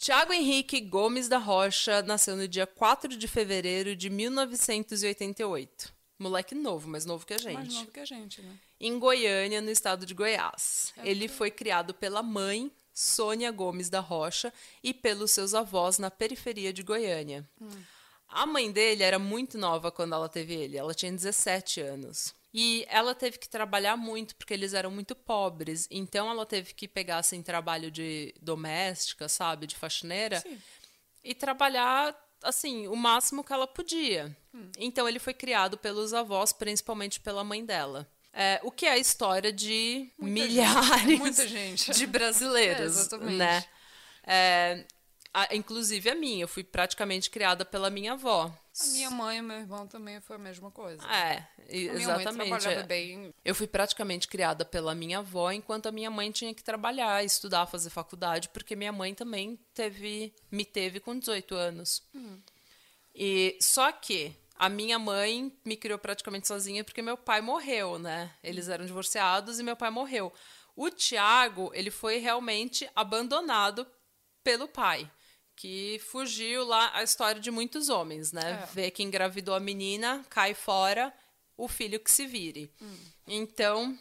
Tiago 0.00 0.32
Henrique 0.32 0.80
Gomes 0.80 1.28
da 1.28 1.36
Rocha 1.36 2.00
nasceu 2.00 2.34
no 2.34 2.48
dia 2.48 2.66
4 2.66 3.14
de 3.18 3.28
fevereiro 3.28 3.94
de 3.94 4.08
1988. 4.08 5.92
Moleque 6.18 6.54
novo, 6.54 6.88
mais 6.88 7.04
novo 7.04 7.26
que 7.26 7.34
a 7.34 7.38
gente. 7.38 7.52
Mais 7.52 7.74
novo 7.74 7.90
que 7.90 8.00
a 8.00 8.04
gente, 8.06 8.40
né? 8.40 8.58
Em 8.80 8.98
Goiânia, 8.98 9.60
no 9.60 9.70
estado 9.70 10.06
de 10.06 10.14
Goiás. 10.14 10.94
Ele 11.04 11.28
foi 11.28 11.50
criado 11.50 11.92
pela 11.92 12.22
mãe, 12.22 12.72
Sônia 12.94 13.52
Gomes 13.52 13.90
da 13.90 14.00
Rocha, 14.00 14.50
e 14.82 14.94
pelos 14.94 15.32
seus 15.32 15.52
avós 15.52 15.98
na 15.98 16.10
periferia 16.10 16.72
de 16.72 16.82
Goiânia. 16.82 17.46
A 18.26 18.46
mãe 18.46 18.72
dele 18.72 19.02
era 19.02 19.18
muito 19.18 19.58
nova 19.58 19.92
quando 19.92 20.14
ela 20.14 20.30
teve 20.30 20.54
ele, 20.54 20.78
ela 20.78 20.94
tinha 20.94 21.12
17 21.12 21.78
anos. 21.82 22.34
E 22.52 22.84
ela 22.88 23.14
teve 23.14 23.38
que 23.38 23.48
trabalhar 23.48 23.96
muito 23.96 24.34
porque 24.34 24.52
eles 24.52 24.74
eram 24.74 24.90
muito 24.90 25.14
pobres. 25.14 25.86
Então 25.90 26.28
ela 26.28 26.44
teve 26.44 26.74
que 26.74 26.88
pegar 26.88 27.18
assim 27.18 27.42
trabalho 27.42 27.90
de 27.90 28.34
doméstica, 28.40 29.28
sabe, 29.28 29.66
de 29.66 29.76
faxineira, 29.76 30.40
Sim. 30.40 30.60
e 31.22 31.34
trabalhar 31.34 32.16
assim 32.42 32.88
o 32.88 32.96
máximo 32.96 33.44
que 33.44 33.52
ela 33.52 33.66
podia. 33.66 34.36
Então 34.78 35.08
ele 35.08 35.18
foi 35.18 35.32
criado 35.34 35.78
pelos 35.78 36.12
avós, 36.12 36.52
principalmente 36.52 37.20
pela 37.20 37.44
mãe 37.44 37.64
dela. 37.64 38.10
É, 38.32 38.60
o 38.62 38.70
que 38.70 38.86
é 38.86 38.92
a 38.92 38.98
história 38.98 39.52
de 39.52 40.08
Muita 40.18 40.32
milhares 40.46 41.36
gente, 41.36 41.48
gente. 41.48 41.90
de 41.92 42.06
brasileiros, 42.06 42.80
É, 42.96 43.00
exatamente. 43.00 43.36
né? 43.36 43.64
É, 44.24 44.84
a- 45.32 45.54
inclusive 45.54 46.08
a 46.10 46.14
minha, 46.14 46.42
eu 46.44 46.48
fui 46.48 46.64
praticamente 46.64 47.30
criada 47.30 47.64
pela 47.64 47.90
minha 47.90 48.12
avó. 48.12 48.52
A 48.80 48.86
minha 48.92 49.10
mãe 49.10 49.38
e 49.38 49.42
meu 49.42 49.58
irmão 49.58 49.86
também 49.86 50.20
foi 50.20 50.36
a 50.36 50.38
mesma 50.38 50.70
coisa. 50.70 51.02
É, 51.12 51.46
exatamente. 51.68 52.66
é. 52.68 52.82
bem. 52.82 53.34
Eu 53.44 53.54
fui 53.54 53.66
praticamente 53.66 54.26
criada 54.26 54.64
pela 54.64 54.94
minha 54.94 55.18
avó, 55.18 55.50
enquanto 55.50 55.86
a 55.86 55.92
minha 55.92 56.10
mãe 56.10 56.30
tinha 56.30 56.54
que 56.54 56.64
trabalhar, 56.64 57.24
estudar, 57.24 57.66
fazer 57.66 57.90
faculdade, 57.90 58.48
porque 58.48 58.74
minha 58.74 58.92
mãe 58.92 59.14
também 59.14 59.58
teve, 59.74 60.34
me 60.50 60.64
teve 60.64 60.98
com 61.00 61.18
18 61.18 61.54
anos. 61.54 62.02
E 63.14 63.58
só 63.60 63.92
que 63.92 64.34
a 64.56 64.68
minha 64.68 64.98
mãe 64.98 65.52
me 65.64 65.76
criou 65.76 65.98
praticamente 65.98 66.46
sozinha 66.46 66.84
porque 66.84 67.02
meu 67.02 67.16
pai 67.16 67.40
morreu, 67.40 67.98
né? 67.98 68.30
Eles 68.42 68.68
eram 68.68 68.84
divorciados 68.86 69.58
e 69.58 69.62
meu 69.62 69.76
pai 69.76 69.90
morreu. 69.90 70.32
O 70.76 70.90
Tiago, 70.90 71.70
ele 71.74 71.90
foi 71.90 72.18
realmente 72.18 72.88
abandonado 72.94 73.86
pelo 74.42 74.68
pai, 74.68 75.10
que 75.60 76.00
fugiu 76.06 76.64
lá 76.64 76.90
a 76.94 77.02
história 77.02 77.38
de 77.38 77.50
muitos 77.50 77.90
homens, 77.90 78.32
né? 78.32 78.62
É. 78.62 78.66
Vê 78.72 78.90
que 78.90 79.02
engravidou 79.02 79.54
a 79.54 79.60
menina, 79.60 80.24
cai 80.30 80.54
fora, 80.54 81.12
o 81.54 81.68
filho 81.68 82.00
que 82.00 82.10
se 82.10 82.26
vire. 82.26 82.72
Então, 83.26 83.98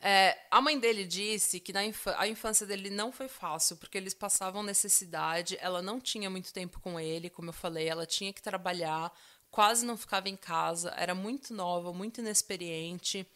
é, 0.00 0.38
a 0.50 0.58
mãe 0.62 0.78
dele 0.78 1.04
disse 1.04 1.60
que 1.60 1.70
na 1.70 1.84
infa- 1.84 2.14
a 2.18 2.26
infância 2.26 2.66
dele 2.66 2.88
não 2.88 3.12
foi 3.12 3.28
fácil, 3.28 3.76
porque 3.76 3.98
eles 3.98 4.14
passavam 4.14 4.62
necessidade, 4.62 5.58
ela 5.60 5.82
não 5.82 6.00
tinha 6.00 6.30
muito 6.30 6.50
tempo 6.50 6.80
com 6.80 6.98
ele, 6.98 7.28
como 7.28 7.50
eu 7.50 7.52
falei, 7.54 7.86
ela 7.86 8.06
tinha 8.06 8.32
que 8.32 8.40
trabalhar, 8.40 9.12
quase 9.50 9.84
não 9.84 9.98
ficava 9.98 10.30
em 10.30 10.36
casa, 10.36 10.94
era 10.96 11.14
muito 11.14 11.52
nova, 11.52 11.92
muito 11.92 12.22
inexperiente. 12.22 13.26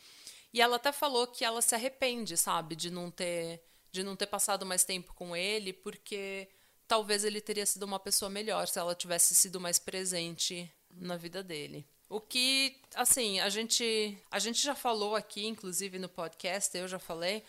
E 0.50 0.62
ela 0.62 0.76
até 0.76 0.92
falou 0.92 1.26
que 1.26 1.44
ela 1.44 1.60
se 1.60 1.74
arrepende, 1.74 2.38
sabe, 2.38 2.74
de 2.74 2.90
não 2.90 3.10
ter 3.10 3.62
de 3.90 4.02
não 4.02 4.16
ter 4.16 4.26
passado 4.26 4.64
mais 4.64 4.84
tempo 4.84 5.12
com 5.12 5.36
ele, 5.36 5.70
porque 5.70 6.48
talvez 6.86 7.24
ele 7.24 7.40
teria 7.40 7.66
sido 7.66 7.84
uma 7.84 7.98
pessoa 7.98 8.28
melhor 8.28 8.68
se 8.68 8.78
ela 8.78 8.94
tivesse 8.94 9.34
sido 9.34 9.60
mais 9.60 9.78
presente 9.78 10.70
na 10.90 11.16
vida 11.16 11.42
dele. 11.42 11.86
O 12.08 12.20
que, 12.20 12.76
assim, 12.94 13.40
a 13.40 13.48
gente 13.48 14.18
a 14.30 14.38
gente 14.38 14.62
já 14.62 14.74
falou 14.74 15.16
aqui, 15.16 15.46
inclusive 15.46 15.98
no 15.98 16.08
podcast, 16.08 16.76
eu 16.76 16.86
já 16.86 16.98
falei, 16.98 17.42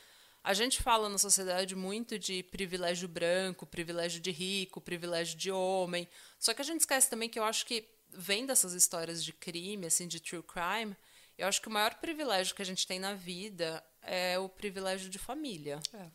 a 0.44 0.54
gente 0.54 0.82
fala 0.82 1.10
na 1.10 1.18
sociedade 1.18 1.76
muito 1.76 2.18
de 2.18 2.44
privilégio 2.44 3.08
branco, 3.08 3.66
privilégio 3.66 4.22
de 4.22 4.32
rico, 4.32 4.80
privilégio 4.80 5.38
de 5.38 5.52
homem. 5.52 6.08
Só 6.40 6.54
que 6.54 6.62
a 6.62 6.66
gente 6.66 6.82
esquece 6.82 7.10
também 7.10 7.30
que 7.30 7.40
eu 7.40 7.44
acho 7.44 7.66
que 7.66 7.88
vem 8.10 8.46
dessas 8.46 8.74
histórias 8.74 9.24
de 9.24 9.34
crime, 9.34 9.88
assim, 9.88 10.08
de 10.08 10.20
true 10.20 10.44
crime, 10.44 10.96
eu 11.38 11.48
acho 11.48 11.62
que 11.62 11.68
o 11.68 11.72
maior 11.72 11.96
privilégio 11.96 12.56
que 12.56 12.62
a 12.62 12.66
gente 12.66 12.86
tem 12.86 13.00
na 13.00 13.14
vida 13.14 13.84
é 14.02 14.38
o 14.38 14.48
privilégio 14.48 15.10
de 15.10 15.18
família. 15.18 15.80
É. 15.94 16.10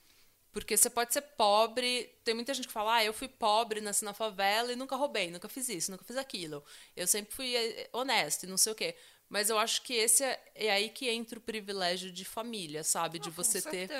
Porque 0.53 0.77
você 0.77 0.89
pode 0.89 1.13
ser 1.13 1.23
pobre. 1.23 2.11
Tem 2.25 2.35
muita 2.35 2.55
gente 2.55 2.67
que 2.67 2.73
fala, 2.73 2.97
ah, 2.97 3.05
eu 3.05 3.13
fui 3.13 3.29
pobre, 3.29 3.81
nasci 3.81 4.05
na 4.05 4.15
favela 4.15 4.73
e 4.73 4.77
nunca 4.77 4.97
roubei, 4.97 5.31
nunca 5.31 5.49
fiz 5.49 5.69
isso, 5.69 5.91
nunca 5.91 6.05
fiz 6.05 6.17
aquilo. 6.17 6.65
Eu 6.97 7.07
sempre 7.07 7.35
fui 7.35 7.55
eh, 7.55 7.89
honesto 7.93 8.45
e 8.45 8.47
não 8.47 8.57
sei 8.57 8.73
o 8.73 8.77
quê. 8.77 8.95
Mas 9.29 9.51
eu 9.51 9.59
acho 9.59 9.83
que 9.83 9.93
esse 9.93 10.25
é, 10.25 10.43
é 10.55 10.71
aí 10.71 10.89
que 10.89 11.09
entra 11.09 11.39
o 11.39 11.43
privilégio 11.43 12.11
de 12.11 12.25
família, 12.25 12.83
sabe? 12.83 13.19
De 13.19 13.29
Ah, 13.29 13.33
você 13.33 13.61
ter 13.61 13.91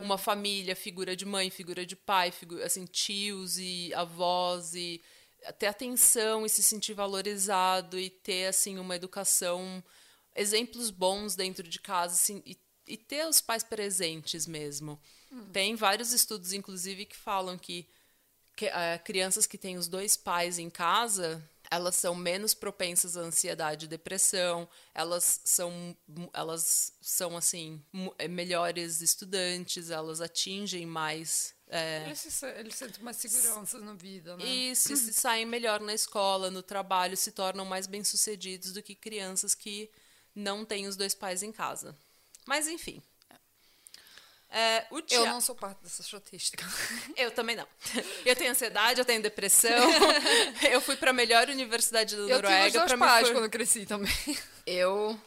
uma 0.00 0.16
família, 0.16 0.76
figura 0.76 1.16
de 1.16 1.26
mãe, 1.26 1.50
figura 1.50 1.84
de 1.84 1.96
pai, 1.96 2.30
figura, 2.30 2.64
assim, 2.64 2.84
tios 2.86 3.58
e 3.58 3.92
avós 3.94 4.74
e 4.74 5.02
ter 5.58 5.66
atenção 5.66 6.46
e 6.46 6.48
se 6.48 6.62
sentir 6.62 6.94
valorizado 6.94 7.98
e 7.98 8.08
ter 8.08 8.46
assim 8.46 8.78
uma 8.78 8.94
educação, 8.94 9.82
exemplos 10.34 10.90
bons 10.90 11.34
dentro 11.34 11.66
de 11.68 11.80
casa, 11.80 12.14
assim, 12.14 12.40
e, 12.46 12.56
e 12.86 12.96
ter 12.96 13.26
os 13.26 13.40
pais 13.40 13.64
presentes 13.64 14.46
mesmo. 14.46 15.00
Tem 15.52 15.74
vários 15.74 16.12
estudos, 16.12 16.52
inclusive, 16.52 17.04
que 17.06 17.16
falam 17.16 17.58
que, 17.58 17.86
que 18.56 18.66
eh, 18.66 18.98
crianças 18.98 19.46
que 19.46 19.58
têm 19.58 19.76
os 19.76 19.88
dois 19.88 20.16
pais 20.16 20.58
em 20.58 20.70
casa 20.70 21.42
elas 21.70 21.96
são 21.96 22.14
menos 22.14 22.54
propensas 22.54 23.16
à 23.16 23.20
ansiedade 23.20 23.84
e 23.84 23.88
depressão, 23.88 24.68
elas 24.94 25.40
são, 25.44 25.96
elas 26.32 26.92
são 27.00 27.36
assim, 27.36 27.82
eh, 28.18 28.28
melhores 28.28 29.00
estudantes, 29.00 29.90
elas 29.90 30.20
atingem 30.20 30.86
mais. 30.86 31.54
eh, 31.68 32.04
Eles, 32.06 32.20
se, 32.20 32.46
eles 32.52 32.74
sentem 32.74 33.02
mais 33.02 33.16
segurança 33.16 33.78
na 33.80 33.92
vida, 33.94 34.36
né? 34.36 34.44
isso, 34.46 34.92
e 34.92 34.96
se 34.96 35.12
saem 35.20 35.44
melhor 35.44 35.80
na 35.80 35.92
escola, 35.92 36.50
no 36.50 36.62
trabalho, 36.62 37.16
se 37.16 37.32
tornam 37.32 37.64
mais 37.64 37.86
bem-sucedidos 37.86 38.72
do 38.72 38.82
que 38.82 38.94
crianças 38.94 39.54
que 39.54 39.90
não 40.34 40.64
têm 40.64 40.86
os 40.86 40.96
dois 40.96 41.14
pais 41.14 41.42
em 41.42 41.52
casa. 41.52 41.94
Mas, 42.46 42.66
enfim. 42.66 43.02
O 44.90 45.02
Eu 45.10 45.26
não 45.26 45.40
sou 45.40 45.54
parte 45.54 45.82
dessa 45.82 46.00
estatística. 46.00 46.64
eu 47.16 47.30
também 47.30 47.54
não. 47.54 47.66
Eu 48.24 48.34
tenho 48.34 48.50
ansiedade, 48.50 48.98
eu 48.98 49.04
tenho 49.04 49.22
depressão. 49.22 49.70
eu 50.70 50.80
fui 50.80 50.96
para 50.96 51.10
a 51.10 51.14
melhor 51.14 51.48
universidade 51.48 52.16
da 52.16 52.22
Eu 52.22 52.26
tive 52.26 52.36
os 52.36 52.42
Noruega 52.42 52.78
dois 52.86 52.98
pais 52.98 53.26
for- 53.28 53.34
quando 53.34 53.44
eu 53.44 53.50
cresci 53.50 53.84
também. 53.86 54.12
Eu 54.66 55.20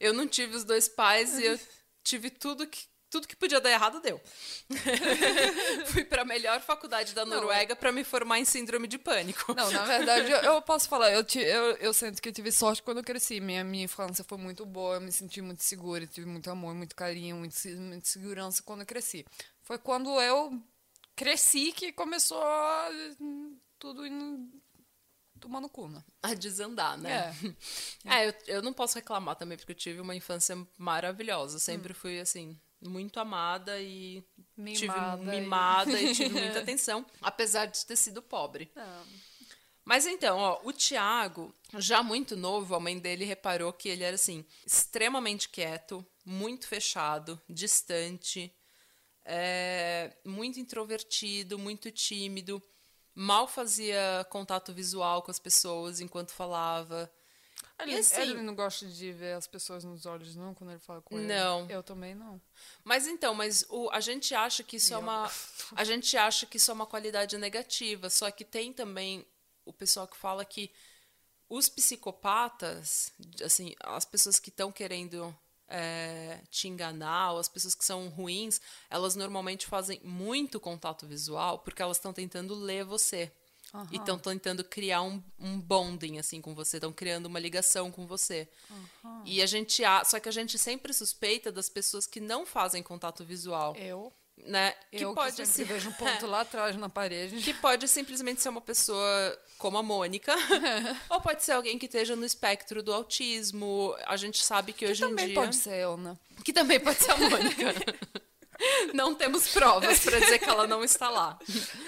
eu 0.00 0.12
não 0.12 0.26
tive 0.26 0.56
os 0.56 0.64
dois 0.64 0.88
pais 0.88 1.38
e 1.38 1.44
eu 1.44 1.60
tive 2.02 2.30
tudo 2.30 2.66
que 2.66 2.86
tudo 3.10 3.28
que 3.28 3.36
podia 3.36 3.60
dar 3.60 3.70
errado 3.70 4.00
deu. 4.00 4.20
Fui 5.86 6.04
para 6.04 6.22
a 6.22 6.24
melhor 6.24 6.60
faculdade 6.60 7.14
da 7.14 7.24
Noruega 7.24 7.76
para 7.76 7.92
me 7.92 8.04
formar 8.04 8.38
em 8.38 8.44
síndrome 8.44 8.86
de 8.88 8.98
pânico. 8.98 9.54
Não, 9.54 9.70
na 9.70 9.84
verdade, 9.84 10.30
eu, 10.30 10.38
eu 10.38 10.62
posso 10.62 10.88
falar, 10.88 11.12
eu, 11.12 11.24
eu, 11.40 11.76
eu 11.76 11.94
sinto 11.94 12.20
que 12.20 12.28
eu 12.28 12.32
tive 12.32 12.50
sorte 12.50 12.82
quando 12.82 12.98
eu 12.98 13.04
cresci. 13.04 13.40
Minha, 13.40 13.62
minha 13.64 13.84
infância 13.84 14.24
foi 14.24 14.38
muito 14.38 14.66
boa, 14.66 14.96
eu 14.96 15.00
me 15.00 15.12
senti 15.12 15.40
muito 15.40 15.62
segura, 15.62 16.06
tive 16.06 16.26
muito 16.26 16.50
amor, 16.50 16.74
muito 16.74 16.94
carinho, 16.96 17.36
muito, 17.36 17.54
muita 17.78 18.08
segurança 18.08 18.62
quando 18.62 18.80
eu 18.80 18.86
cresci. 18.86 19.24
Foi 19.62 19.78
quando 19.78 20.20
eu 20.20 20.60
cresci 21.14 21.72
que 21.72 21.92
começou 21.92 22.42
tudo 23.78 24.06
indo 24.06 24.48
tomar 25.40 25.60
no 25.60 25.68
cu, 25.68 25.88
né? 25.88 26.02
A 26.22 26.34
desandar, 26.34 26.98
né? 26.98 27.12
É. 27.12 27.56
É, 28.08 28.28
eu, 28.28 28.34
eu 28.46 28.62
não 28.62 28.72
posso 28.72 28.94
reclamar 28.94 29.36
também, 29.36 29.56
porque 29.58 29.72
eu 29.72 29.76
tive 29.76 30.00
uma 30.00 30.14
infância 30.14 30.56
maravilhosa. 30.78 31.58
Sempre 31.58 31.92
Hum. 31.92 31.96
fui, 31.96 32.20
assim, 32.20 32.58
muito 32.80 33.18
amada 33.20 33.80
e 33.80 34.24
Mimada 34.56 35.16
tive 35.22 35.36
e- 35.36 35.40
mimada 35.40 36.00
e 36.00 36.14
tive 36.14 36.34
muita 36.34 36.58
atenção, 36.60 37.04
apesar 37.20 37.66
de 37.66 37.84
ter 37.84 37.96
sido 37.96 38.22
pobre. 38.22 38.70
Mas 39.84 40.04
então, 40.04 40.38
ó, 40.38 40.60
o 40.64 40.72
Tiago, 40.72 41.54
já 41.78 42.02
muito 42.02 42.36
novo, 42.36 42.74
a 42.74 42.80
mãe 42.80 42.98
dele 42.98 43.24
reparou 43.24 43.72
que 43.72 43.88
ele 43.88 44.02
era 44.02 44.16
assim, 44.16 44.44
extremamente 44.66 45.48
quieto, 45.48 46.04
muito 46.24 46.66
fechado, 46.66 47.40
distante, 47.48 48.52
é, 49.24 50.16
muito 50.24 50.58
introvertido, 50.58 51.56
muito 51.58 51.90
tímido, 51.92 52.60
mal 53.14 53.46
fazia 53.46 54.26
contato 54.28 54.72
visual 54.74 55.22
com 55.22 55.30
as 55.30 55.38
pessoas 55.38 56.00
enquanto 56.00 56.32
falava. 56.32 57.10
Ele, 57.78 57.96
assim- 57.98 58.20
ele 58.22 58.42
não 58.42 58.54
gosta 58.54 58.86
de 58.86 59.12
ver 59.12 59.34
as 59.34 59.46
pessoas 59.46 59.84
nos 59.84 60.06
olhos, 60.06 60.34
não, 60.34 60.54
quando 60.54 60.70
ele 60.70 60.78
fala 60.78 61.02
com 61.02 61.18
ele. 61.18 61.26
Não. 61.26 61.68
Eu 61.68 61.82
também 61.82 62.14
não. 62.14 62.40
Mas 62.82 63.06
então, 63.06 63.34
mas 63.34 63.66
o, 63.68 63.90
a 63.90 64.00
gente 64.00 64.34
acha 64.34 64.62
que 64.62 64.76
isso 64.76 64.94
é 64.94 64.96
Eu. 64.96 65.00
uma. 65.00 65.30
A 65.74 65.84
gente 65.84 66.16
acha 66.16 66.46
que 66.46 66.56
isso 66.56 66.70
é 66.70 66.74
uma 66.74 66.86
qualidade 66.86 67.36
negativa. 67.36 68.08
Só 68.08 68.30
que 68.30 68.44
tem 68.44 68.72
também 68.72 69.26
o 69.64 69.72
pessoal 69.72 70.08
que 70.08 70.16
fala 70.16 70.44
que 70.44 70.70
os 71.48 71.68
psicopatas, 71.68 73.12
assim, 73.44 73.74
as 73.80 74.04
pessoas 74.04 74.38
que 74.38 74.48
estão 74.48 74.72
querendo 74.72 75.36
é, 75.68 76.40
te 76.50 76.68
enganar, 76.68 77.32
ou 77.32 77.38
as 77.38 77.48
pessoas 77.48 77.74
que 77.74 77.84
são 77.84 78.08
ruins, 78.08 78.60
elas 78.88 79.14
normalmente 79.16 79.66
fazem 79.66 80.00
muito 80.02 80.58
contato 80.60 81.06
visual 81.06 81.58
porque 81.58 81.82
elas 81.82 81.96
estão 81.98 82.12
tentando 82.12 82.54
ler 82.54 82.84
você. 82.84 83.30
E 83.90 83.96
estão 83.96 84.18
tentando 84.18 84.64
criar 84.64 85.02
um, 85.02 85.22
um 85.38 85.60
bonding 85.60 86.18
assim 86.18 86.40
com 86.40 86.54
você, 86.54 86.76
estão 86.76 86.92
criando 86.92 87.26
uma 87.26 87.38
ligação 87.38 87.90
com 87.90 88.06
você. 88.06 88.48
E 89.24 89.42
a 89.42 89.46
gente 89.46 89.82
só 90.04 90.18
que 90.20 90.28
a 90.28 90.32
gente 90.32 90.58
sempre 90.58 90.92
suspeita 90.92 91.50
das 91.52 91.68
pessoas 91.68 92.06
que 92.06 92.20
não 92.20 92.46
fazem 92.46 92.82
contato 92.82 93.24
visual, 93.24 93.74
Eu? 93.76 94.12
né? 94.36 94.74
Que 94.90 95.04
eu 95.04 95.14
pode 95.14 95.36
que 95.36 95.46
ser 95.46 95.64
vejo 95.64 95.88
um 95.88 95.92
ponto 95.94 96.26
lá 96.26 96.42
atrás 96.42 96.76
na 96.76 96.88
parede. 96.88 97.40
que 97.40 97.54
pode 97.54 97.88
simplesmente 97.88 98.40
ser 98.40 98.48
uma 98.50 98.60
pessoa 98.60 99.38
como 99.58 99.78
a 99.78 99.82
Mônica, 99.82 100.34
ou 101.08 101.20
pode 101.20 101.42
ser 101.42 101.52
alguém 101.52 101.78
que 101.78 101.86
esteja 101.86 102.14
no 102.14 102.24
espectro 102.24 102.82
do 102.82 102.92
autismo. 102.92 103.96
A 104.06 104.16
gente 104.16 104.42
sabe 104.42 104.72
que 104.72 104.86
hoje 104.86 105.04
em 105.04 105.08
Também 105.08 105.26
dia 105.26 105.34
pode 105.34 105.56
ser 105.56 105.74
eu, 105.80 105.96
né? 105.96 106.16
que 106.44 106.52
também 106.52 106.78
pode 106.78 106.98
ser 106.98 107.10
a 107.12 107.16
Mônica. 107.16 107.74
Não 108.94 109.14
temos 109.14 109.48
provas 109.48 110.00
para 110.00 110.18
dizer 110.18 110.38
que 110.38 110.48
ela 110.48 110.66
não 110.66 110.82
está 110.82 111.10
lá. 111.10 111.38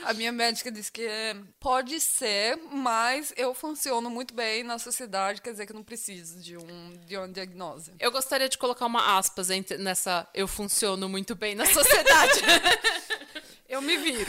A 0.05 0.13
minha 0.13 0.33
médica 0.33 0.71
disse 0.71 0.91
que 0.91 1.03
é, 1.03 1.37
pode 1.59 2.01
ser, 2.01 2.59
mas 2.71 3.33
eu 3.37 3.55
funciono 3.55 4.11
muito 4.11 4.35
bem 4.35 4.63
na 4.63 4.79
sociedade, 4.79 5.41
quer 5.41 5.53
dizer 5.53 5.67
que 5.67 5.73
não 5.73 5.83
preciso 5.83 6.41
de, 6.41 6.57
um, 6.57 6.97
de 7.07 7.17
uma 7.17 7.29
diagnose. 7.29 7.93
Eu 7.99 8.11
gostaria 8.11 8.49
de 8.49 8.59
colocar 8.59 8.87
uma 8.87 9.19
aspas 9.19 9.49
nessa 9.79 10.29
eu 10.35 10.47
funciono 10.47 11.09
muito 11.09 11.35
bem 11.35 11.55
na 11.55 11.67
sociedade. 11.67 12.41
Eu 13.69 13.83
me 13.83 13.99
viro. 13.99 14.25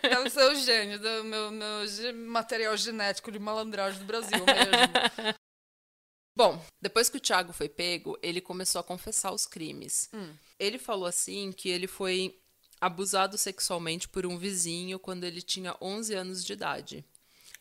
Deve 0.00 0.30
ser 0.30 0.50
o 0.50 0.54
gênio 0.54 0.98
do 0.98 1.24
meu, 1.24 1.50
meu 1.50 1.84
material 2.26 2.74
genético 2.74 3.30
de 3.30 3.38
malandragem 3.38 3.98
do 3.98 4.06
Brasil 4.06 4.38
mesmo. 4.38 5.34
Bom, 6.34 6.64
depois 6.80 7.08
que 7.08 7.18
o 7.18 7.20
Thiago 7.20 7.52
foi 7.52 7.68
pego, 7.68 8.18
ele 8.22 8.40
começou 8.40 8.80
a 8.80 8.84
confessar 8.84 9.32
os 9.32 9.46
crimes. 9.46 10.08
Hum. 10.14 10.34
Ele 10.58 10.78
falou 10.78 11.06
assim 11.06 11.52
que 11.52 11.68
ele 11.68 11.86
foi 11.86 12.38
abusado 12.80 13.38
sexualmente 13.38 14.08
por 14.08 14.26
um 14.26 14.38
vizinho 14.38 14.98
quando 14.98 15.24
ele 15.24 15.42
tinha 15.42 15.76
11 15.80 16.14
anos 16.14 16.44
de 16.44 16.52
idade. 16.52 17.04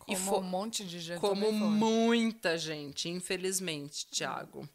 Como 0.06 0.18
fo- 0.18 0.38
um 0.40 0.44
monte 0.44 0.86
de 0.86 1.00
gente 1.00 1.20
Como 1.20 1.52
muita 1.52 2.58
gente, 2.58 3.10
infelizmente, 3.10 4.06
Thiago. 4.08 4.68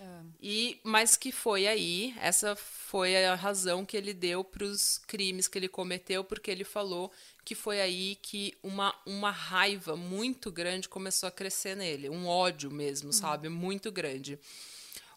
É. 0.00 0.20
E 0.40 0.80
mas 0.84 1.16
que 1.16 1.32
foi 1.32 1.66
aí, 1.66 2.14
essa 2.20 2.54
foi 2.54 3.24
a 3.24 3.34
razão 3.34 3.84
que 3.84 3.96
ele 3.96 4.14
deu 4.14 4.44
para 4.44 4.64
os 4.64 4.98
crimes 5.06 5.48
que 5.48 5.58
ele 5.58 5.68
cometeu, 5.68 6.22
porque 6.22 6.50
ele 6.50 6.64
falou 6.64 7.10
que 7.44 7.54
foi 7.54 7.80
aí 7.80 8.16
que 8.22 8.54
uma, 8.62 8.94
uma 9.06 9.30
raiva 9.30 9.96
muito 9.96 10.50
grande 10.52 10.88
começou 10.88 11.26
a 11.26 11.32
crescer 11.32 11.74
nele, 11.76 12.08
um 12.10 12.26
ódio 12.26 12.70
mesmo, 12.70 13.12
sabe, 13.12 13.48
muito 13.48 13.90
grande. 13.90 14.38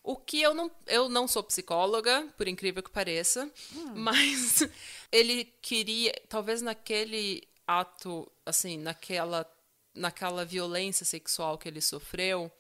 O 0.04 0.16
que 0.16 0.42
eu 0.42 0.54
não, 0.56 0.72
eu 0.88 1.08
não 1.10 1.28
sou 1.28 1.44
psicóloga, 1.44 2.28
por 2.36 2.48
incrível 2.48 2.82
que 2.82 2.90
pareça, 2.90 3.52
mas 3.96 4.64
ele 5.12 5.46
queria, 5.62 6.12
talvez 6.28 6.60
naquele 6.62 7.44
ato, 7.80 8.32
assim, 8.46 8.78
naquela, 8.78 9.46
naquela 9.94 10.44
violência 10.46 11.06
sexual 11.06 11.58
que 11.58 11.68
ele 11.68 11.82
sofreu, 11.82 12.52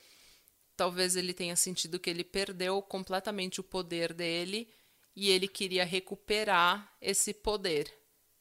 talvez 0.75 1.15
ele 1.15 1.33
tenha 1.33 1.55
sentido 1.55 1.99
que 1.99 2.09
ele 2.09 2.23
perdeu 2.23 2.81
completamente 2.81 3.59
o 3.59 3.63
poder 3.63 4.13
dele 4.13 4.67
e 5.15 5.29
ele 5.29 5.47
queria 5.47 5.85
recuperar 5.85 6.91
esse 7.01 7.33
poder. 7.33 7.91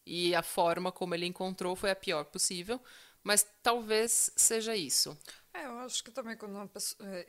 E 0.07 0.35
a 0.35 0.43
forma 0.43 0.91
como 0.91 1.15
ele 1.15 1.27
encontrou 1.27 1.77
foi 1.77 1.91
a 1.91 1.97
pior 1.97 2.25
possível, 2.25 2.81
mas 3.23 3.47
talvez 3.63 4.33
seja 4.37 4.75
isso. 4.75 5.17
É, 5.53 5.67
eu 5.67 5.79
acho 5.81 6.03
que 6.05 6.11
também 6.13 6.37
quando 6.37 6.55
uma 6.55 6.67
pessoa, 6.69 7.09
é, 7.09 7.27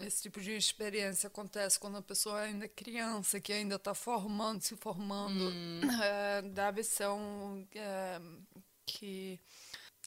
é, 0.00 0.06
esse 0.06 0.22
tipo 0.22 0.40
de 0.40 0.52
experiência 0.56 1.28
acontece 1.28 1.78
quando 1.78 1.96
a 1.98 2.02
pessoa 2.02 2.40
ainda 2.40 2.64
é 2.64 2.68
criança, 2.68 3.40
que 3.40 3.52
ainda 3.52 3.76
está 3.76 3.94
formando, 3.94 4.60
se 4.60 4.76
formando, 4.76 5.48
Hum. 5.50 5.80
é, 6.02 6.42
deve 6.42 6.82
ser 6.82 7.08
um 7.08 7.66
é, 7.74 8.20
que, 8.92 9.40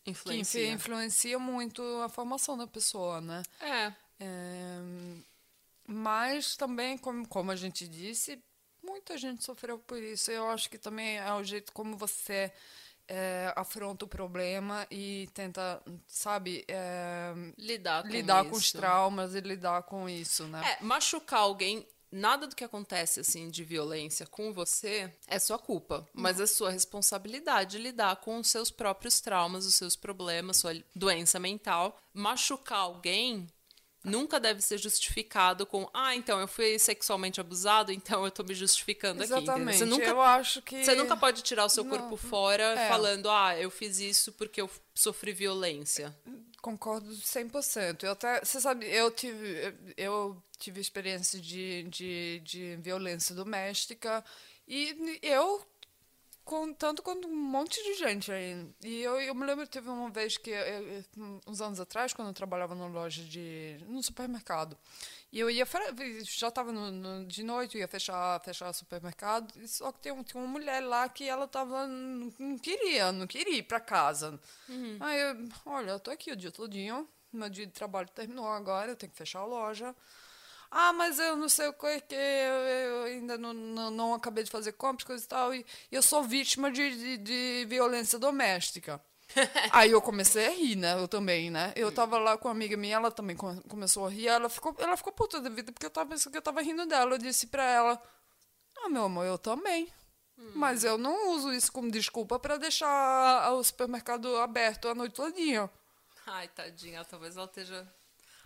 que 0.04 0.12
Influencia. 0.12 0.62
influ- 0.66 0.76
influencia 0.76 1.40
muito 1.40 1.82
a 2.04 2.10
formação 2.10 2.58
da 2.58 2.68
pessoa, 2.68 3.20
né? 3.22 3.44
É. 3.60 3.94
É, 4.20 4.80
mas 5.88 6.56
também, 6.56 6.98
como, 6.98 7.28
como 7.28 7.52
a 7.52 7.56
gente 7.56 7.88
disse, 7.88 8.42
muita 8.82 9.18
gente 9.18 9.44
sofreu 9.44 9.78
por 9.80 10.02
isso. 10.02 10.32
Eu 10.32 10.50
acho 10.50 10.70
que 10.70 10.78
também 10.78 11.18
é 11.18 11.34
o 11.34 11.44
jeito 11.44 11.72
como 11.74 11.98
você 11.98 12.52
é, 13.08 13.52
afronta 13.56 14.06
o 14.06 14.08
problema 14.08 14.88
e 14.90 15.28
tenta, 15.34 15.82
sabe, 16.08 16.64
é, 16.68 17.34
Lidar 17.58 18.04
com 18.04 18.10
lidar 18.10 18.46
com 18.46 18.56
os 18.56 18.72
traumas 18.72 19.36
e 19.36 19.42
lidar 19.42 19.84
com 19.84 20.08
isso, 20.08 20.48
né? 20.48 20.78
É, 20.80 20.84
machucar 20.84 21.42
alguém, 21.42 21.86
nada 22.14 22.46
do 22.48 22.56
que 22.56 22.64
acontece 22.64 23.20
assim 23.20 23.50
de 23.50 23.64
violência 23.64 24.26
com 24.28 24.54
você 24.54 25.12
é 25.28 25.40
sua 25.40 25.58
culpa, 25.58 26.08
mas 26.14 26.40
é 26.40 26.46
sua 26.46 26.70
responsabilidade 26.70 27.78
lidar 27.78 28.18
com 28.18 28.38
os 28.38 28.48
seus 28.48 28.70
próprios 28.70 29.20
traumas, 29.20 29.66
os 29.66 29.76
seus 29.76 29.96
problemas, 29.96 30.58
sua 30.58 30.76
doença 30.96 31.40
mental. 31.40 32.00
Machucar 32.14 32.80
alguém 32.80 33.48
nunca 34.04 34.40
deve 34.40 34.62
ser 34.62 34.78
justificado 34.78 35.66
com, 35.66 35.90
ah, 35.94 36.16
então 36.16 36.40
eu 36.40 36.48
fui 36.48 36.78
sexualmente 36.78 37.40
abusado, 37.40 37.92
então 37.92 38.26
eu 38.26 38.32
tô 38.32 38.44
me 38.44 38.54
justificando 38.54 39.24
aqui. 39.24 39.32
Exatamente. 39.32 39.78
Você 39.78 39.86
nunca 39.86 40.06
Eu 40.06 40.22
acho 40.22 40.62
que 40.62 40.84
você 40.84 40.94
nunca 40.94 41.16
pode 41.16 41.42
tirar 41.42 41.66
o 41.66 41.70
seu 41.70 41.84
Não, 41.84 41.98
corpo 41.98 42.18
fora 42.18 42.80
é. 42.80 42.90
falando, 42.90 43.30
ah, 43.30 43.58
eu 43.58 43.72
fiz 43.72 44.00
isso 44.00 44.32
porque 44.34 44.62
eu 44.62 44.70
sofri 44.94 45.32
violência. 45.32 46.16
Concordo 46.64 47.14
100%. 47.16 48.04
Eu 48.06 48.14
até, 48.14 48.40
você 48.44 48.62
sabe, 48.62 48.88
eu 48.88 49.12
tive, 49.12 49.76
eu 49.98 50.42
tive 50.58 50.80
experiência 50.80 51.40
de, 51.42 51.84
de, 51.90 52.40
de 52.42 52.76
violência 52.78 53.36
doméstica 53.36 54.24
e 54.68 55.20
eu, 55.22 55.62
com, 56.46 56.74
tanto 56.74 57.04
quanto 57.04 57.28
um 57.28 57.36
monte 57.36 57.84
de 57.84 57.96
gente 57.96 58.32
aí. 58.32 58.68
E 58.84 59.02
eu, 59.02 59.20
eu 59.22 59.36
me 59.36 59.46
lembro, 59.46 59.68
teve 59.68 59.90
uma 59.90 60.10
vez 60.10 60.38
que, 60.38 60.52
eu- 60.52 61.06
uns 61.48 61.62
anos 61.62 61.80
atrás, 61.80 62.14
quando 62.14 62.30
eu 62.30 62.34
trabalhava 62.34 62.76
numa 62.76 62.88
loja 62.88 63.24
de, 63.24 63.78
num 63.88 64.02
supermercado, 64.04 64.78
e 65.34 65.40
eu 65.40 65.50
ia, 65.50 65.66
já 66.24 66.48
estava 66.50 66.72
de 67.28 67.44
noite, 67.44 67.76
eu 67.76 67.82
ia 67.82 67.88
fechar, 67.88 68.40
fechar 68.42 68.70
o 68.70 68.74
supermercado, 68.74 69.52
e 69.60 69.68
só 69.68 69.92
que 69.92 70.00
tem 70.00 70.12
um- 70.12 70.24
tinha 70.24 70.42
uma 70.42 70.48
mulher 70.50 70.80
lá 70.80 71.10
que 71.10 71.28
ela 71.28 71.48
tava, 71.48 71.88
não, 71.88 72.58
queria, 72.60 73.12
não 73.12 73.26
queria 73.28 73.58
ir 73.58 73.64
para 73.64 73.80
casa. 73.80 74.40
Aí 75.02 75.20
eu, 75.20 75.50
olha, 75.66 75.92
eu 75.92 76.00
tô 76.00 76.12
aqui 76.12 76.32
o 76.32 76.36
dia 76.36 76.52
todinho, 76.52 77.10
meu 77.32 77.50
dia 77.50 77.66
de 77.66 77.74
trabalho 77.74 78.08
terminou 78.10 78.48
agora, 78.48 78.92
eu 78.92 78.96
tenho 78.96 79.12
que 79.12 79.18
fechar 79.18 79.40
a 79.40 79.46
loja. 79.46 79.96
Ah, 80.70 80.94
mas 80.94 81.20
eu 81.20 81.36
não 81.36 81.50
sei 81.50 81.68
o 81.68 81.74
que, 81.74 82.02
que 82.02 82.16
eu, 82.16 83.04
ainda 83.06 83.38
não, 83.38 83.54
não, 83.54 83.92
não 83.92 84.14
acabei 84.14 84.44
de 84.44 84.50
fazer 84.52 84.74
compras, 84.74 85.06
coisa 85.06 85.24
e 85.24 85.28
tal, 85.28 85.54
e 85.54 85.66
eu 85.92 86.02
sou 86.02 86.24
vítima 86.24 86.72
de, 86.72 86.96
de, 86.96 87.18
de 87.18 87.66
violência 87.68 88.18
doméstica. 88.20 89.00
Aí 89.72 89.92
eu 89.92 90.02
comecei 90.02 90.46
a 90.48 90.50
rir, 90.52 90.76
né? 90.76 90.94
Eu 91.00 91.08
também, 91.08 91.50
né? 91.50 91.74
Eu 91.76 91.92
tava 91.92 92.18
lá 92.18 92.38
com 92.38 92.48
uma 92.48 92.54
amiga 92.54 92.76
minha, 92.78 92.96
ela 92.96 93.12
também 93.12 93.36
come- 93.36 93.62
começou 93.64 94.06
a 94.06 94.10
rir, 94.10 94.28
ela 94.28 94.50
ficou, 94.50 94.76
ela 94.80 94.96
ficou 94.98 95.12
puta 95.14 95.40
da 95.42 95.50
vida, 95.50 95.72
porque 95.72 95.86
eu 95.86 95.90
tava 95.90 96.10
pensando 96.10 96.32
que 96.32 96.38
eu 96.38 96.42
tava 96.42 96.62
rindo 96.62 96.86
dela. 96.86 97.14
Eu 97.16 97.18
disse 97.18 97.48
pra 97.48 97.64
ela, 97.64 98.02
ah, 98.84 98.90
meu 98.90 99.04
amor, 99.06 99.26
eu 99.26 99.38
também. 99.38 99.92
Mas 100.56 100.84
eu 100.84 100.98
não 100.98 101.32
uso 101.32 101.54
isso 101.54 101.72
como 101.72 101.92
desculpa 101.92 102.40
pra 102.40 102.58
deixar 102.58 103.52
o 103.54 103.64
supermercado 103.64 104.36
aberto 104.38 104.88
a 104.88 104.96
noite 104.96 105.14
todinha. 105.16 105.70
Ai, 106.26 106.48
tadinha, 106.48 107.04
talvez 107.06 107.38
ela 107.38 107.46
esteja. 107.46 107.88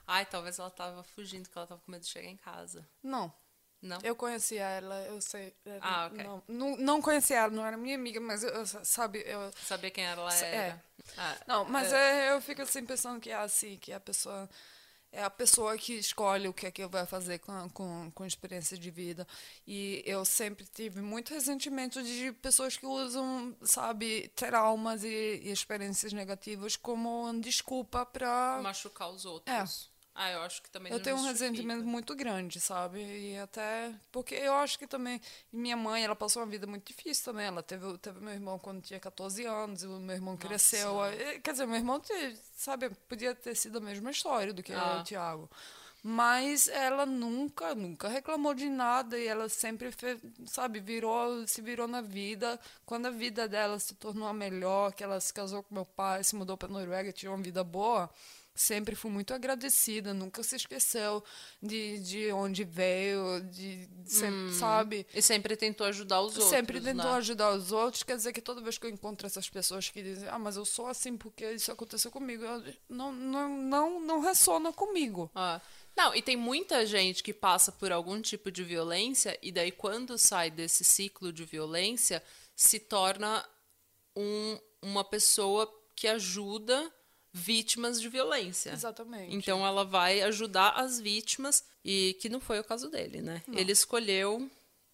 Ai, 0.06 0.26
talvez 0.26 0.60
ela 0.60 0.70
tava 0.70 1.04
fugindo, 1.04 1.50
que 1.50 1.58
ela 1.58 1.66
tava 1.68 1.82
com 1.86 1.92
medo 1.92 2.02
de 2.04 2.10
chegar 2.10 2.30
em 2.30 2.38
casa. 2.38 2.88
Não. 3.02 3.34
Não? 3.82 4.00
Eu 4.04 4.16
conhecia 4.16 4.64
ela, 4.64 4.96
eu 5.06 5.22
sei. 5.22 5.54
era- 5.66 5.80
Ah, 5.82 6.08
ok. 6.12 6.24
Não, 6.24 6.44
não, 6.48 6.78
não 6.78 7.02
conhecia 7.02 7.38
ela, 7.38 7.50
não 7.52 7.66
era 7.66 7.78
minha 7.78 7.96
amiga, 7.96 8.20
mas 8.20 8.44
eu, 8.44 8.50
eu 8.50 8.66
sabe, 8.66 9.24
eu... 9.26 9.52
Sabia 9.64 9.92
quem 9.92 10.04
ela 10.04 10.34
É. 10.36 10.56
era. 10.56 10.84
Ah, 11.18 11.38
Não, 11.48 11.64
mas 11.66 11.94
é, 11.94 12.28
é, 12.28 12.32
eu 12.32 12.42
fico 12.42 12.62
assim 12.64 12.84
pensando 12.86 13.20
que 13.20 13.30
é 13.30 13.36
assim, 13.36 13.78
que 13.78 13.94
a 13.94 14.00
pessoa 14.00 14.50
é 15.10 15.24
a 15.24 15.30
pessoa 15.30 15.78
que 15.78 15.94
escolhe 15.94 16.50
o 16.50 16.54
que 16.54 16.66
é 16.68 16.72
que 16.72 16.86
vai 16.86 17.06
fazer 17.06 17.40
com, 17.40 17.70
com, 17.70 18.12
com 18.14 18.26
experiência 18.26 18.78
de 18.78 18.92
vida. 18.92 19.26
E 19.66 20.04
eu 20.06 20.26
sempre 20.26 20.66
tive 20.66 21.00
muito 21.02 21.34
ressentimento 21.34 22.04
de 22.04 22.34
pessoas 22.34 22.76
que 22.76 22.86
usam, 22.86 23.56
sabe, 23.62 24.28
traumas 24.36 25.04
e, 25.06 25.08
e 25.44 25.50
experiências 25.52 26.12
negativas 26.12 26.76
como 26.76 27.32
desculpa 27.40 28.06
para 28.06 28.60
machucar 28.62 29.10
os 29.10 29.24
outros. 29.24 29.56
É. 29.56 29.97
Ah, 30.20 30.32
eu 30.32 30.42
acho 30.42 30.64
que 30.64 30.70
também 30.72 30.92
Eu 30.92 31.00
tenho 31.00 31.16
um 31.16 31.20
justifica. 31.20 31.46
ressentimento 31.46 31.86
muito 31.86 32.16
grande, 32.16 32.60
sabe? 32.60 33.00
E 33.00 33.38
até. 33.38 33.94
Porque 34.12 34.34
eu 34.34 34.54
acho 34.56 34.80
que 34.80 34.88
também. 34.88 35.22
Minha 35.54 35.78
mãe, 35.78 36.04
ela 36.04 36.16
passou 36.16 36.42
uma 36.42 36.50
vida 36.50 36.66
muito 36.66 36.88
difícil 36.88 37.24
também. 37.26 37.46
Ela 37.46 37.62
teve, 37.62 37.96
teve 38.00 38.20
meu 38.20 38.34
irmão 38.34 38.58
quando 38.58 38.82
tinha 38.82 39.00
14 39.00 39.46
anos, 39.46 39.84
e 39.84 39.88
o 39.88 40.00
meu 40.00 40.16
irmão 40.16 40.36
cresceu. 40.36 41.06
Eh, 41.06 41.40
Quer 41.40 41.52
dizer, 41.52 41.68
meu 41.68 41.76
irmão, 41.76 42.02
sabe, 42.54 42.90
podia 43.08 43.36
ter 43.36 43.54
sido 43.56 43.78
a 43.78 43.82
mesma 43.82 44.10
história 44.10 44.52
do 44.52 44.64
que 44.64 44.74
Ah. 44.74 45.00
o 45.00 45.04
Tiago. 45.04 45.48
Mas 46.04 46.68
ela 46.70 47.06
nunca, 47.06 47.76
nunca 47.76 48.08
reclamou 48.08 48.54
de 48.54 48.70
nada 48.70 49.20
e 49.20 49.28
ela 49.28 49.50
sempre 49.50 49.92
fez, 49.92 50.20
sabe, 50.46 50.80
virou, 50.80 51.46
se 51.48 51.62
virou 51.62 51.88
na 51.88 52.02
vida. 52.02 52.60
Quando 52.86 53.08
a 53.08 53.12
vida 53.12 53.48
dela 53.48 53.78
se 53.78 53.94
tornou 53.96 54.28
a 54.28 54.34
melhor, 54.34 54.94
que 54.94 55.04
ela 55.04 55.20
se 55.20 55.34
casou 55.34 55.64
com 55.64 55.76
meu 55.76 55.86
pai, 55.86 56.24
se 56.24 56.36
mudou 56.36 56.56
para 56.56 56.70
Noruega, 56.70 57.12
tinha 57.12 57.32
uma 57.32 57.44
vida 57.44 57.64
boa, 57.64 58.10
sempre 58.62 58.96
fui 58.96 59.10
muito 59.12 59.34
agradecida, 59.34 60.14
nunca 60.14 60.44
se 60.44 60.56
esqueceu 60.56 61.24
de, 61.62 62.00
de 62.00 62.32
onde 62.32 62.64
veio, 62.64 63.42
de 63.52 63.88
sempre, 64.06 64.54
sabe? 64.54 65.08
E 65.14 65.22
sempre 65.22 65.56
tentou 65.56 65.88
ajudar 65.88 66.22
os 66.22 66.34
outros. 66.34 66.50
Sempre 66.50 66.82
tentou 66.82 67.12
né? 67.12 67.18
ajudar 67.18 67.52
os 67.54 67.72
outros, 67.72 68.04
quer 68.04 68.18
dizer 68.18 68.34
que 68.34 68.42
toda 68.42 68.62
vez 68.62 68.78
que 68.78 68.86
eu 68.86 68.90
encontro 68.90 69.26
essas 69.28 69.50
pessoas 69.50 69.90
que 69.90 70.02
dizem, 70.02 70.28
ah, 70.30 70.40
mas 70.40 70.56
eu 70.58 70.66
sou 70.66 70.88
assim 70.88 71.16
porque 71.18 71.52
isso 71.52 71.72
aconteceu 71.72 72.12
comigo, 72.12 72.44
eu, 72.44 72.64
não, 72.90 73.12
não, 73.12 73.58
não, 73.58 74.00
não 74.02 74.20
ressona 74.22 74.74
comigo. 74.74 75.32
Ah. 75.34 75.62
Não, 75.96 76.14
e 76.14 76.22
tem 76.22 76.38
muita 76.38 76.86
gente 76.86 77.24
que 77.24 77.34
passa 77.34 77.72
por 77.72 77.92
algum 77.92 78.22
tipo 78.22 78.52
de 78.52 78.64
violência 78.64 79.38
e 79.42 79.52
daí 79.52 79.72
quando 79.72 80.18
sai 80.18 80.52
desse 80.52 80.84
ciclo 80.84 81.34
de 81.34 81.44
violência 81.44 82.22
se 82.56 82.80
torna 82.80 83.44
um- 84.16 84.60
uma 84.82 85.04
pessoa 85.04 85.68
que 85.96 86.08
ajuda 86.08 86.94
vítimas 87.34 88.02
de 88.02 88.10
violência. 88.10 88.72
Exatamente. 88.72 89.36
Então 89.36 89.66
ela 89.66 89.84
vai 89.84 90.22
ajudar 90.22 90.72
as 90.72 91.00
vítimas 91.00 91.64
e 91.84 92.18
que 92.20 92.30
não 92.30 92.40
foi 92.40 92.60
o 92.60 92.64
caso 92.64 92.90
dele, 92.90 93.22
né? 93.22 93.42
Ele 93.54 93.72
escolheu, 93.72 94.50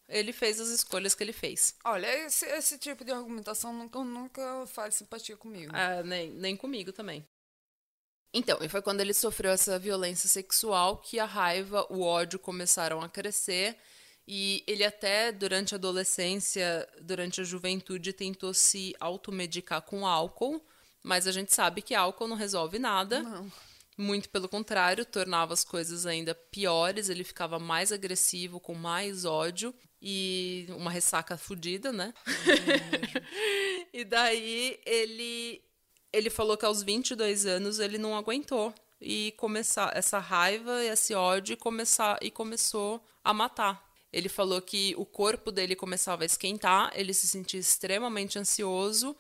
ele 0.07 0.33
fez 0.33 0.59
as 0.59 0.69
escolhas 0.69 1.15
que 1.15 1.23
ele 1.23 1.33
fez. 1.33 1.75
Olha, 1.83 2.07
esse, 2.25 2.45
esse 2.45 2.77
tipo 2.77 3.03
de 3.03 3.11
argumentação 3.11 3.73
nunca, 3.73 4.03
nunca 4.03 4.65
faz 4.67 4.95
simpatia 4.95 5.37
comigo. 5.37 5.71
Ah, 5.73 6.03
nem, 6.03 6.29
nem 6.31 6.55
comigo 6.55 6.91
também. 6.91 7.25
Então, 8.33 8.57
e 8.61 8.67
foi 8.67 8.81
quando 8.81 8.99
ele 8.99 9.13
sofreu 9.13 9.51
essa 9.51 9.77
violência 9.77 10.27
sexual 10.27 10.97
que 10.97 11.19
a 11.19 11.25
raiva, 11.25 11.85
o 11.89 12.01
ódio 12.01 12.39
começaram 12.39 13.01
a 13.01 13.07
crescer. 13.07 13.77
E 14.27 14.63
ele 14.65 14.83
até, 14.83 15.31
durante 15.31 15.75
a 15.75 15.77
adolescência, 15.77 16.87
durante 17.01 17.41
a 17.41 17.43
juventude, 17.43 18.11
tentou 18.11 18.53
se 18.53 18.95
automedicar 18.99 19.81
com 19.83 20.07
álcool. 20.07 20.65
Mas 21.03 21.27
a 21.27 21.31
gente 21.31 21.53
sabe 21.53 21.81
que 21.81 21.93
álcool 21.93 22.27
não 22.27 22.37
resolve 22.37 22.79
nada. 22.79 23.21
Não. 23.21 23.51
Muito 23.95 24.29
pelo 24.29 24.49
contrário, 24.49 25.05
tornava 25.05 25.53
as 25.53 25.63
coisas 25.63 26.07
ainda 26.07 26.33
piores, 26.33 27.09
ele 27.09 27.23
ficava 27.23 27.59
mais 27.59 27.91
agressivo, 27.91 28.59
com 28.59 28.73
mais 28.73 29.23
ódio 29.23 29.73
e 30.01 30.65
uma 30.69 30.89
ressaca 30.89 31.37
fodida, 31.37 31.91
né? 31.91 32.11
e 33.93 34.03
daí 34.03 34.79
ele 34.85 35.61
ele 36.11 36.29
falou 36.29 36.57
que 36.57 36.65
aos 36.65 36.81
22 36.81 37.45
anos 37.45 37.79
ele 37.79 37.97
não 37.97 38.15
aguentou 38.15 38.73
e 39.01 39.33
começar 39.37 39.95
essa 39.95 40.19
raiva 40.19 40.83
e 40.83 40.87
esse 40.87 41.13
ódio 41.13 41.53
e 41.53 41.57
começar 41.57 42.17
e 42.21 42.31
começou 42.31 43.03
a 43.23 43.33
matar. 43.33 43.83
Ele 44.11 44.29
falou 44.29 44.61
que 44.61 44.93
o 44.95 45.05
corpo 45.05 45.51
dele 45.51 45.75
começava 45.75 46.23
a 46.23 46.25
esquentar, 46.25 46.91
ele 46.93 47.13
se 47.13 47.27
sentia 47.27 47.59
extremamente 47.59 48.37
ansioso 48.37 49.15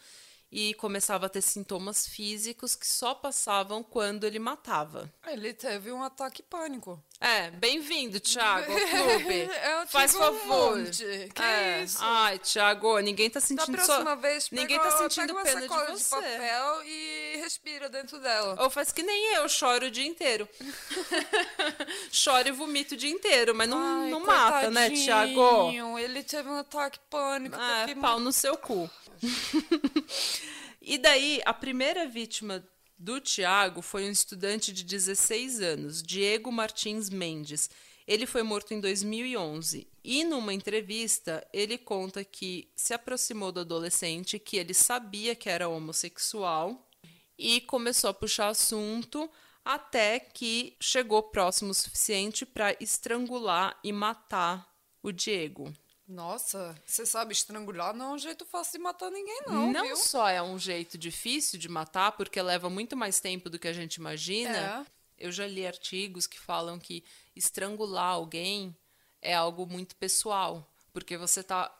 e 0.55 0.75
começava 0.75 1.25
a 1.25 1.29
ter 1.29 1.41
sintomas 1.41 2.05
físicos 2.05 2.75
que 2.75 2.85
só 2.85 3.15
passavam 3.15 3.81
quando 3.81 4.23
ele 4.23 4.37
matava. 4.37 5.11
Ele 5.25 5.51
teve 5.51 5.91
um 5.91 6.03
ataque 6.03 6.43
pânico. 6.43 7.03
É, 7.19 7.49
bem-vindo, 7.51 8.19
Thiago, 8.19 8.69
ao 8.69 8.79
clube. 8.79 9.33
Eu 9.63 9.87
Faz 9.87 10.13
um 10.13 10.19
favor. 10.19 10.77
monte. 10.77 11.05
Que 11.33 11.41
é. 11.41 11.83
isso? 11.83 11.99
Ai, 12.01 12.37
Thiago, 12.39 12.99
ninguém 12.99 13.29
tá 13.29 13.39
Da 13.39 13.45
sentindo 13.45 13.75
próxima 13.77 14.03
só... 14.03 14.15
vez, 14.17 14.49
Ninguém 14.51 14.77
pega, 14.77 14.91
tá 14.91 14.97
sentindo 14.97 15.27
pega 15.27 15.33
uma 15.33 15.43
pena 15.43 15.61
de 15.61 15.67
sacola 15.67 15.85
de, 15.85 15.91
você. 16.03 16.15
papel 16.15 16.83
e 16.83 17.37
respira 17.37 17.87
dentro 17.87 18.19
dela. 18.19 18.57
Ou 18.61 18.69
faz 18.69 18.91
que 18.91 19.01
nem 19.03 19.35
eu, 19.35 19.47
choro 19.47 19.85
o 19.85 19.91
dia 19.91 20.05
inteiro. 20.05 20.49
Choro 22.11 22.47
e 22.47 22.51
vomito 22.51 22.93
o 22.93 22.97
dia 22.97 23.09
inteiro, 23.09 23.55
mas 23.55 23.69
não, 23.69 23.77
Ai, 23.77 24.09
não 24.09 24.19
mata, 24.19 24.69
né, 24.69 24.89
Thiago? 24.89 25.71
Ele 25.97 26.23
teve 26.23 26.49
um 26.49 26.57
ataque 26.57 26.99
pânico. 27.09 27.55
Ah, 27.57 27.83
teve 27.85 27.99
pau 28.01 28.19
no 28.19 28.31
seu 28.33 28.57
cu. 28.57 28.89
e 30.81 30.97
daí, 30.97 31.41
a 31.45 31.53
primeira 31.53 32.05
vítima 32.05 32.63
do 32.97 33.19
Tiago 33.19 33.81
foi 33.81 34.05
um 34.05 34.11
estudante 34.11 34.71
de 34.71 34.83
16 34.83 35.61
anos, 35.61 36.01
Diego 36.01 36.51
Martins 36.51 37.09
Mendes. 37.09 37.69
Ele 38.07 38.25
foi 38.25 38.43
morto 38.43 38.73
em 38.73 38.79
2011 38.79 39.87
e 40.03 40.23
numa 40.23 40.53
entrevista 40.53 41.45
ele 41.53 41.77
conta 41.77 42.23
que 42.23 42.69
se 42.75 42.93
aproximou 42.93 43.51
do 43.51 43.61
adolescente, 43.61 44.39
que 44.39 44.57
ele 44.57 44.73
sabia 44.73 45.35
que 45.35 45.49
era 45.49 45.69
homossexual 45.69 46.89
e 47.37 47.61
começou 47.61 48.09
a 48.09 48.13
puxar 48.13 48.49
assunto 48.49 49.29
até 49.63 50.19
que 50.19 50.75
chegou 50.79 51.23
próximo 51.23 51.71
o 51.71 51.73
suficiente 51.73 52.45
para 52.45 52.75
estrangular 52.81 53.79
e 53.83 53.93
matar 53.93 54.69
o 55.01 55.11
Diego. 55.11 55.73
Nossa, 56.07 56.75
você 56.85 57.05
sabe, 57.05 57.33
estrangular 57.33 57.93
não 57.95 58.11
é 58.11 58.13
um 58.15 58.17
jeito 58.17 58.45
fácil 58.45 58.73
de 58.73 58.83
matar 58.83 59.09
ninguém, 59.09 59.41
não, 59.47 59.71
Não 59.71 59.85
viu? 59.87 59.95
só 59.95 60.27
é 60.27 60.41
um 60.41 60.59
jeito 60.59 60.97
difícil 60.97 61.57
de 61.57 61.69
matar, 61.69 62.11
porque 62.11 62.41
leva 62.41 62.69
muito 62.69 62.95
mais 62.97 63.19
tempo 63.21 63.49
do 63.49 63.57
que 63.57 63.67
a 63.67 63.73
gente 63.73 63.95
imagina. 63.95 64.85
Eu 65.17 65.31
já 65.31 65.47
li 65.47 65.65
artigos 65.65 66.27
que 66.27 66.39
falam 66.39 66.77
que 66.77 67.03
estrangular 67.35 68.13
alguém 68.13 68.75
é 69.21 69.33
algo 69.33 69.65
muito 69.65 69.95
pessoal, 69.95 70.69
porque 70.91 71.15
você 71.17 71.41
tá 71.41 71.73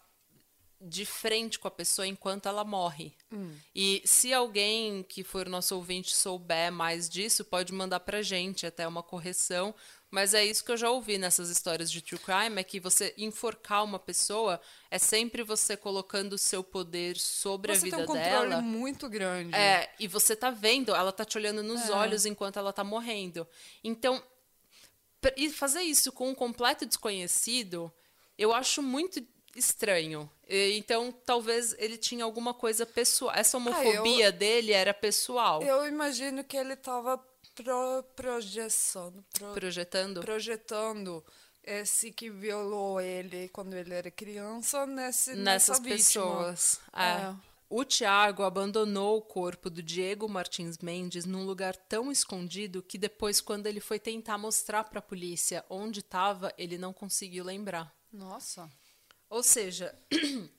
de 0.79 1.05
frente 1.05 1.59
com 1.59 1.67
a 1.67 1.71
pessoa 1.71 2.07
enquanto 2.07 2.47
ela 2.47 2.63
morre. 2.63 3.13
E 3.75 4.01
se 4.05 4.33
alguém 4.33 5.03
que 5.03 5.23
for 5.23 5.47
nosso 5.49 5.75
ouvinte 5.75 6.15
souber 6.15 6.71
mais 6.71 7.09
disso, 7.09 7.43
pode 7.43 7.73
mandar 7.73 7.99
pra 8.01 8.21
gente 8.21 8.65
até 8.65 8.88
uma 8.88 9.03
correção. 9.03 9.73
Mas 10.13 10.36
é 10.36 10.45
isso 10.45 10.63
que 10.63 10.71
eu 10.71 10.78
já 10.78 10.91
ouvi 10.91 11.17
nessas 11.17 11.49
histórias 11.49 11.91
de 11.91 11.99
true 11.99 12.19
crime, 12.19 12.62
é 12.62 12.63
que 12.63 12.80
você 12.80 13.15
enforcar 13.17 13.84
uma 13.84 13.97
pessoa 13.97 14.62
é 14.91 14.99
sempre 14.99 15.41
você 15.41 15.76
colocando 15.76 16.34
o 16.34 16.38
seu 16.38 16.63
poder 16.63 17.17
sobre 17.17 17.73
Você 17.73 17.80
a 17.80 17.84
vida 17.86 17.95
tem 17.97 18.04
um 18.04 18.08
controle 18.08 18.49
dela. 18.49 18.62
muito 18.62 19.10
grande. 19.10 19.56
É, 19.56 19.91
e 19.99 20.08
você 20.08 20.36
tá 20.36 20.52
vendo, 20.52 20.93
ela 20.93 21.12
tá 21.12 21.26
te 21.26 21.36
olhando 21.36 21.63
nos 21.63 21.89
É. 21.89 21.93
olhos 21.93 22.28
enquanto 22.28 22.60
ela 22.60 22.71
tá 22.71 22.84
morrendo. 22.84 23.47
Então, 23.84 24.21
e 25.36 25.49
fazer 25.49 25.82
isso 25.82 26.12
com 26.12 26.30
um 26.30 26.36
completo 26.36 26.86
desconhecido, 26.86 27.91
eu 28.38 28.54
acho 28.54 28.84
muito 28.84 29.19
estranho. 29.56 30.30
Então, 30.47 31.12
talvez 31.26 31.73
ele 31.80 31.97
tinha 31.97 32.23
alguma 32.23 32.54
coisa 32.54 32.86
pessoal. 32.86 33.34
Essa 33.36 33.58
homofobia 33.58 34.32
dele 34.32 34.73
era 34.73 34.93
pessoal. 34.93 35.63
Eu 35.63 35.88
imagino 35.88 36.43
que 36.43 36.56
ele 36.56 36.76
tava 36.76 37.17
pro, 37.55 38.03
projeção, 38.15 39.23
pro- 39.33 39.53
Projetando. 39.53 40.21
projetando 40.21 41.23
esse 41.63 42.11
que 42.11 42.29
violou 42.29 42.99
ele 42.99 43.47
quando 43.49 43.73
ele 43.73 43.93
era 43.93 44.11
criança 44.11 44.85
nesse, 44.85 45.33
nessas 45.35 45.79
nessa 45.79 45.81
pessoas. 45.81 46.81
É. 46.93 47.03
É. 47.29 47.35
O 47.69 47.83
Tiago 47.83 48.43
abandonou 48.43 49.17
o 49.17 49.21
corpo 49.21 49.67
do 49.69 49.81
Diego 49.81 50.29
Martins 50.29 50.77
Mendes 50.77 51.25
num 51.25 51.43
lugar 51.43 51.75
tão 51.75 52.11
escondido 52.11 52.83
que 52.83 52.99
depois, 52.99 53.41
quando 53.41 53.65
ele 53.65 53.79
foi 53.79 53.97
tentar 53.97 54.37
mostrar 54.37 54.83
para 54.83 54.99
a 54.99 55.01
polícia 55.01 55.65
onde 55.69 56.01
estava, 56.01 56.53
ele 56.55 56.77
não 56.77 56.93
conseguiu 56.93 57.43
lembrar. 57.43 57.91
Nossa. 58.11 58.69
Ou 59.28 59.41
seja, 59.41 59.97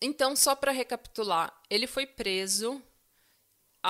então 0.00 0.36
só 0.36 0.54
para 0.54 0.72
recapitular, 0.72 1.58
ele 1.70 1.86
foi 1.86 2.06
preso, 2.06 2.82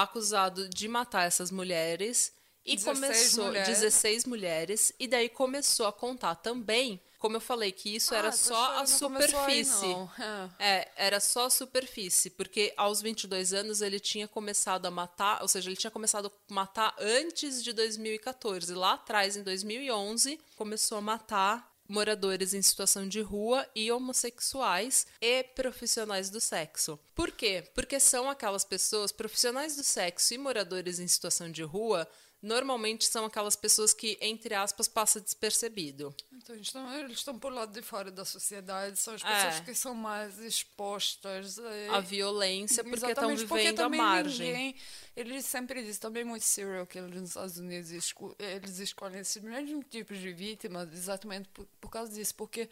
acusado 0.02 0.68
de 0.68 0.88
matar 0.88 1.26
essas 1.26 1.50
mulheres 1.50 2.32
e 2.66 2.76
16 2.76 2.84
começou 2.98 3.44
mulheres. 3.46 3.68
16 3.68 4.24
mulheres 4.24 4.92
e 4.98 5.06
daí 5.06 5.28
começou 5.28 5.86
a 5.86 5.92
contar 5.92 6.34
também, 6.36 7.00
como 7.18 7.36
eu 7.36 7.40
falei 7.40 7.70
que 7.72 7.94
isso 7.94 8.14
era 8.14 8.28
Ah, 8.28 8.30
essa 8.30 8.48
só 8.48 8.64
a 8.78 8.80
aí, 8.80 8.86
superfície. 8.86 9.86
não. 9.86 10.10
É. 10.58 10.76
É, 10.78 10.92
era 10.96 11.20
só 11.20 11.46
a 11.46 11.50
superfície, 11.50 12.30
porque 12.30 12.72
aos 12.76 13.00
22 13.02 13.52
anos 13.52 13.82
ele 13.82 14.00
tinha 14.00 14.26
começado 14.26 14.86
a 14.86 14.90
matar, 14.90 15.40
ou 15.42 15.48
seja, 15.48 15.68
ele 15.68 15.76
tinha 15.76 15.90
começado 15.90 16.26
a 16.28 16.52
matar 16.54 16.94
antes 16.98 17.62
de 17.62 17.72
2014. 17.72 18.74
Lá 18.74 18.94
atrás, 18.94 19.36
em 19.36 19.42
2011, 19.42 20.40
começou 20.56 20.98
a 20.98 21.02
matar 21.02 21.73
moradores 21.88 22.54
em 22.54 22.62
situação 22.62 23.08
de 23.08 23.20
rua 23.20 23.66
e 23.74 23.90
homossexuais 23.90 25.06
e 25.20 25.42
profissionais 25.42 26.30
do 26.30 26.40
sexo. 26.40 26.98
Por 27.14 27.30
quê? 27.30 27.64
Porque 27.74 28.00
são 28.00 28.28
aquelas 28.28 28.64
pessoas, 28.64 29.12
profissionais 29.12 29.76
do 29.76 29.84
sexo 29.84 30.34
e 30.34 30.38
moradores 30.38 30.98
em 30.98 31.06
situação 31.06 31.50
de 31.50 31.62
rua, 31.62 32.08
normalmente 32.42 33.06
são 33.06 33.24
aquelas 33.24 33.56
pessoas 33.56 33.94
que, 33.94 34.18
entre 34.20 34.54
aspas, 34.54 34.86
passa 34.86 35.20
despercebido. 35.20 36.14
Então, 36.44 36.54
eles 36.54 36.66
estão, 36.66 36.92
eles 36.98 37.16
estão 37.16 37.38
por 37.38 37.50
lado 37.50 37.72
de 37.72 37.80
fora 37.80 38.10
da 38.10 38.22
sociedade, 38.22 38.98
são 38.98 39.14
as 39.14 39.22
pessoas 39.22 39.54
É. 39.54 39.60
que 39.62 39.74
são 39.74 39.94
mais 39.94 40.38
expostas 40.38 41.56
eh, 41.56 41.88
A 41.90 42.00
violência, 42.00 42.84
porque 42.84 42.96
estão 42.96 43.08
Exatamente, 43.10 43.46
porque 43.46 43.62
vivendo 43.62 43.80
à 43.80 43.88
margem. 43.88 44.46
Ninguém, 44.52 44.76
eles 45.16 45.46
sempre 45.46 45.82
dizem, 45.82 46.00
também 46.02 46.22
muitos 46.22 46.46
serial 46.46 46.86
killers 46.86 47.14
nos 47.18 47.30
Estados 47.30 47.56
Unidos, 47.56 47.90
eles 48.38 48.78
escolhem 48.78 49.20
esses 49.20 49.42
mesmos 49.42 49.86
tipos 49.90 50.18
de 50.18 50.34
vítimas 50.34 50.92
exatamente 50.92 51.48
por, 51.48 51.66
por 51.80 51.88
causa 51.88 52.12
disso, 52.12 52.34
porque 52.34 52.68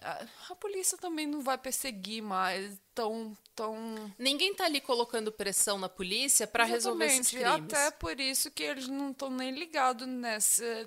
a, 0.00 0.54
polícia 0.54 0.96
também 0.98 1.26
não 1.26 1.40
vai 1.42 1.58
perseguir 1.58 2.22
mais 2.22 2.78
tão... 2.94 3.36
tão 3.54 4.12
Ninguém 4.18 4.54
tá 4.54 4.64
ali 4.64 4.80
colocando 4.80 5.32
pressão 5.32 5.78
na 5.78 5.88
polícia 5.88 6.46
para 6.46 6.64
resolver 6.64 7.06
esses 7.06 7.30
crimes. 7.30 7.46
Até 7.46 7.90
por 7.90 8.18
isso 8.20 8.50
que 8.50 8.62
eles 8.62 8.88
não 8.88 9.10
estão 9.10 9.30
nem 9.30 9.52
ligados 9.52 10.06
nessa, 10.06 10.84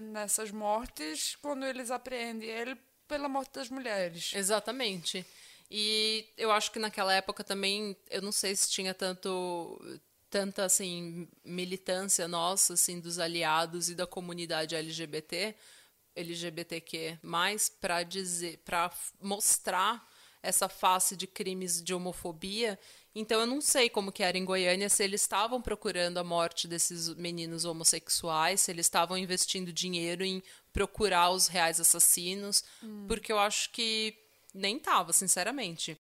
nessas 0.00 0.50
mortes 0.50 1.36
quando 1.42 1.64
eles 1.64 1.90
apreendem 1.90 2.48
ele 2.48 2.76
pela 3.06 3.28
morte 3.28 3.52
das 3.52 3.68
mulheres. 3.68 4.32
Exatamente. 4.34 5.26
E 5.70 6.26
eu 6.36 6.50
acho 6.50 6.70
que 6.70 6.78
naquela 6.78 7.14
época 7.14 7.42
também, 7.42 7.96
eu 8.10 8.20
não 8.20 8.32
sei 8.32 8.54
se 8.54 8.70
tinha 8.70 8.92
tanto 8.92 9.80
tanta 10.28 10.64
assim 10.64 11.28
militância 11.44 12.26
nossa 12.26 12.72
assim 12.72 12.98
dos 12.98 13.18
aliados 13.18 13.90
e 13.90 13.94
da 13.94 14.06
comunidade 14.06 14.74
LGBT, 14.74 15.54
LGBTQ+, 16.14 17.18
para 17.80 18.02
dizer, 18.02 18.58
para 18.64 18.90
mostrar 19.20 20.06
essa 20.42 20.68
face 20.68 21.16
de 21.16 21.26
crimes 21.26 21.82
de 21.82 21.94
homofobia. 21.94 22.78
Então 23.14 23.40
eu 23.40 23.46
não 23.46 23.60
sei 23.60 23.88
como 23.88 24.10
que 24.10 24.22
era 24.22 24.36
em 24.36 24.44
Goiânia, 24.44 24.88
se 24.88 25.04
eles 25.04 25.20
estavam 25.20 25.62
procurando 25.62 26.18
a 26.18 26.24
morte 26.24 26.66
desses 26.66 27.14
meninos 27.14 27.64
homossexuais, 27.64 28.62
se 28.62 28.70
eles 28.70 28.86
estavam 28.86 29.16
investindo 29.16 29.72
dinheiro 29.72 30.24
em 30.24 30.42
procurar 30.72 31.30
os 31.30 31.46
reais 31.46 31.78
assassinos, 31.78 32.64
porque 33.06 33.30
eu 33.30 33.38
acho 33.38 33.70
que 33.70 34.16
nem 34.52 34.78
tava, 34.78 35.12
sinceramente. 35.12 35.96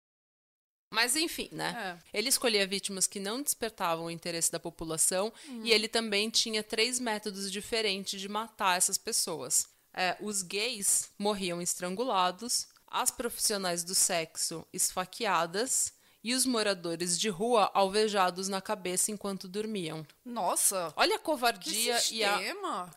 Mas 0.90 1.16
enfim, 1.16 1.50
né? 1.52 2.00
Ele 2.14 2.30
escolhia 2.30 2.66
vítimas 2.68 3.08
que 3.08 3.20
não 3.20 3.42
despertavam 3.42 4.06
o 4.06 4.12
interesse 4.12 4.52
da 4.52 4.60
população 4.60 5.34
e 5.64 5.72
ele 5.72 5.88
também 5.88 6.30
tinha 6.30 6.64
três 6.64 7.00
métodos 7.00 7.52
diferentes 7.52 8.22
de 8.22 8.30
matar 8.30 8.78
essas 8.78 8.98
pessoas. 8.98 9.68
É, 10.00 10.16
os 10.22 10.44
gays 10.44 11.10
morriam 11.18 11.60
estrangulados, 11.62 12.68
as 12.86 13.10
profissionais 13.10 13.84
do 13.84 13.96
sexo 13.96 14.64
esfaqueadas 14.72 15.92
e 16.24 16.34
os 16.34 16.46
moradores 16.46 17.18
de 17.20 17.30
rua 17.30 17.72
alvejados 17.74 18.48
na 18.48 18.62
cabeça 18.62 19.12
enquanto 19.12 19.48
dormiam. 19.48 20.06
Nossa, 20.24 20.94
Olha 20.96 21.16
a 21.16 21.20
covardia 21.20 21.96
e 22.12 22.24
a, 22.24 22.38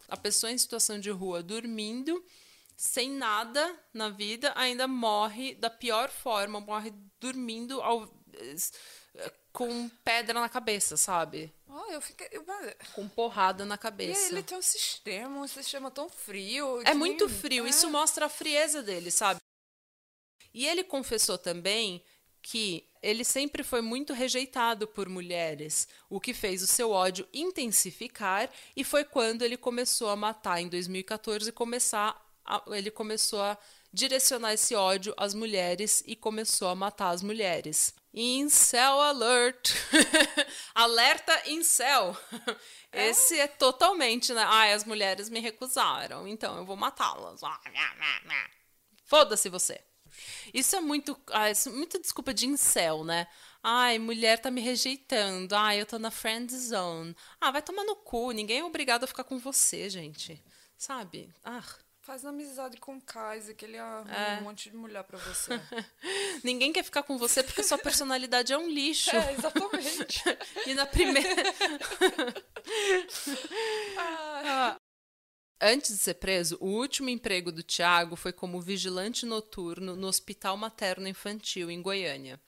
a 0.09 0.17
pessoa 0.17 0.51
em 0.53 0.59
situação 0.59 0.99
de 1.01 1.11
rua 1.11 1.43
dormindo, 1.43 2.23
sem 2.77 3.11
nada 3.11 3.75
na 3.95 4.09
vida, 4.11 4.53
ainda 4.57 4.87
morre 4.89 5.55
da 5.55 5.71
pior 5.71 6.11
forma, 6.11 6.61
morre 6.61 6.93
dormindo 7.21 7.81
ao- 7.81 8.09
com 9.53 9.89
pedra 10.05 10.39
na 10.41 10.49
cabeça, 10.49 10.97
sabe? 10.97 11.53
Ah, 11.69 11.87
eu 11.91 12.01
fiquei... 12.01 12.29
eu- 12.33 12.45
Com 12.95 13.09
porrada 13.09 13.65
na 13.65 13.75
E 13.75 13.79
cabeça. 13.79 14.29
ele 14.29 14.43
tem 14.43 14.57
um 14.59 14.63
sistema, 14.63 15.41
um 15.41 15.47
sistema 15.49 15.91
tão 15.91 16.09
frio. 16.09 16.83
É 16.85 16.95
muito 16.95 17.29
frio, 17.29 17.67
é. 17.67 17.71
isso 17.71 17.91
mostra 17.91 18.27
a 18.27 18.29
frieza 18.29 18.83
dele, 18.83 19.11
sabe? 19.11 19.41
E 20.53 20.67
ele 20.67 20.83
confessou 20.85 21.39
também 21.39 22.03
que 22.43 22.89
ele 23.03 23.23
sempre 23.25 23.63
foi 23.63 23.81
muito 23.83 24.13
rejeitado 24.13 24.87
por 24.89 25.09
mulheres, 25.09 25.87
o 26.09 26.21
que 26.21 26.33
fez 26.35 26.63
o 26.63 26.67
seu 26.67 26.91
ódio 26.91 27.29
intensificar 27.33 28.51
e 28.75 28.83
foi 28.83 29.05
quando 29.05 29.43
ele 29.43 29.57
começou 29.57 30.09
a 30.09 30.17
matar 30.17 30.61
em 30.61 30.69
2014 30.69 31.53
começar 31.53 32.19
a- 32.45 32.63
ele 32.69 32.91
começou 32.91 33.41
a 33.43 33.59
direcionar 33.93 34.55
esse 34.55 34.75
ódio 34.75 35.15
às 35.17 35.35
mulheres 35.35 36.03
e 36.07 36.17
começou 36.17 36.69
a 36.69 36.75
matar 36.75 37.11
as 37.11 37.23
mulheres. 37.23 37.95
Incel 38.13 39.01
alert. 39.01 39.71
Alerta 40.75 41.49
incel. 41.49 42.17
Esse 42.93 43.39
é 43.39 43.47
totalmente, 43.47 44.33
né? 44.33 44.43
Ai, 44.47 44.73
as 44.73 44.85
mulheres 44.85 45.31
me 45.31 45.39
recusaram, 45.39 46.27
então 46.27 46.57
eu 46.57 46.65
vou 46.65 46.77
matá-las. 46.77 47.41
Foda-se 49.05 49.49
você. 49.49 49.81
Isso 50.53 50.75
é 50.75 50.81
muito, 50.81 51.19
ah, 51.29 51.51
isso 51.51 51.69
é 51.69 51.73
muita 51.73 52.01
desculpa 52.01 52.35
de 52.35 52.47
incel, 52.47 53.05
né? 53.05 53.29
Ai, 53.63 53.99
mulher 53.99 54.39
tá 54.41 54.51
me 54.51 54.61
rejeitando. 54.61 55.55
Ai, 55.55 55.81
eu 55.81 55.87
tô 55.87 55.99
na 55.99 56.11
friend 56.11 56.53
zone. 56.57 57.15
Ah, 57.41 57.51
vai 57.51 57.63
tomar 57.63 57.85
no 57.85 57.95
cu. 57.95 58.33
Ninguém 58.33 58.61
é 58.61 58.65
obrigado 58.65 59.05
a 59.05 59.07
ficar 59.07 59.25
com 59.25 59.39
você, 59.39 59.89
gente. 59.89 60.43
Sabe? 60.77 61.33
Ah. 61.45 61.63
Faz 62.03 62.25
amizade 62.25 62.79
com 62.79 62.97
o 62.97 63.01
Kaiser, 63.01 63.55
que 63.55 63.65
ele 63.65 63.79
arruma 63.79 64.11
É. 64.15 64.39
um 64.41 64.45
monte 64.45 64.71
de 64.71 64.77
mulher 64.77 65.05
pra 65.05 65.19
você. 65.19 65.51
Ninguém 66.43 66.73
quer 66.73 66.83
ficar 66.83 67.03
com 67.03 67.19
você 67.19 67.43
porque 67.43 67.63
sua 67.63 67.77
personalidade 67.79 68.53
é 68.53 68.59
um 68.59 68.69
lixo. 68.69 69.15
é, 69.15 69.33
exatamente. 69.35 70.23
E 70.67 70.75
na 70.75 70.87
primeira. 70.87 71.29
Ah, 73.97 74.77
Antes 75.63 75.91
de 75.91 75.99
ser 75.99 76.15
preso, 76.15 76.57
o 76.59 76.69
último 76.69 77.11
emprego 77.11 77.53
do 77.53 77.63
Tiago 77.63 78.17
foi 78.17 78.33
como 78.33 78.63
vigilante 78.63 79.27
noturno 79.27 79.95
no 79.95 80.07
Hospital 80.07 80.57
Materno 80.57 81.07
Infantil, 81.07 81.71
em 81.71 81.83
Goiânia. 81.83 82.41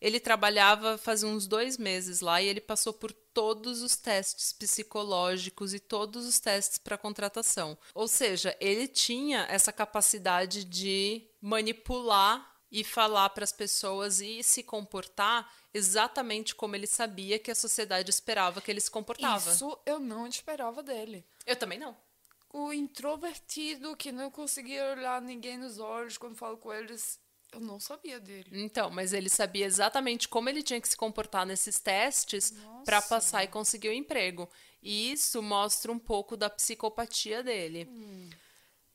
Ele 0.00 0.20
trabalhava 0.20 0.96
fazia 0.96 1.28
uns 1.28 1.46
dois 1.46 1.76
meses 1.76 2.20
lá 2.20 2.40
e 2.40 2.46
ele 2.46 2.60
passou 2.60 2.92
por 2.92 3.12
todos 3.12 3.82
os 3.82 3.96
testes 3.96 4.52
psicológicos 4.52 5.74
e 5.74 5.80
todos 5.80 6.26
os 6.26 6.38
testes 6.38 6.78
para 6.78 6.98
contratação. 6.98 7.76
Ou 7.94 8.06
seja, 8.06 8.56
ele 8.60 8.86
tinha 8.86 9.46
essa 9.48 9.72
capacidade 9.72 10.64
de 10.64 11.28
manipular 11.40 12.56
e 12.70 12.84
falar 12.84 13.30
para 13.30 13.44
as 13.44 13.52
pessoas 13.52 14.20
e 14.20 14.42
se 14.42 14.62
comportar 14.62 15.50
exatamente 15.72 16.54
como 16.54 16.76
ele 16.76 16.86
sabia 16.86 17.38
que 17.38 17.50
a 17.50 17.54
sociedade 17.54 18.10
esperava 18.10 18.60
que 18.60 18.70
ele 18.70 18.80
se 18.80 18.90
comportava. 18.90 19.50
Isso 19.50 19.78
eu 19.86 19.98
não 19.98 20.26
esperava 20.26 20.82
dele. 20.82 21.24
Eu 21.46 21.56
também 21.56 21.78
não. 21.78 21.96
O 22.50 22.72
introvertido 22.72 23.96
que 23.96 24.10
não 24.10 24.30
conseguia 24.30 24.92
olhar 24.92 25.20
ninguém 25.20 25.58
nos 25.58 25.78
olhos 25.78 26.16
quando 26.16 26.36
falo 26.36 26.56
com 26.56 26.72
eles, 26.72 27.20
eu 27.52 27.60
não 27.60 27.80
sabia 27.80 28.20
dele. 28.20 28.46
Então, 28.52 28.90
mas 28.90 29.12
ele 29.12 29.28
sabia 29.28 29.66
exatamente 29.66 30.28
como 30.28 30.48
ele 30.48 30.62
tinha 30.62 30.80
que 30.80 30.88
se 30.88 30.96
comportar 30.96 31.46
nesses 31.46 31.78
testes 31.78 32.54
para 32.84 33.00
passar 33.00 33.44
e 33.44 33.48
conseguir 33.48 33.88
o 33.88 33.92
emprego. 33.92 34.48
E 34.82 35.12
isso 35.12 35.42
mostra 35.42 35.90
um 35.90 35.98
pouco 35.98 36.36
da 36.36 36.48
psicopatia 36.48 37.42
dele. 37.42 37.88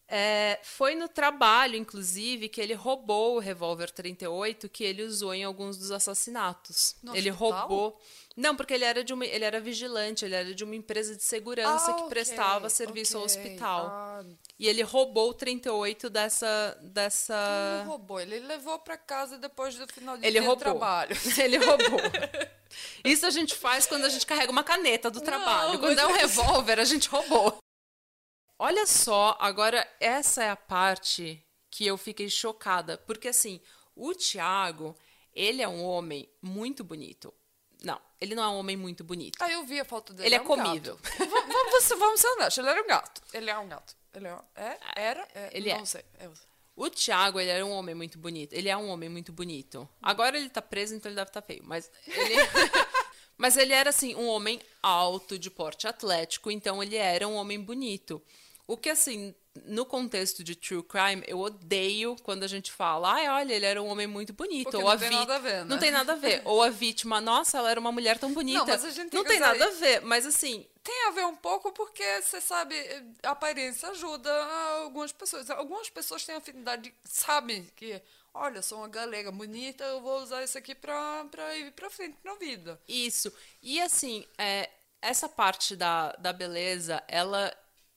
É, 0.08 0.60
foi 0.64 0.94
no 0.96 1.08
trabalho, 1.08 1.76
inclusive, 1.76 2.50
que 2.50 2.62
ele 2.62 2.74
roubou 2.74 3.36
o 3.36 3.40
revólver 3.40 3.90
38 3.90 4.70
que 4.70 4.84
ele 4.84 5.02
usou 5.04 5.34
em 5.34 5.44
alguns 5.44 5.78
dos 5.78 5.92
assassinatos. 5.92 6.96
No 7.02 7.16
ele 7.16 7.32
hospital? 7.32 7.60
roubou. 7.68 8.00
Não, 8.36 8.56
porque 8.56 8.74
ele 8.74 8.84
era 8.84 9.04
de 9.04 9.14
uma, 9.14 9.26
ele 9.26 9.46
era 9.46 9.60
vigilante, 9.62 10.26
ele 10.26 10.34
era 10.36 10.54
de 10.56 10.64
uma 10.64 10.76
empresa 10.76 11.16
de 11.16 11.24
segurança 11.24 11.92
Ah, 11.92 11.94
que 11.94 12.00
ok, 12.02 12.10
prestava 12.10 12.68
serviço 12.70 13.18
ao 13.18 13.24
ok. 13.24 13.36
hospital. 13.36 13.86
Ah, 13.92 14.24
E 14.60 14.68
ele 14.68 14.82
roubou 14.82 15.30
o 15.30 15.34
38 15.34 16.10
dessa 16.10 16.76
ele 16.82 16.90
dessa 16.90 17.84
não 17.84 17.92
roubou, 17.92 18.20
ele 18.20 18.40
levou 18.40 18.80
pra 18.80 18.98
casa 18.98 19.38
depois 19.38 19.76
do 19.76 19.88
final 19.88 20.18
de 20.18 20.26
Ele 20.26 20.40
dia 20.40 20.42
roubou. 20.48 20.58
trabalho. 20.64 21.16
Ele 21.38 21.58
roubou. 21.58 22.00
Isso 23.06 23.24
a 23.26 23.30
gente 23.30 23.54
faz 23.56 23.86
quando 23.86 24.06
a 24.06 24.10
gente 24.10 24.26
carrega 24.26 24.52
uma 24.52 24.64
caneta 24.64 25.12
do 25.12 25.22
trabalho. 25.22 25.74
Não, 25.74 25.80
quando 25.80 26.00
é 26.00 26.08
um 26.08 26.12
revólver, 26.14 26.80
a 26.80 26.86
gente 26.86 27.08
roubou. 27.08 27.63
Olha 28.66 28.86
só, 28.88 29.36
agora 29.42 29.86
essa 30.00 30.42
é 30.42 30.50
a 30.50 30.56
parte 30.56 31.46
que 31.70 31.86
eu 31.86 31.98
fiquei 31.98 32.30
chocada. 32.30 32.98
Porque 32.98 33.28
assim, 33.28 33.60
o 33.94 34.14
Thiago, 34.16 34.96
ele 35.34 35.62
é 35.62 35.68
um 35.68 35.84
homem 35.84 36.30
muito 36.42 36.82
bonito. 36.82 37.34
Não, 37.84 38.00
ele 38.22 38.36
não 38.36 38.44
é 38.44 38.48
um 38.48 38.58
homem 38.60 38.78
muito 38.78 39.04
bonito. 39.04 39.38
Ah, 39.42 39.52
eu 39.52 39.66
vi 39.66 39.82
a 39.82 39.84
foto 39.84 40.14
dele. 40.14 40.30
Ele 40.30 40.36
é 40.36 40.42
um 40.42 40.46
comível. 40.46 40.96
gato. 40.96 41.12
V- 41.20 41.26
vamos, 41.28 41.90
vamos 41.90 42.22
ser 42.22 42.28
honestos, 42.30 42.58
ele 42.60 42.70
era 42.70 42.82
um 42.82 42.88
gato. 42.88 43.22
Ele 43.34 43.50
é 43.50 43.58
um 43.60 43.68
gato. 43.68 43.98
Ele 44.14 44.28
é, 44.30 44.34
um- 44.34 44.42
é? 44.56 44.78
Era? 44.96 45.28
É, 45.36 45.50
Ele 45.52 45.70
é. 45.70 45.78
não 45.78 45.86
sei. 45.86 46.06
Eu- 46.22 46.34
O 46.78 46.90
Thiago, 46.90 47.42
ele 47.42 47.50
era 47.50 47.66
um 47.66 47.72
homem 47.72 47.94
muito 47.94 48.18
bonito. 48.18 48.54
Ele 48.54 48.70
é 48.70 48.78
um 48.78 48.88
homem 48.88 49.10
muito 49.10 49.34
bonito. 49.34 49.90
Agora 50.02 50.38
ele 50.38 50.50
tá 50.50 50.62
preso, 50.62 50.96
então 50.96 51.10
ele 51.10 51.18
deve 51.18 51.30
estar 51.30 51.42
feio. 51.42 51.64
Mas 51.66 51.92
ele... 52.08 52.36
mas 53.38 53.58
ele 53.58 53.74
era, 53.74 53.90
assim, 53.90 54.16
um 54.16 54.28
homem 54.30 54.62
alto, 54.82 55.38
de 55.38 55.52
porte 55.52 55.86
atlético. 55.86 56.50
Então 56.50 56.82
ele 56.82 56.96
era 56.96 57.28
um 57.28 57.36
homem 57.36 57.60
bonito. 57.60 58.24
O 58.66 58.78
que, 58.78 58.90
assim, 58.90 59.36
no 59.66 59.86
contexto 59.86 60.44
de 60.44 60.56
true 60.56 60.82
crime, 60.84 61.24
eu 61.28 61.40
odeio 61.40 62.16
quando 62.24 62.44
a 62.44 62.48
gente 62.48 62.72
fala, 62.72 63.14
ai, 63.14 63.28
olha, 63.30 63.54
ele 63.54 63.66
era 63.66 63.82
um 63.82 63.88
homem 63.88 64.08
muito 64.08 64.34
bonito. 64.34 64.64
Porque 64.64 64.78
ou 64.78 64.84
não 64.84 64.90
a 64.92 64.98
tem 64.98 65.10
vi- 65.10 65.16
nada 65.16 65.36
a 65.36 65.40
ver, 65.40 65.54
né? 65.58 65.64
Não 65.66 65.78
tem 65.78 65.92
nada 65.92 66.14
a 66.14 66.16
ver. 66.16 66.42
Ou 66.46 66.64
a 66.64 66.70
vítima, 66.70 67.20
nossa, 67.22 67.58
ela 67.58 67.70
era 67.70 67.80
uma 67.80 67.92
mulher 67.92 68.18
tão 68.18 68.34
bonita. 68.34 68.60
Não, 68.60 68.68
mas 68.68 68.86
a 68.86 68.90
gente 68.90 69.10
tem 69.10 69.20
Não 69.20 69.26
tem 69.28 69.36
usar 69.38 69.48
nada 69.54 69.66
a 69.66 69.72
ver. 69.72 70.02
Mas, 70.02 70.26
assim, 70.26 70.66
Tem 70.82 71.08
a 71.08 71.12
ver 71.12 71.26
um 71.26 71.36
pouco 71.36 71.72
porque, 71.72 72.22
você 72.22 72.42
sabe, 72.42 72.76
a 73.22 73.32
aparência 73.32 73.90
ajuda 73.90 74.32
algumas 74.84 75.12
pessoas. 75.12 75.50
Algumas 75.50 75.90
pessoas 75.90 76.26
têm 76.26 76.36
afinidade, 76.36 76.94
sabem 77.04 77.70
que, 77.76 78.02
olha, 78.34 78.62
sou 78.62 78.80
uma 78.80 78.88
galega 78.88 79.32
bonita, 79.32 79.84
eu 79.84 80.02
vou 80.02 80.22
usar 80.22 80.44
isso 80.44 80.58
aqui 80.58 80.74
pra, 80.74 81.26
pra 81.30 81.56
ir 81.58 81.72
pra 81.74 81.90
frente 81.90 82.18
na 82.24 82.34
vida. 82.36 82.82
Isso. 82.88 83.32
E 83.62 83.80
assim, 83.82 84.26
é, 84.38 84.70
essa 85.02 85.30
parte 85.30 85.76
da, 85.76 86.12
da 86.14 86.34
beleza, 86.34 87.04
ela 87.08 87.54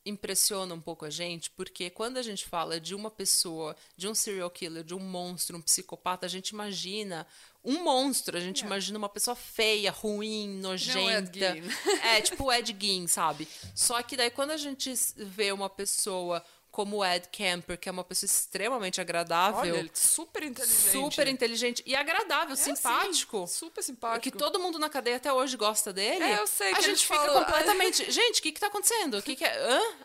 impressiona 0.07 0.73
um 0.73 0.81
pouco 0.81 1.05
a 1.05 1.11
gente, 1.11 1.51
porque 1.51 1.91
quando 1.91 2.17
a 2.17 2.23
gente 2.23 2.47
fala 2.47 2.81
de 2.81 2.95
uma 2.95 3.11
pessoa, 3.11 3.77
de 3.97 4.09
um 4.09 4.15
serial 4.15 4.49
killer, 4.49 4.85
de 4.85 4.95
um 4.95 5.01
monstro, 5.01 5.57
um 5.57 5.61
psicopata, 5.61 6.25
a 6.25 6.29
gente 6.29 6.51
imagina 6.51 7.27
um 7.65 7.83
monstro, 7.83 8.37
a 8.37 8.41
gente 8.41 8.63
é. 8.63 8.67
imagina 8.67 8.97
uma 8.97 9.09
pessoa 9.09 9.35
feia, 9.35 9.91
ruim, 9.91 10.61
nojenta. 10.61 11.55
Não, 11.57 11.93
é, 12.05 12.21
tipo 12.21 12.45
o 12.45 12.53
Ed 12.53 12.75
Gein, 12.79 13.09
sabe? 13.09 13.49
Só 13.75 14.01
que 14.03 14.17
daí 14.17 14.31
quando 14.31 14.53
a 14.53 14.57
gente 14.57 14.93
vê 15.17 15.51
uma 15.51 15.69
pessoa 15.69 16.43
como 16.77 16.99
o 16.99 17.05
Ed 17.07 17.27
Camper, 17.33 17.79
que 17.79 17.89
é 17.89 17.93
uma 17.93 18.05
pessoa 18.05 18.27
extremamente 18.27 19.01
agradável. 19.01 19.61
Olha, 19.61 19.79
ele 19.79 19.89
é 19.89 19.99
super 19.99 20.43
inteligente. 20.43 20.93
Super 20.93 21.27
inteligente 21.27 21.83
e 21.87 21.97
agradável, 21.97 22.53
é, 22.53 22.57
simpático. 22.57 23.47
Sim, 23.47 23.55
super 23.55 23.83
simpático. 23.83 24.21
Que 24.21 24.31
todo 24.31 24.59
mundo 24.59 24.79
na 24.79 24.91
cadeia 24.91 25.17
até 25.17 25.33
hoje 25.33 25.57
gosta 25.57 25.91
dele. 25.91 26.23
É, 26.23 26.39
eu 26.39 26.47
sei 26.47 26.75
que 26.75 26.79
A 26.79 26.83
gente 26.83 27.07
fica 27.07 27.19
fala... 27.19 27.47
completamente. 27.47 28.05
gente, 28.13 28.41
o 28.41 28.43
que 28.43 28.53
que 28.53 28.61
tá 28.61 28.67
acontecendo? 28.67 29.17
O 29.17 29.23
que 29.23 29.35
que 29.35 29.45
é. 29.47 29.57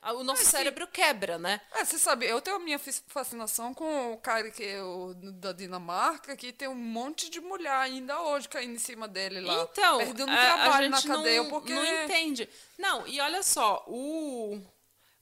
Hã? 0.01 0.13
O 0.13 0.24
nosso 0.24 0.43
é, 0.43 0.45
cérebro 0.45 0.88
quebra, 0.88 1.38
né? 1.38 1.59
É, 1.74 1.84
você 1.84 1.99
sabe, 1.99 2.26
eu 2.26 2.39
tenho 2.39 2.55
a 2.55 2.59
minha 2.59 2.80
fascinação 2.80 3.74
com 3.74 4.13
o 4.13 4.17
cara 4.17 4.49
que 4.49 4.63
é 4.63 4.82
o, 4.82 5.13
da 5.13 5.51
Dinamarca, 5.51 6.38
que 6.38 6.53
tem 6.53 6.69
um 6.69 6.76
monte 6.76 7.30
de 7.30 7.41
mulher 7.41 7.74
ainda 7.74 8.22
hoje 8.22 8.47
caindo 8.47 8.76
em 8.76 8.80
cima 8.80 9.09
dele 9.09 9.41
lá. 9.41 9.67
Então, 9.69 9.97
perdendo 9.97 10.32
a, 10.32 10.38
trabalho 10.38 10.89
na 10.89 11.01
cadeia 11.01 11.43
não, 11.43 11.49
porque. 11.49 11.74
Não 11.74 12.03
entende. 12.05 12.47
Não, 12.80 13.05
e 13.05 13.19
olha 13.19 13.43
só, 13.43 13.84
o 13.89 14.57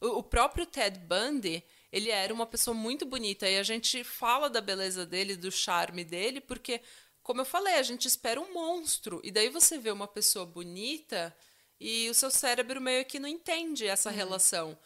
o, 0.02 0.24
próprio 0.24 0.66
Ted 0.66 1.00
Bundy, 1.00 1.64
ele 1.91 2.10
era 2.10 2.34
uma 2.34 2.45
pessoa 2.45 2.74
muito 2.74 3.06
bonita 3.06 3.50
e 3.50 3.58
a 3.58 3.64
gente 3.64 4.04
fala 4.04 4.50
da 4.50 4.62
beleza 4.62 5.06
dele, 5.06 5.36
do 5.36 5.52
charme 5.52 6.04
dele, 6.04 6.39
porque, 6.39 6.82
como 7.22 7.41
eu 7.41 7.45
falei, 7.45 7.76
a 7.76 7.84
gente 7.84 8.08
espera 8.08 8.39
um 8.39 8.54
monstro. 8.54 9.20
E 9.24 9.32
daí 9.32 9.50
você 9.50 9.78
vê 9.78 9.91
uma 9.91 10.08
pessoa 10.08 10.45
bonita 10.45 11.36
e 11.80 12.10
o 12.10 12.14
seu 12.14 12.30
cérebro 12.32 12.80
meio 12.82 13.06
que 13.06 13.20
não 13.20 13.28
entende 13.28 13.86
essa 13.86 14.10
uhum. 14.10 14.16
relação. 14.16 14.78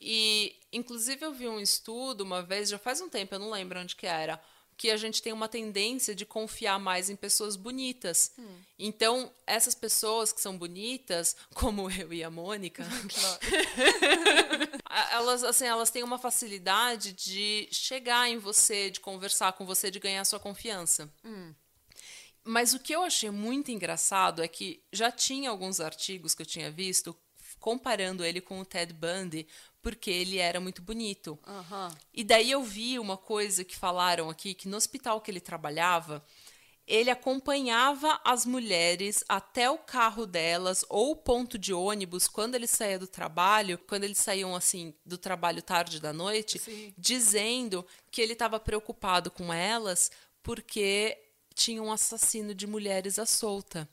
E, 0.00 0.56
inclusive, 0.72 1.24
eu 1.24 1.32
vi 1.32 1.48
um 1.48 1.60
estudo 1.60 2.22
uma 2.22 2.42
vez, 2.42 2.68
já 2.68 2.78
faz 2.78 3.00
um 3.00 3.08
tempo, 3.08 3.34
eu 3.34 3.38
não 3.38 3.50
lembro 3.50 3.80
onde 3.80 3.94
que 3.94 4.06
era, 4.06 4.40
que 4.82 4.90
a 4.90 4.96
gente 4.96 5.22
tem 5.22 5.32
uma 5.32 5.48
tendência 5.48 6.12
de 6.12 6.26
confiar 6.26 6.76
mais 6.76 7.08
em 7.08 7.14
pessoas 7.14 7.54
bonitas. 7.54 8.32
Hum. 8.36 8.58
Então, 8.76 9.32
essas 9.46 9.76
pessoas 9.76 10.32
que 10.32 10.40
são 10.40 10.58
bonitas, 10.58 11.36
como 11.54 11.88
eu 11.88 12.12
e 12.12 12.24
a 12.24 12.28
Mônica, 12.28 12.82
elas 15.12 15.44
assim, 15.44 15.66
elas 15.66 15.90
têm 15.90 16.02
uma 16.02 16.18
facilidade 16.18 17.12
de 17.12 17.68
chegar 17.70 18.28
em 18.28 18.38
você, 18.38 18.90
de 18.90 18.98
conversar 18.98 19.52
com 19.52 19.64
você, 19.64 19.88
de 19.88 20.00
ganhar 20.00 20.24
sua 20.24 20.40
confiança. 20.40 21.08
Hum. 21.24 21.54
Mas 22.42 22.74
o 22.74 22.80
que 22.80 22.92
eu 22.92 23.04
achei 23.04 23.30
muito 23.30 23.70
engraçado 23.70 24.42
é 24.42 24.48
que 24.48 24.82
já 24.92 25.12
tinha 25.12 25.48
alguns 25.48 25.78
artigos 25.78 26.34
que 26.34 26.42
eu 26.42 26.46
tinha 26.46 26.72
visto 26.72 27.16
comparando 27.60 28.24
ele 28.24 28.40
com 28.40 28.58
o 28.58 28.64
Ted 28.64 28.92
Bundy, 28.92 29.46
porque 29.82 30.10
ele 30.10 30.38
era 30.38 30.60
muito 30.60 30.80
bonito. 30.80 31.38
Uhum. 31.46 31.88
E 32.14 32.22
daí 32.22 32.50
eu 32.50 32.62
vi 32.62 32.98
uma 32.98 33.16
coisa 33.16 33.64
que 33.64 33.76
falaram 33.76 34.30
aqui, 34.30 34.54
que 34.54 34.68
no 34.68 34.76
hospital 34.76 35.20
que 35.20 35.30
ele 35.30 35.40
trabalhava, 35.40 36.24
ele 36.86 37.10
acompanhava 37.10 38.20
as 38.24 38.46
mulheres 38.46 39.24
até 39.28 39.68
o 39.70 39.78
carro 39.78 40.26
delas 40.26 40.84
ou 40.88 41.12
o 41.12 41.16
ponto 41.16 41.58
de 41.58 41.72
ônibus 41.72 42.28
quando 42.28 42.54
ele 42.54 42.66
saía 42.66 42.98
do 42.98 43.06
trabalho, 43.06 43.78
quando 43.88 44.04
eles 44.04 44.18
saíam 44.18 44.54
assim 44.54 44.94
do 45.04 45.18
trabalho 45.18 45.62
tarde 45.62 46.00
da 46.00 46.12
noite, 46.12 46.58
Sim. 46.58 46.94
dizendo 46.96 47.86
que 48.10 48.20
ele 48.20 48.32
estava 48.32 48.58
preocupado 48.58 49.30
com 49.30 49.52
elas 49.52 50.10
porque 50.42 51.18
tinha 51.54 51.82
um 51.82 51.92
assassino 51.92 52.54
de 52.54 52.66
mulheres 52.66 53.18
à 53.18 53.26
solta 53.26 53.88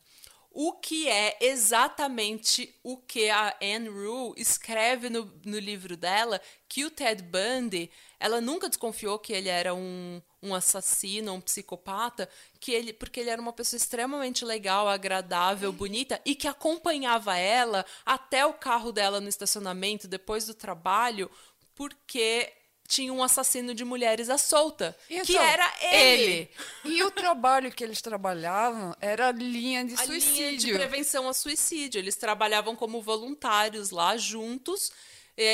o 0.52 0.74
que 0.74 1.08
é 1.08 1.38
exatamente 1.42 2.76
o 2.84 2.98
que 2.98 3.30
a 3.30 3.56
Anne 3.62 3.88
Rule 3.88 4.34
escreve 4.36 5.10
no, 5.10 5.32
no 5.46 5.60
livro 5.60 5.96
dela, 5.96 6.42
que 6.68 6.84
o 6.86 6.92
Ted 6.92 7.22
Bundy, 7.24 7.90
ela 8.20 8.42
nunca 8.42 8.68
desconfiou 8.68 9.20
que 9.20 9.32
ele 9.32 9.48
era 9.48 9.74
um, 9.74 10.22
um 10.42 10.56
assassino, 10.56 11.34
um 11.34 11.42
psicopata, 11.42 12.28
que 12.60 12.72
ele, 12.72 12.92
porque 12.92 13.20
ele 13.20 13.30
era 13.30 13.42
uma 13.42 13.54
pessoa 13.54 13.78
extremamente 13.78 14.44
legal, 14.44 14.88
agradável, 14.88 15.72
bonita 15.72 16.20
e 16.26 16.34
que 16.34 16.48
acompanhava 16.48 17.38
ela 17.38 17.86
até 18.06 18.46
o 18.46 18.54
carro 18.54 18.92
dela 18.92 19.22
no 19.22 19.30
estacionamento 19.30 20.08
depois 20.08 20.46
do 20.46 20.54
trabalho, 20.54 21.30
porque 21.76 22.52
tinha 22.90 23.14
um 23.14 23.24
assassino 23.24 23.76
de 23.76 23.86
mulheres 23.86 24.32
à 24.32 24.38
solta, 24.38 24.98
então, 25.08 25.24
que 25.24 25.38
era 25.38 25.72
ele. 25.80 26.24
ele. 26.24 26.50
E 26.86 27.04
o 27.04 27.12
trabalho 27.12 27.72
que 27.72 27.84
eles 27.84 28.02
trabalhavam 28.02 28.96
era 29.00 29.32
linha 29.32 29.86
de 29.86 29.94
a 29.94 29.98
suicídio. 29.98 30.42
Linha 30.42 30.58
de 30.58 30.74
prevenção 30.74 31.30
a 31.30 31.34
suicídio. 31.34 32.00
Eles 32.00 32.16
trabalhavam 32.16 32.76
como 32.76 33.00
voluntários 33.00 33.92
lá 33.92 34.18
juntos. 34.18 34.92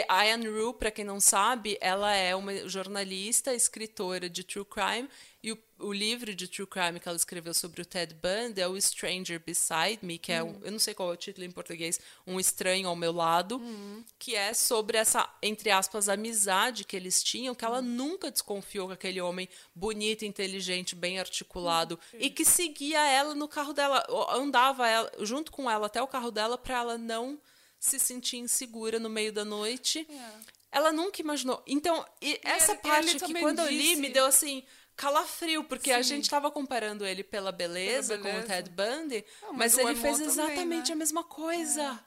A 0.07 0.23
Anne 0.23 0.47
Rue, 0.47 0.73
para 0.73 0.89
quem 0.89 1.05
não 1.05 1.19
sabe, 1.19 1.77
ela 1.79 2.13
é 2.15 2.35
uma 2.35 2.67
jornalista, 2.67 3.53
escritora 3.53 4.27
de 4.27 4.43
true 4.43 4.65
crime 4.65 5.07
e 5.43 5.51
o, 5.51 5.57
o, 5.77 5.93
livro 5.93 6.33
de 6.33 6.47
true 6.47 6.65
crime 6.65 6.99
que 6.99 7.07
ela 7.07 7.15
escreveu 7.15 7.53
sobre 7.53 7.79
o 7.79 7.85
Ted 7.85 8.15
Bundy 8.15 8.61
é 8.61 8.67
o 8.67 8.81
Stranger 8.81 9.39
Beside 9.39 9.99
Me, 10.01 10.17
que 10.17 10.31
é 10.31 10.41
um, 10.41 10.59
eu 10.63 10.71
não 10.71 10.79
sei 10.79 10.95
qual 10.95 11.11
é 11.11 11.13
o 11.13 11.15
título 11.15 11.45
em 11.45 11.51
português, 11.51 11.99
Um 12.25 12.39
Estranho 12.39 12.89
ao 12.89 12.95
Meu 12.95 13.11
Lado, 13.11 13.57
uhum. 13.57 14.03
que 14.17 14.35
é 14.35 14.55
sobre 14.55 14.97
essa, 14.97 15.29
entre 15.43 15.69
aspas, 15.69 16.09
amizade 16.09 16.83
que 16.83 16.95
eles 16.95 17.21
tinham, 17.21 17.53
que 17.53 17.63
ela 17.63 17.77
uhum. 17.77 17.83
nunca 17.83 18.31
desconfiou 18.31 18.87
que 18.87 18.95
aquele 18.95 19.21
homem 19.21 19.47
bonito, 19.75 20.25
inteligente, 20.25 20.95
bem 20.95 21.19
articulado, 21.19 21.99
uhum. 22.11 22.19
e 22.21 22.31
que 22.31 22.43
seguia 22.43 23.07
ela 23.07 23.35
no 23.35 23.47
carro 23.47 23.71
dela, 23.71 24.03
andava 24.31 24.87
ela, 24.87 25.11
junto 25.19 25.51
com 25.51 25.69
ela 25.69 25.85
até 25.85 26.01
o 26.01 26.07
carro 26.07 26.31
dela 26.31 26.57
para 26.57 26.79
ela 26.79 26.97
não 26.97 27.39
se 27.85 27.99
sentir 27.99 28.37
insegura 28.37 28.99
no 28.99 29.09
meio 29.09 29.31
da 29.31 29.45
noite. 29.45 30.05
É. 30.09 30.55
Ela 30.71 30.91
nunca 30.91 31.21
imaginou. 31.21 31.63
Então, 31.65 32.05
essa 32.43 32.73
ele, 32.73 32.81
parte 32.81 33.09
ele 33.11 33.19
que 33.19 33.33
quando 33.39 33.61
disse... 33.61 33.73
eu 33.73 33.77
li 33.77 33.95
me 33.95 34.09
deu 34.09 34.25
assim 34.25 34.63
calafrio, 34.95 35.63
porque 35.63 35.89
Sim. 35.91 35.95
a 35.95 36.01
gente 36.01 36.23
estava 36.23 36.49
comparando 36.49 37.05
ele 37.05 37.23
pela 37.23 37.51
beleza, 37.51 38.17
pela 38.17 38.23
beleza. 38.23 38.39
com 38.39 38.45
o 38.45 38.55
Ted 38.55 38.69
Bundy, 38.69 39.25
Não, 39.41 39.53
mas, 39.53 39.75
mas 39.75 39.77
ele 39.77 39.95
fez 39.95 40.19
exatamente 40.19 40.55
também, 40.55 40.79
né? 40.79 40.91
a 40.91 40.95
mesma 40.95 41.23
coisa. 41.23 42.05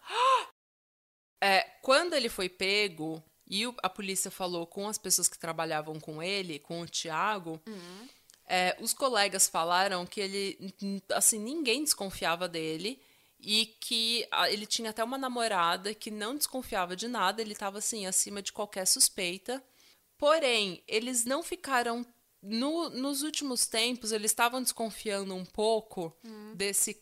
É. 1.41 1.47
é. 1.61 1.61
quando 1.83 2.15
ele 2.15 2.29
foi 2.29 2.49
pego 2.49 3.23
e 3.47 3.63
a 3.83 3.89
polícia 3.89 4.31
falou 4.31 4.67
com 4.67 4.89
as 4.89 4.99
pessoas 4.99 5.29
que 5.29 5.39
trabalhavam 5.39 5.99
com 6.01 6.23
ele, 6.23 6.59
com 6.59 6.81
o 6.81 6.87
Tiago, 6.87 7.61
uhum. 7.67 8.09
é, 8.47 8.77
os 8.81 8.93
colegas 8.93 9.49
falaram 9.49 10.05
que 10.05 10.21
ele, 10.21 10.75
assim, 11.15 11.39
ninguém 11.39 11.85
desconfiava 11.85 12.49
dele 12.49 13.01
e 13.41 13.67
que 13.81 14.27
ele 14.51 14.67
tinha 14.67 14.91
até 14.91 15.03
uma 15.03 15.19
namorada 15.19 15.95
que 15.95 16.11
não 16.11 16.37
desconfiava 16.37 16.97
de 16.97 17.07
nada, 17.07 17.41
ele 17.41 17.53
estava 17.53 17.79
assim 17.79 18.07
acima 18.07 18.43
de 18.43 18.53
qualquer 18.53 18.87
suspeita. 18.87 19.63
Porém, 20.17 20.83
eles 20.89 21.25
não 21.25 21.43
ficaram 21.43 22.05
no, 22.43 22.91
nos 22.91 23.23
últimos 23.23 23.67
tempos, 23.67 24.13
eles 24.13 24.31
estavam 24.31 24.63
desconfiando 24.63 25.35
um 25.35 25.45
pouco 25.45 26.17
hum. 26.25 26.55
desse 26.55 27.01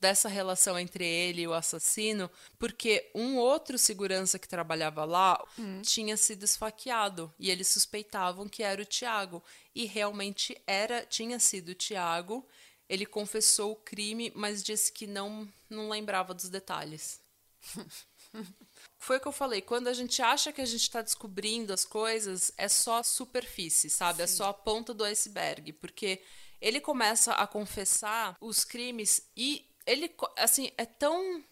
dessa 0.00 0.28
relação 0.28 0.78
entre 0.78 1.06
ele 1.06 1.42
e 1.42 1.48
o 1.48 1.54
assassino, 1.54 2.30
porque 2.58 3.10
um 3.14 3.36
outro 3.36 3.78
segurança 3.78 4.38
que 4.38 4.48
trabalhava 4.48 5.04
lá 5.04 5.42
hum. 5.58 5.80
tinha 5.82 6.16
sido 6.16 6.44
esfaqueado 6.44 7.32
e 7.38 7.50
eles 7.50 7.68
suspeitavam 7.68 8.48
que 8.48 8.62
era 8.62 8.82
o 8.82 8.84
Tiago 8.84 9.42
e 9.74 9.86
realmente 9.86 10.60
era 10.66 11.06
tinha 11.06 11.38
sido 11.38 11.70
o 11.70 11.74
Tiago. 11.74 12.46
Ele 12.88 13.04
confessou 13.04 13.72
o 13.72 13.76
crime, 13.76 14.32
mas 14.34 14.62
disse 14.62 14.90
que 14.90 15.06
não 15.06 15.48
não 15.68 15.88
lembrava 15.88 16.32
dos 16.32 16.48
detalhes. 16.48 17.20
foi 18.98 19.18
o 19.18 19.20
que 19.20 19.28
eu 19.28 19.32
falei, 19.32 19.60
quando 19.60 19.88
a 19.88 19.92
gente 19.92 20.22
acha 20.22 20.52
que 20.52 20.60
a 20.60 20.66
gente 20.66 20.82
está 20.82 21.02
descobrindo 21.02 21.72
as 21.72 21.84
coisas, 21.84 22.52
é 22.56 22.68
só 22.68 22.98
a 22.98 23.02
superfície, 23.02 23.90
sabe? 23.90 24.22
É 24.22 24.26
Sim. 24.26 24.34
É 24.34 24.36
só 24.36 24.48
a 24.48 24.54
ponta 24.54 24.94
do 24.94 25.04
iceberg, 25.04 25.72
porque 25.74 26.22
ele 26.60 26.80
começa 26.80 27.34
a 27.34 27.46
confessar 27.46 28.36
os 28.40 28.64
crimes 28.64 29.22
e 29.36 29.64
ele, 29.86 30.14
assim, 30.36 30.70
é 30.76 30.84
tão. 30.84 31.42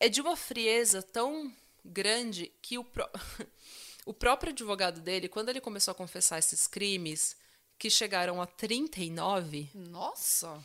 É 0.00 0.08
de 0.08 0.20
uma 0.20 0.36
frieza 0.36 1.02
tão 1.02 1.52
grande 1.84 2.50
que 2.60 2.78
o, 2.78 2.84
pro... 2.84 3.08
o 4.06 4.12
próprio 4.14 4.50
advogado 4.50 5.00
dele, 5.00 5.28
quando 5.28 5.50
ele 5.50 5.60
começou 5.60 5.92
a 5.92 5.94
confessar 5.94 6.38
esses 6.38 6.66
crimes, 6.66 7.36
que 7.84 7.90
chegaram 7.90 8.40
a 8.40 8.46
39. 8.46 9.68
Nossa! 9.74 10.58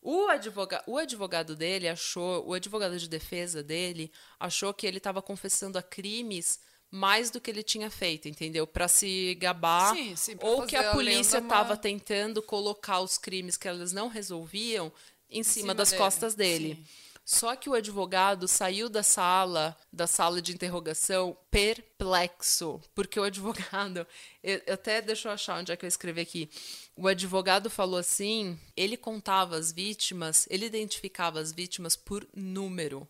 O, 0.00 0.26
advoga 0.28 0.82
o 0.86 0.96
advogado 0.96 1.54
dele 1.54 1.86
achou, 1.86 2.48
o 2.48 2.54
advogado 2.54 2.98
de 2.98 3.06
defesa 3.06 3.62
dele 3.62 4.10
achou 4.40 4.72
que 4.72 4.86
ele 4.86 4.96
estava 4.96 5.20
confessando 5.20 5.76
a 5.76 5.82
crimes 5.82 6.60
mais 6.90 7.30
do 7.30 7.42
que 7.42 7.50
ele 7.50 7.62
tinha 7.62 7.90
feito, 7.90 8.26
entendeu? 8.26 8.66
Para 8.66 8.88
se 8.88 9.34
gabar 9.34 9.94
sim, 9.94 10.16
sim, 10.16 10.36
ou 10.40 10.66
que 10.66 10.76
a 10.76 10.92
polícia 10.92 11.40
estava 11.40 11.74
uma... 11.74 11.76
tentando 11.76 12.40
colocar 12.42 13.00
os 13.00 13.18
crimes 13.18 13.58
que 13.58 13.68
elas 13.68 13.92
não 13.92 14.08
resolviam 14.08 14.90
em, 15.28 15.40
em 15.40 15.42
cima, 15.42 15.60
cima, 15.60 15.74
das 15.74 15.90
dele. 15.90 16.02
costas 16.02 16.34
dele. 16.34 16.74
Sim. 16.76 16.86
Só 17.24 17.56
que 17.56 17.70
o 17.70 17.74
advogado 17.74 18.46
saiu 18.46 18.90
da 18.90 19.02
sala, 19.02 19.74
da 19.90 20.06
sala 20.06 20.42
de 20.42 20.52
interrogação, 20.52 21.36
perplexo, 21.50 22.82
porque 22.94 23.18
o 23.18 23.22
advogado, 23.22 24.06
eu, 24.44 24.60
até 24.70 25.00
deixa 25.00 25.28
eu 25.28 25.32
achar 25.32 25.58
onde 25.58 25.72
é 25.72 25.76
que 25.76 25.86
eu 25.86 25.88
escrevi 25.88 26.20
aqui. 26.20 26.50
O 26.94 27.08
advogado 27.08 27.70
falou 27.70 27.98
assim, 27.98 28.60
ele 28.76 28.98
contava 28.98 29.56
as 29.56 29.72
vítimas, 29.72 30.46
ele 30.50 30.66
identificava 30.66 31.40
as 31.40 31.50
vítimas 31.50 31.96
por 31.96 32.28
número. 32.34 33.08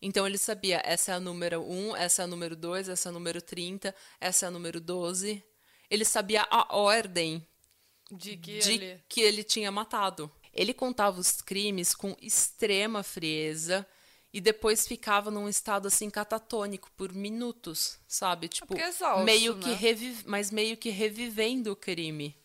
Então 0.00 0.26
ele 0.26 0.38
sabia, 0.38 0.80
essa 0.82 1.12
é 1.12 1.14
a 1.16 1.20
número 1.20 1.60
1, 1.60 1.96
essa 1.96 2.22
é 2.22 2.24
a 2.24 2.28
número 2.28 2.56
2, 2.56 2.88
essa 2.88 3.08
é 3.08 3.10
a 3.10 3.12
número 3.12 3.42
30, 3.42 3.94
essa 4.18 4.46
é 4.46 4.48
a 4.48 4.50
número 4.50 4.80
12. 4.80 5.44
Ele 5.90 6.04
sabia 6.06 6.46
a 6.50 6.74
ordem 6.74 7.46
De 8.10 8.38
que 8.38 8.58
de 8.58 8.72
ele... 8.72 9.04
que 9.06 9.20
ele 9.20 9.44
tinha 9.44 9.70
matado. 9.70 10.32
Ele 10.60 10.74
contava 10.74 11.18
os 11.18 11.40
crimes 11.40 11.94
com 11.94 12.14
extrema 12.20 13.02
frieza 13.02 13.86
e 14.30 14.42
depois 14.42 14.86
ficava 14.86 15.30
num 15.30 15.48
estado 15.48 15.88
assim 15.88 16.10
catatônico 16.10 16.90
por 16.98 17.14
minutos, 17.14 17.98
sabe? 18.06 18.46
Tipo, 18.46 18.66
porque 18.66 18.82
é 18.82 18.88
exausto, 18.88 19.24
meio 19.24 19.58
que 19.58 19.70
né? 19.70 19.74
revi- 19.74 20.22
mas 20.26 20.50
meio 20.50 20.76
que 20.76 20.90
revivendo 20.90 21.72
o 21.72 21.76
crime. 21.76 22.36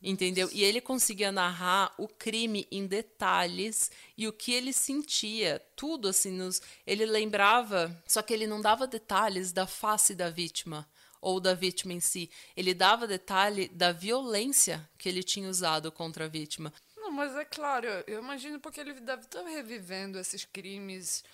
Entendeu? 0.00 0.48
E 0.52 0.62
ele 0.62 0.80
conseguia 0.80 1.32
narrar 1.32 1.92
o 1.98 2.06
crime 2.06 2.68
em 2.70 2.86
detalhes 2.86 3.90
e 4.16 4.28
o 4.28 4.32
que 4.32 4.52
ele 4.52 4.72
sentia, 4.72 5.60
tudo 5.74 6.06
assim 6.06 6.30
nos, 6.30 6.62
ele 6.86 7.04
lembrava, 7.04 8.00
só 8.06 8.22
que 8.22 8.32
ele 8.32 8.46
não 8.46 8.60
dava 8.60 8.86
detalhes 8.86 9.50
da 9.50 9.66
face 9.66 10.14
da 10.14 10.30
vítima 10.30 10.88
ou 11.20 11.40
da 11.40 11.52
vítima 11.54 11.92
em 11.94 11.98
si. 11.98 12.30
Ele 12.56 12.72
dava 12.72 13.08
detalhe 13.08 13.66
da 13.68 13.90
violência 13.90 14.88
que 14.96 15.08
ele 15.08 15.24
tinha 15.24 15.48
usado 15.50 15.90
contra 15.90 16.26
a 16.26 16.28
vítima. 16.28 16.72
Mas 17.16 17.34
é 17.34 17.44
claro, 17.44 17.88
eu 18.06 18.20
imagino 18.20 18.60
porque 18.60 18.80
ele 18.80 18.92
deve 18.94 19.22
estar 19.22 19.42
revivendo 19.42 20.18
esses 20.18 20.44
crimes 20.44 21.24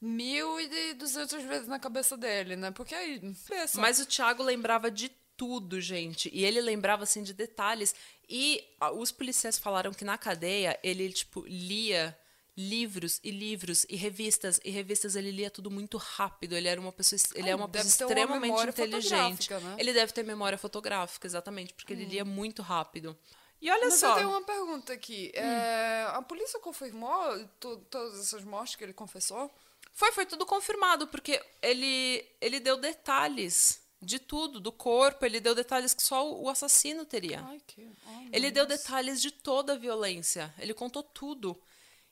mil 0.00 0.60
e 0.60 0.94
duzentas 0.94 1.42
vezes 1.42 1.66
na 1.66 1.78
cabeça 1.78 2.16
dele, 2.16 2.56
né? 2.56 2.70
Porque 2.70 2.94
aí, 2.94 3.20
pensa, 3.48 3.80
Mas 3.80 3.98
o 3.98 4.06
Thiago 4.06 4.42
lembrava 4.42 4.90
de 4.90 5.10
tudo, 5.36 5.80
gente. 5.80 6.30
E 6.32 6.44
ele 6.44 6.60
lembrava, 6.60 7.04
assim, 7.04 7.22
de 7.22 7.32
detalhes. 7.32 7.94
E 8.28 8.62
ah, 8.80 8.92
os 8.92 9.10
policiais 9.10 9.58
falaram 9.58 9.92
que 9.92 10.04
na 10.04 10.18
cadeia 10.18 10.78
ele, 10.82 11.10
tipo, 11.12 11.44
lia 11.46 12.16
livros 12.56 13.18
e 13.24 13.30
livros 13.32 13.84
e 13.88 13.96
revistas 13.96 14.60
e 14.64 14.70
revistas 14.70 15.16
ele 15.16 15.32
lia 15.32 15.50
tudo 15.50 15.72
muito 15.72 15.96
rápido 15.96 16.54
ele 16.54 16.68
era 16.68 16.80
uma 16.80 16.92
pessoa 16.92 17.18
ele 17.34 17.48
é 17.48 17.52
Ah, 17.52 17.56
uma 17.56 17.66
deve 17.66 17.84
pessoa 17.84 18.08
uma 18.08 18.14
extremamente 18.14 18.42
memória 18.52 18.70
inteligente 18.70 19.52
né? 19.52 19.74
ele 19.76 19.92
deve 19.92 20.12
ter 20.12 20.22
memória 20.22 20.56
fotográfica 20.56 21.26
exatamente 21.26 21.74
porque 21.74 21.92
ele 21.92 22.04
lia 22.04 22.24
muito 22.24 22.62
rápido 22.62 23.18
e 23.66 23.70
olha 23.70 23.84
Mas 23.86 23.94
só 23.94 24.10
eu 24.10 24.14
tenho 24.16 24.28
uma 24.30 24.42
pergunta 24.42 24.92
aqui. 24.92 25.30
É, 25.34 26.06
a 26.10 26.22
polícia 26.22 26.58
confirmou 26.60 27.48
to- 27.60 27.78
todas 27.90 28.20
essas 28.20 28.44
mortes 28.44 28.76
que 28.76 28.84
ele 28.84 28.92
confessou? 28.92 29.50
Foi, 29.92 30.12
foi 30.12 30.26
tudo 30.26 30.44
confirmado, 30.44 31.06
porque 31.06 31.40
ele, 31.62 32.24
ele 32.40 32.58
deu 32.60 32.76
detalhes 32.76 33.80
de 34.02 34.18
tudo, 34.18 34.60
do 34.60 34.70
corpo, 34.72 35.24
ele 35.24 35.40
deu 35.40 35.54
detalhes 35.54 35.94
que 35.94 36.02
só 36.02 36.30
o 36.30 36.48
assassino 36.48 37.06
teria. 37.06 37.42
Ai, 37.46 37.60
que... 37.66 37.88
ai, 38.06 38.28
Ele 38.32 38.50
deu 38.50 38.66
detalhes 38.66 39.22
de 39.22 39.30
toda 39.30 39.72
a 39.74 39.76
violência, 39.76 40.52
ele 40.58 40.74
contou 40.74 41.02
tudo. 41.02 41.58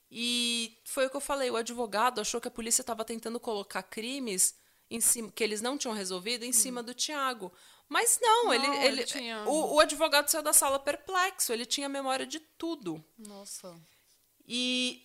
E 0.09 0.77
foi 0.85 1.05
o 1.05 1.09
que 1.09 1.17
eu 1.17 1.21
falei, 1.21 1.49
o 1.49 1.55
advogado 1.55 2.21
achou 2.21 2.39
que 2.39 2.47
a 2.47 2.51
polícia 2.51 2.81
estava 2.81 3.03
tentando 3.03 3.39
colocar 3.39 3.83
crimes 3.83 4.55
em 4.89 5.01
cima, 5.01 5.31
que 5.31 5.43
eles 5.43 5.61
não 5.61 5.77
tinham 5.77 5.93
resolvido 5.95 6.43
em 6.45 6.53
cima 6.53 6.83
do 6.83 6.93
Tiago. 6.93 7.51
Mas 7.89 8.17
não, 8.21 8.45
Não, 8.45 8.53
ele, 8.53 8.65
ele 8.67 8.85
ele, 8.87 9.03
tinha- 9.03 9.43
o, 9.47 9.75
o 9.75 9.79
advogado 9.79 10.27
saiu 10.27 10.41
da 10.43 10.53
sala 10.53 10.79
perplexo, 10.79 11.53
ele 11.53 11.65
tinha 11.65 11.87
memória 11.87 12.25
de 12.25 12.39
tudo. 12.39 13.03
Nossa. 13.17 13.75
E 14.47 15.03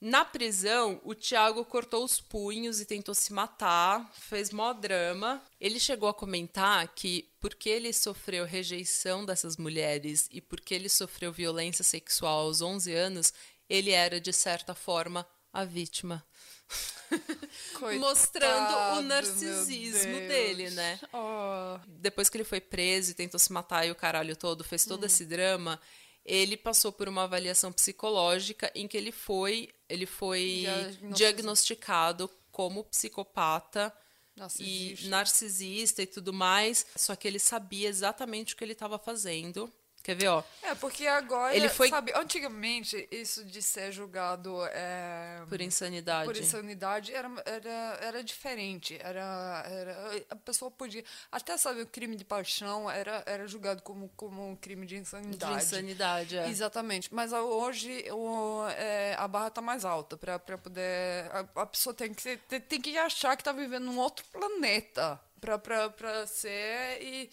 na 0.00 0.24
prisão, 0.24 1.00
o 1.04 1.14
Thiago 1.14 1.64
cortou 1.64 2.04
os 2.04 2.20
punhos 2.20 2.80
e 2.80 2.84
tentou 2.86 3.14
se 3.14 3.32
matar, 3.32 4.08
fez 4.14 4.50
mó 4.50 4.72
drama. 4.72 5.42
Ele 5.60 5.80
chegou 5.80 6.08
a 6.08 6.14
comentar 6.14 6.86
que 6.94 7.28
porque 7.40 7.68
ele 7.68 7.92
sofreu 7.92 8.44
rejeição 8.44 9.24
dessas 9.24 9.56
mulheres 9.56 10.28
e 10.30 10.40
porque 10.40 10.74
ele 10.74 10.88
sofreu 10.88 11.32
violência 11.32 11.82
sexual 11.82 12.42
aos 12.46 12.62
11 12.62 12.94
anos, 12.94 13.32
ele 13.68 13.90
era 13.90 14.20
de 14.20 14.32
certa 14.32 14.74
forma 14.74 15.26
a 15.52 15.64
vítima. 15.64 16.24
Mostrando 17.98 18.66
Coitado, 18.66 18.98
o 18.98 19.02
narcisismo 19.02 20.12
dele, 20.28 20.70
né? 20.70 20.98
Oh, 21.12 21.78
depois 21.86 22.28
que 22.28 22.36
ele 22.36 22.44
foi 22.44 22.60
preso 22.60 23.10
e 23.12 23.14
tentou 23.14 23.38
se 23.38 23.52
matar 23.52 23.86
e 23.86 23.90
o 23.90 23.94
caralho 23.94 24.36
todo, 24.36 24.62
fez 24.64 24.84
todo 24.84 25.04
esse 25.06 25.24
drama, 25.24 25.80
ele 26.24 26.56
passou 26.56 26.92
por 26.92 27.08
uma 27.08 27.24
avaliação 27.24 27.72
psicológica 27.72 28.70
em 28.74 28.86
que 28.86 28.96
ele 28.96 29.12
foi, 29.12 29.70
ele 29.88 30.04
foi 30.06 30.60
Diagnosticado. 30.60 31.14
diagnosticado 31.14 32.30
como 32.50 32.84
psicopata 32.84 33.94
Narcisista. 34.36 35.06
e 35.06 35.08
narcisista 35.08 36.02
e 36.02 36.06
tudo 36.06 36.32
mais, 36.32 36.84
só 36.96 37.16
que 37.16 37.26
ele 37.26 37.38
sabia 37.38 37.88
exatamente 37.88 38.54
o 38.54 38.56
que 38.56 38.64
ele 38.64 38.72
estava 38.72 38.98
fazendo. 38.98 39.72
Quer 40.08 40.14
ver, 40.14 40.28
ó? 40.28 40.42
É, 40.62 40.74
porque 40.74 41.06
agora, 41.06 41.54
Ele 41.54 41.68
foi- 41.68 41.90
sabe, 41.90 42.14
antigamente, 42.16 43.06
isso 43.12 43.44
de 43.44 43.60
ser 43.60 43.92
julgado 43.92 44.64
é, 44.72 45.42
Por 45.46 45.60
insanidade. 45.60 46.24
por 46.24 46.34
insanidade 46.34 47.12
era, 47.14 47.30
era, 47.44 47.98
era 48.00 48.24
diferente. 48.24 48.98
Era, 49.02 49.66
era, 49.68 50.24
a 50.30 50.36
pessoa 50.36 50.70
podia. 50.70 51.04
Até, 51.30 51.58
sabe, 51.58 51.82
o 51.82 51.86
crime 51.86 52.16
de 52.16 52.24
paixão 52.24 52.90
era, 52.90 53.22
era 53.26 53.46
julgado 53.46 53.82
como, 53.82 54.08
como 54.16 54.48
um 54.50 54.56
crime 54.56 54.86
de 54.86 54.94
De 54.94 55.00
insanidade. 55.02 55.62
insanidade, 55.62 56.38
é. 56.38 56.48
Exatamente. 56.48 57.12
Mas 57.12 57.34
a- 57.34 57.42
hoje 57.42 58.10
o, 58.10 58.66
é, 58.78 59.14
a 59.18 59.28
barra 59.28 59.50
tá 59.50 59.60
mais 59.60 59.84
alta 59.84 60.16
para 60.16 60.38
poder. 60.38 61.30
A, 61.32 61.60
a 61.62 61.66
pessoa 61.66 61.92
tem 61.92 62.14
que, 62.14 62.22
ser- 62.22 62.38
tem, 62.48 62.58
tem 62.62 62.80
que 62.80 62.96
achar 62.96 63.36
que 63.36 63.44
tá 63.44 63.52
vivendo 63.52 63.84
num 63.84 63.98
outro 63.98 64.24
planeta 64.32 65.20
para 65.38 66.26
ser. 66.26 66.96
E, 67.02 67.30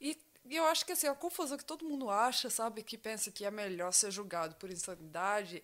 e, 0.00 0.16
e 0.44 0.56
eu 0.56 0.64
acho 0.66 0.84
que 0.84 0.92
assim, 0.92 1.06
a 1.06 1.14
confusão 1.14 1.56
que 1.56 1.64
todo 1.64 1.84
mundo 1.84 2.10
acha, 2.10 2.50
sabe, 2.50 2.82
que 2.82 2.98
pensa 2.98 3.30
que 3.30 3.44
é 3.44 3.50
melhor 3.50 3.92
ser 3.92 4.10
julgado 4.10 4.54
por 4.56 4.70
insanidade, 4.70 5.62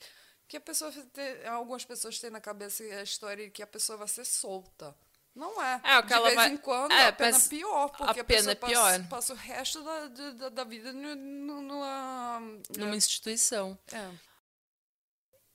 que 0.49 0.57
a 0.57 0.61
pessoa 0.61 0.91
tem, 1.13 1.47
algumas 1.47 1.85
pessoas 1.85 2.19
têm 2.19 2.31
na 2.31 2.41
cabeça 2.41 2.83
a 2.83 3.03
história 3.03 3.45
de 3.45 3.51
que 3.51 3.63
a 3.63 3.67
pessoa 3.67 3.99
vai 3.99 4.09
ser 4.09 4.25
solta. 4.25 4.97
Não 5.33 5.63
é. 5.63 5.81
É, 5.85 6.03
de 6.03 6.09
vez 6.23 6.35
vai- 6.35 6.49
em 6.51 6.57
quando 6.57 6.91
é, 6.93 7.07
a 7.07 7.13
pena 7.13 7.31
mas 7.33 7.47
pior, 7.47 7.89
porque 7.91 8.19
a 8.19 8.23
a, 8.23 8.25
pessoa 8.25 8.53
é 8.53 8.55
passa, 8.57 9.07
passa 9.09 9.33
o 9.33 9.37
resto 9.37 9.83
da, 9.85 10.07
da, 10.09 10.31
da- 10.33 10.49
da 10.49 10.65
vida 10.65 10.93
nu- 10.93 11.15
nu- 11.15 11.63
numa. 11.63 12.41
Numa 12.77 12.97
instituição. 12.97 13.79
É. 13.93 14.11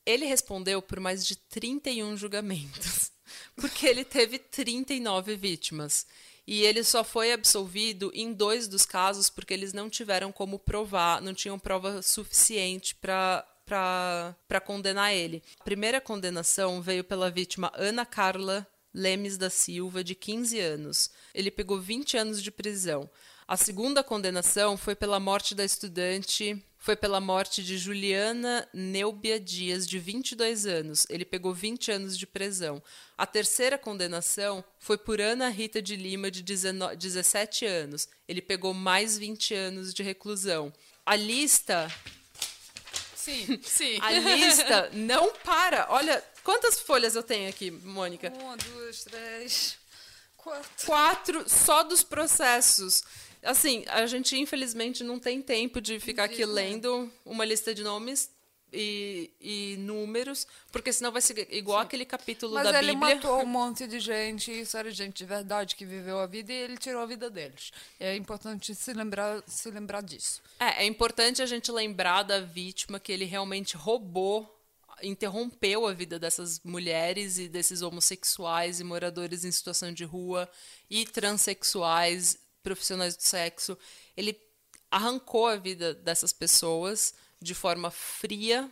Ele 0.06 0.26
respondeu 0.26 0.82
por 0.82 1.00
mais 1.00 1.26
de 1.26 1.36
31 1.36 2.16
julgamentos, 2.16 3.12
porque 3.56 3.86
ele 3.88 4.06
teve 4.06 4.38
39 4.40 5.36
vítimas. 5.36 6.06
E 6.48 6.64
ele 6.64 6.84
só 6.84 7.04
foi 7.04 7.32
absolvido 7.32 8.12
em 8.14 8.32
dois 8.32 8.68
dos 8.68 8.86
casos 8.86 9.30
porque 9.30 9.54
eles 9.54 9.74
não 9.74 9.90
tiveram 9.90 10.32
como 10.32 10.60
provar, 10.60 11.22
não 11.22 11.34
tinham 11.34 11.58
prova 11.58 12.02
suficiente 12.02 12.96
para 12.96 13.46
para 13.66 14.62
condenar 14.64 15.12
ele. 15.12 15.42
A 15.60 15.64
primeira 15.64 16.00
condenação 16.00 16.84
veio 16.84 17.04
pela 17.04 17.32
vítima 17.32 17.72
Ana 17.76 18.06
Carla 18.06 18.68
Lemes 18.94 19.38
da 19.38 19.50
Silva, 19.50 20.04
de 20.04 20.16
15 20.16 20.60
anos. 20.60 21.10
Ele 21.34 21.50
pegou 21.52 21.80
20 21.80 22.16
anos 22.16 22.42
de 22.42 22.52
prisão. 22.52 23.10
A 23.48 23.56
segunda 23.56 24.04
condenação 24.04 24.76
foi 24.76 24.96
pela 24.96 25.20
morte 25.20 25.54
da 25.54 25.64
estudante, 25.64 26.60
foi 26.80 26.96
pela 26.96 27.22
morte 27.22 27.64
de 27.64 27.78
Juliana 27.78 28.68
Neubia 28.74 29.40
Dias, 29.40 29.86
de 29.88 30.00
22 30.00 30.66
anos. 30.66 31.06
Ele 31.12 31.24
pegou 31.24 31.54
20 31.54 31.92
anos 31.92 32.18
de 32.18 32.26
prisão. 32.26 32.82
A 33.16 33.28
terceira 33.28 33.78
condenação 33.78 34.64
foi 34.80 34.98
por 34.98 35.22
Ana 35.22 35.50
Rita 35.50 35.80
de 35.80 35.96
Lima, 35.96 36.32
de 36.32 36.42
19 36.42 36.96
17 36.96 37.68
anos. 37.68 38.10
Ele 38.28 38.42
pegou 38.42 38.74
mais 38.74 39.16
20 39.16 39.54
anos 39.54 39.94
de 39.94 40.02
reclusão. 40.02 40.74
A 41.06 41.16
lista 41.16 41.88
Sim, 43.16 43.60
sim. 43.66 44.00
a 44.02 44.12
lista 44.12 44.90
não 44.92 45.34
para. 45.34 45.86
Olha, 45.90 46.24
quantas 46.44 46.80
folhas 46.80 47.16
eu 47.16 47.22
tenho 47.22 47.48
aqui, 47.48 47.70
Mônica? 47.70 48.34
Uma, 48.40 48.58
duas, 48.58 49.04
três, 49.04 49.78
quatro. 50.36 50.86
Quatro 50.86 51.50
só 51.50 51.84
dos 51.84 52.02
processos. 52.02 53.04
Assim, 53.46 53.84
a 53.88 54.06
gente 54.06 54.38
infelizmente 54.38 55.04
não 55.04 55.20
tem 55.20 55.42
tempo 55.42 55.80
de 55.80 56.00
ficar 56.00 56.26
aqui 56.26 56.46
lendo 56.46 57.12
uma 57.26 57.46
lista 57.46 57.74
de 57.74 57.84
nomes 57.84 58.30
e, 58.76 59.32
e 59.40 59.78
números, 59.78 60.46
porque 60.72 60.92
senão 60.92 61.12
vai 61.12 61.22
ser 61.22 61.48
igual 61.52 61.80
aquele 61.80 62.06
capítulo 62.06 62.54
Mas 62.54 62.64
da 62.72 62.80
ele 62.80 62.94
Bíblia. 62.94 63.16
matou 63.16 63.42
um 63.42 63.46
monte 63.48 63.88
de 63.88 64.00
gente, 64.00 64.52
isso 64.52 64.78
era 64.78 64.92
gente 64.92 65.16
de 65.18 65.26
verdade 65.26 65.76
que 65.76 65.86
viveu 65.86 66.20
a 66.20 66.26
vida 66.26 66.52
e 66.52 66.56
ele 66.56 66.78
tirou 66.78 67.02
a 67.02 67.06
vida 67.06 67.30
deles. 67.30 67.72
É 68.00 68.16
importante 68.16 68.76
se 68.76 68.94
lembrar, 68.94 69.42
se 69.48 69.72
lembrar 69.72 70.02
disso. 70.02 70.42
É, 70.60 70.84
é 70.84 70.86
importante 70.86 71.42
a 71.42 71.46
gente 71.46 71.72
lembrar 71.72 72.24
da 72.24 72.42
vítima 72.42 73.00
que 73.00 73.12
ele 73.12 73.26
realmente 73.26 73.78
roubou, 73.78 74.52
interrompeu 75.02 75.86
a 75.88 75.94
vida 75.94 76.18
dessas 76.18 76.60
mulheres 76.64 77.38
e 77.38 77.48
desses 77.48 77.82
homossexuais 77.82 78.80
e 78.80 78.84
moradores 78.84 79.44
em 79.44 79.52
situação 79.52 79.92
de 79.94 80.04
rua 80.04 80.50
e 80.90 81.06
transexuais, 81.06 82.38
profissionais 82.66 83.16
do 83.16 83.22
sexo. 83.22 83.78
Ele 84.18 84.36
arrancou 84.90 85.46
a 85.46 85.56
vida 85.56 85.94
dessas 85.94 86.34
pessoas 86.34 87.14
de 87.40 87.54
forma 87.54 87.92
fria, 87.92 88.68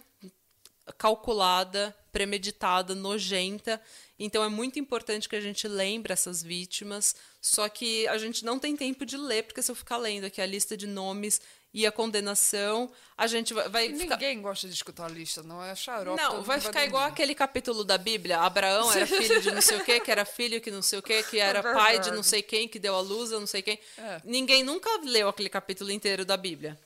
calculada, 0.98 1.96
premeditada, 2.12 2.96
nojenta. 2.96 3.80
Então 4.18 4.44
é 4.44 4.50
muito 4.50 4.80
importante 4.80 5.30
que 5.30 5.36
a 5.36 5.42
gente 5.42 5.68
lembre 5.68 6.12
essas 6.12 6.42
vítimas, 6.42 7.16
só 7.40 7.70
que 7.70 8.08
a 8.08 8.18
gente 8.18 8.44
não 8.44 8.58
tem 8.58 8.76
tempo 8.76 9.06
de 9.06 9.16
ler, 9.16 9.44
porque 9.44 9.62
se 9.62 9.70
eu 9.70 9.76
ficar 9.76 9.98
lendo 9.98 10.26
aqui 10.26 10.42
a 10.42 10.46
lista 10.46 10.76
de 10.76 10.88
nomes 10.88 11.40
e 11.74 11.88
a 11.88 11.92
condenação, 11.92 12.92
a 13.18 13.26
gente 13.26 13.54
vai, 13.54 13.68
vai 13.68 13.88
Ninguém 13.88 14.36
ficar. 14.38 14.42
gosta 14.42 14.68
de 14.68 14.74
escutar 14.74 15.06
a 15.06 15.10
lista, 15.10 15.42
não 15.42 15.64
é 15.64 15.76
xarope. 15.76 16.22
Não, 16.22 16.44
vai 16.44 16.60
ficar 16.60 16.86
igual 16.86 17.02
dormir. 17.04 17.14
aquele 17.14 17.34
capítulo 17.36 17.84
da 17.84 17.98
Bíblia. 17.98 18.40
Abraão 18.40 18.92
era 18.92 19.08
filho 19.08 19.42
de 19.42 19.52
não 19.52 19.62
sei 19.62 19.78
o 19.78 19.84
quê, 19.84 20.00
que 20.00 20.12
era 20.12 20.24
filho 20.24 20.62
que 20.62 20.70
não 20.70 20.82
sei 20.82 21.00
o 21.00 21.02
quê, 21.02 21.24
que 21.24 21.40
era 21.40 21.60
É 21.60 21.74
pai 21.74 22.00
de 22.00 22.12
não 22.12 22.22
sei 22.24 22.42
quem, 22.44 22.68
que 22.68 22.78
deu 22.78 22.96
a 22.96 23.02
luz 23.02 23.34
a 23.34 23.40
não 23.40 23.48
sei 23.48 23.62
quem. 23.62 23.80
É. 23.98 24.22
Ninguém 24.24 24.64
nunca 24.64 24.90
leu 25.04 25.28
aquele 25.30 25.50
capítulo 25.50 25.90
inteiro 25.92 26.24
da 26.26 26.38
Bíblia. 26.38 26.80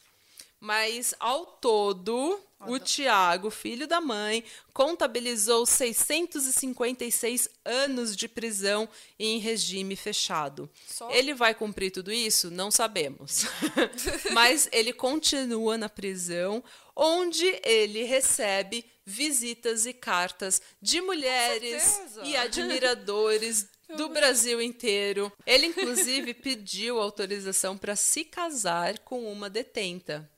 Mas, 0.60 1.14
ao 1.20 1.46
todo, 1.46 2.40
o 2.66 2.80
Tiago, 2.80 3.52
filho 3.52 3.88
da 3.88 4.02
mãe, 4.02 4.44
contabilizou 4.74 5.66
656 5.66 7.48
anos 7.64 8.16
de 8.16 8.28
prisão 8.28 8.90
em 9.20 9.38
regime 9.38 9.96
fechado. 9.96 10.70
Só? 10.88 11.12
Ele 11.12 11.34
vai 11.34 11.54
cumprir 11.54 11.92
tudo 11.92 12.12
isso? 12.12 12.50
Não 12.50 12.72
sabemos. 12.72 13.46
Mas 14.34 14.68
ele 14.72 14.92
continua 14.92 15.78
na 15.78 15.88
prisão, 15.88 16.64
onde 16.96 17.46
ele 17.64 18.04
recebe 18.04 18.84
visitas 19.06 19.86
e 19.86 19.94
cartas 19.94 20.62
de 20.82 21.00
mulheres 21.00 22.02
e 22.24 22.36
admiradores 22.36 23.68
do 23.96 24.10
Brasil 24.10 24.62
inteiro. 24.62 25.32
Ele, 25.46 25.68
inclusive, 25.68 26.34
pediu 26.36 27.00
autorização 27.00 27.78
para 27.78 27.96
se 27.96 28.26
casar 28.26 29.00
com 29.00 29.32
uma 29.32 29.50
detenta, 29.50 30.30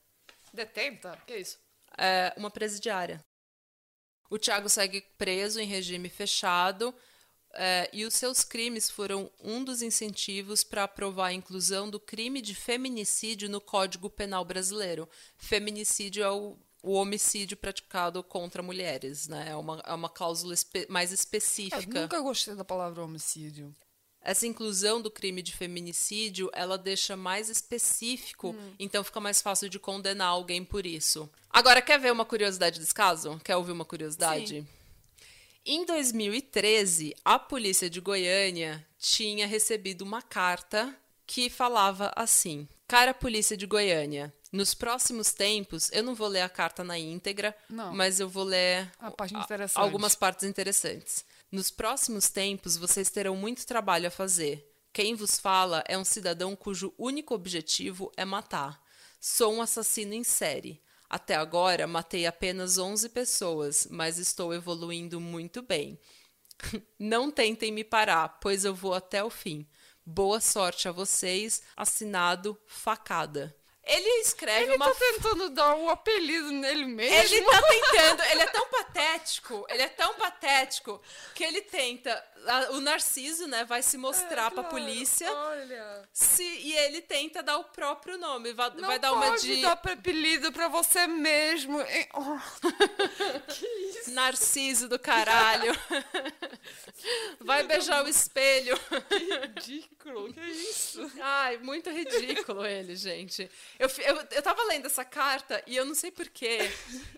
Detenta? 0.53 1.21
Que 1.27 1.37
isso? 1.37 1.57
é, 1.97 2.33
uma 2.37 2.49
presidiária. 2.51 3.23
O 4.29 4.37
Tiago 4.37 4.69
segue 4.69 5.01
preso 5.17 5.59
em 5.59 5.65
regime 5.65 6.07
fechado. 6.09 6.93
é, 7.53 7.89
e 7.91 8.05
os 8.05 8.13
seus 8.13 8.43
crimes 8.43 8.89
foram 8.91 9.29
um 9.39 9.63
dos 9.63 9.81
incentivos 9.81 10.63
para 10.63 10.83
aprovar 10.83 11.27
a 11.29 11.33
inclusão 11.33 11.89
do 11.89 11.99
crime 11.99 12.41
de 12.41 12.53
feminicídio 12.53 13.49
no 13.49 13.59
Código 13.59 14.07
Penal 14.09 14.45
brasileiro. 14.45 15.09
Feminicídio 15.35 16.23
é 16.23 16.29
o, 16.31 16.55
o 16.83 16.93
homicídio 16.93 17.57
praticado 17.57 18.23
contra 18.23 18.61
mulheres, 18.61 19.27
né? 19.27 19.49
É 19.49 19.55
uma, 19.55 19.81
é 19.83 19.93
uma 19.93 20.09
cláusula 20.09 20.53
espe- 20.53 20.85
mais 20.89 21.09
Eu 21.09 21.15
específica. 21.15 22.01
nunca 22.01 22.21
gostei 22.21 22.53
da 22.53 22.63
palavra 22.63 23.03
homicídio. 23.03 23.75
Essa 24.21 24.45
inclusão 24.45 25.01
do 25.01 25.09
crime 25.09 25.41
de 25.41 25.55
feminicídio, 25.55 26.49
ela 26.53 26.77
deixa 26.77 27.15
mais 27.15 27.49
específico, 27.49 28.55
então 28.77 29.03
fica 29.03 29.19
mais 29.19 29.41
fácil 29.41 29.69
de 29.69 29.79
condenar 29.79 30.27
alguém 30.27 30.63
por 30.63 30.85
isso. 30.85 31.29
Agora, 31.49 31.81
quer 31.81 31.99
ver 31.99 32.11
uma 32.11 32.25
curiosidade 32.25 32.79
desse 32.79 32.93
caso? 32.93 33.39
Quer 33.43 33.55
ouvir 33.55 33.71
uma 33.71 33.85
curiosidade? 33.85 34.67
Em 35.65 35.85
2013, 35.85 37.15
a 37.23 37.37
polícia 37.37 37.89
de 37.89 37.99
Goiânia 37.99 38.85
tinha 38.97 39.47
recebido 39.47 40.01
uma 40.01 40.21
carta 40.21 40.95
que 41.25 41.49
falava 41.49 42.11
assim: 42.15 42.67
Cara 42.87 43.13
polícia 43.13 43.55
de 43.55 43.65
Goiânia, 43.65 44.33
nos 44.51 44.73
próximos 44.73 45.31
tempos, 45.31 45.91
eu 45.91 46.01
não 46.03 46.15
vou 46.15 46.27
ler 46.27 46.41
a 46.41 46.49
carta 46.49 46.83
na 46.83 46.97
íntegra, 46.97 47.55
Não. 47.69 47.93
mas 47.93 48.19
eu 48.19 48.27
vou 48.27 48.43
ler 48.43 48.91
parte 49.15 49.35
algumas 49.75 50.15
partes 50.15 50.43
interessantes. 50.43 51.23
Nos 51.51 51.71
próximos 51.71 52.29
tempos, 52.29 52.77
vocês 52.77 53.09
terão 53.09 53.35
muito 53.35 53.65
trabalho 53.65 54.07
a 54.07 54.11
fazer. 54.11 54.71
Quem 54.93 55.15
vos 55.15 55.39
fala 55.39 55.83
é 55.87 55.97
um 55.97 56.05
cidadão 56.05 56.55
cujo 56.55 56.93
único 56.95 57.33
objetivo 57.33 58.11
é 58.15 58.23
matar. 58.23 58.79
Sou 59.19 59.55
um 59.55 59.61
assassino 59.61 60.13
em 60.13 60.23
série. 60.23 60.79
Até 61.09 61.33
agora, 61.33 61.87
matei 61.87 62.27
apenas 62.27 62.77
11 62.77 63.09
pessoas, 63.09 63.87
mas 63.89 64.19
estou 64.19 64.53
evoluindo 64.53 65.19
muito 65.19 65.63
bem. 65.63 65.99
Não 66.99 67.31
tentem 67.31 67.71
me 67.71 67.83
parar, 67.83 68.39
pois 68.39 68.63
eu 68.63 68.75
vou 68.75 68.93
até 68.93 69.23
o 69.23 69.29
fim. 69.31 69.67
Boa 70.05 70.39
sorte 70.39 70.87
a 70.87 70.91
vocês. 70.91 71.63
Assinado 71.75 72.55
Facada. 72.67 73.55
Ele 73.83 74.07
escreve 74.21 74.65
Ele 74.65 74.75
uma 74.75 74.85
tá 74.87 74.95
tentando 74.95 75.49
dar 75.49 75.75
um 75.75 75.89
apelido 75.89 76.51
nele 76.51 76.85
mesmo. 76.85 77.15
ele 77.35 77.41
tá 77.43 77.61
tentando, 77.67 78.23
ele 78.23 78.41
é 78.41 78.45
tão 78.47 78.67
patético, 78.67 79.65
ele 79.69 79.81
é 79.81 79.89
tão 79.89 80.13
patético 80.15 81.01
que 81.33 81.43
ele 81.43 81.61
tenta. 81.61 82.23
A- 82.49 82.71
O 82.71 82.81
Narciso, 82.81 83.47
né, 83.47 83.63
vai 83.63 83.81
se 83.81 83.97
mostrar 83.97 84.51
pra 84.51 84.63
Claro, 84.63 84.69
polícia 84.69 85.31
Olha. 85.31 86.09
se, 86.13 86.43
e 86.43 86.73
ele 86.75 87.01
tenta 87.01 87.41
dar 87.43 87.57
o 87.57 87.63
próprio 87.65 88.17
nome. 88.17 88.53
Vai, 88.53 88.69
Não 88.75 88.87
vai 88.87 88.99
dar 88.99 89.13
uma 89.13 89.37
de 89.37 89.61
dar 89.61 89.73
apelido 89.73 90.51
pra 90.51 90.67
você 90.67 91.07
mesmo. 91.07 91.77
Oh, 92.13 92.39
Narciso 94.11 94.87
do 94.87 94.97
caralho. 94.99 95.71
Vai 97.39 97.63
beijar 97.63 98.03
o 98.03 98.07
espelho. 98.07 98.77
ridículo. 99.41 100.33
Que 100.33 100.41
isso? 100.41 101.09
Ai, 101.21 101.57
muito 101.57 101.89
ridículo 101.89 102.65
ele, 102.65 102.95
gente. 102.95 103.49
Eu, 103.77 103.87
eu, 103.99 104.27
eu 104.31 104.41
tava 104.41 104.63
lendo 104.63 104.85
essa 104.87 105.05
carta 105.05 105.61
e 105.65 105.75
eu 105.75 105.85
não 105.85 105.95
sei 105.95 106.11
porquê. 106.11 106.59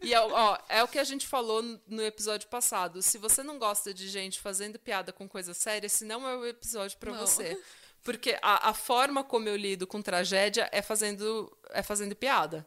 E 0.01 0.13
ó, 0.15 0.27
ó, 0.29 0.57
é 0.69 0.83
o 0.83 0.87
que 0.87 0.99
a 0.99 1.03
gente 1.03 1.25
falou 1.27 1.61
no 1.87 2.03
episódio 2.03 2.47
passado. 2.49 3.01
Se 3.01 3.17
você 3.17 3.41
não 3.43 3.57
gosta 3.57 3.93
de 3.93 4.07
gente 4.07 4.39
fazendo 4.39 4.77
piada 4.79 5.11
com 5.11 5.20
coisa 5.27 5.53
séria, 5.53 5.87
esse 5.87 6.05
não 6.05 6.27
é 6.27 6.35
o 6.35 6.45
episódio 6.45 6.97
Não. 7.13 7.27
você. 7.27 7.59
Porque 8.03 8.37
a, 8.41 8.69
a 8.69 8.73
forma 8.73 9.23
como 9.23 9.47
eu 9.47 9.55
lido 9.55 9.85
com 9.85 10.01
tragédia 10.01 10.67
é 10.71 10.81
fazendo, 10.81 11.55
é 11.69 11.83
fazendo 11.83 12.15
piada. 12.15 12.65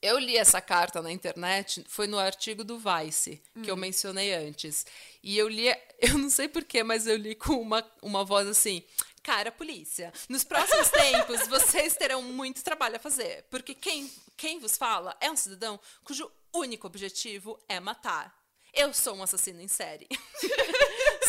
Eu 0.00 0.18
li 0.18 0.34
essa 0.38 0.62
carta 0.62 1.02
na 1.02 1.12
internet, 1.12 1.84
foi 1.86 2.06
no 2.06 2.18
artigo 2.18 2.64
do 2.64 2.78
Vice, 2.78 3.42
que 3.62 3.70
eu 3.70 3.76
mencionei 3.76 4.32
antes. 4.32 4.86
E 5.22 5.36
eu 5.36 5.46
li, 5.46 5.68
eu 6.00 6.16
não 6.16 6.30
sei 6.30 6.48
porquê, 6.48 6.82
mas 6.82 7.06
eu 7.06 7.16
li 7.16 7.34
com 7.34 7.60
uma, 7.60 7.86
uma 8.00 8.24
voz 8.24 8.48
assim. 8.48 8.82
Cara, 9.22 9.52
polícia, 9.52 10.10
nos 10.28 10.42
próximos 10.42 10.88
tempos 10.90 11.46
vocês 11.46 11.94
terão 11.94 12.22
muito 12.22 12.64
trabalho 12.64 12.96
a 12.96 12.98
fazer, 12.98 13.44
porque 13.50 13.74
quem, 13.74 14.10
quem 14.36 14.58
vos 14.58 14.78
fala 14.78 15.14
é 15.20 15.30
um 15.30 15.36
cidadão 15.36 15.78
cujo 16.02 16.30
único 16.54 16.86
objetivo 16.86 17.60
é 17.68 17.78
matar. 17.78 18.34
Eu 18.72 18.94
sou 18.94 19.16
um 19.16 19.22
assassino 19.22 19.60
em 19.60 19.68
série. 19.68 20.08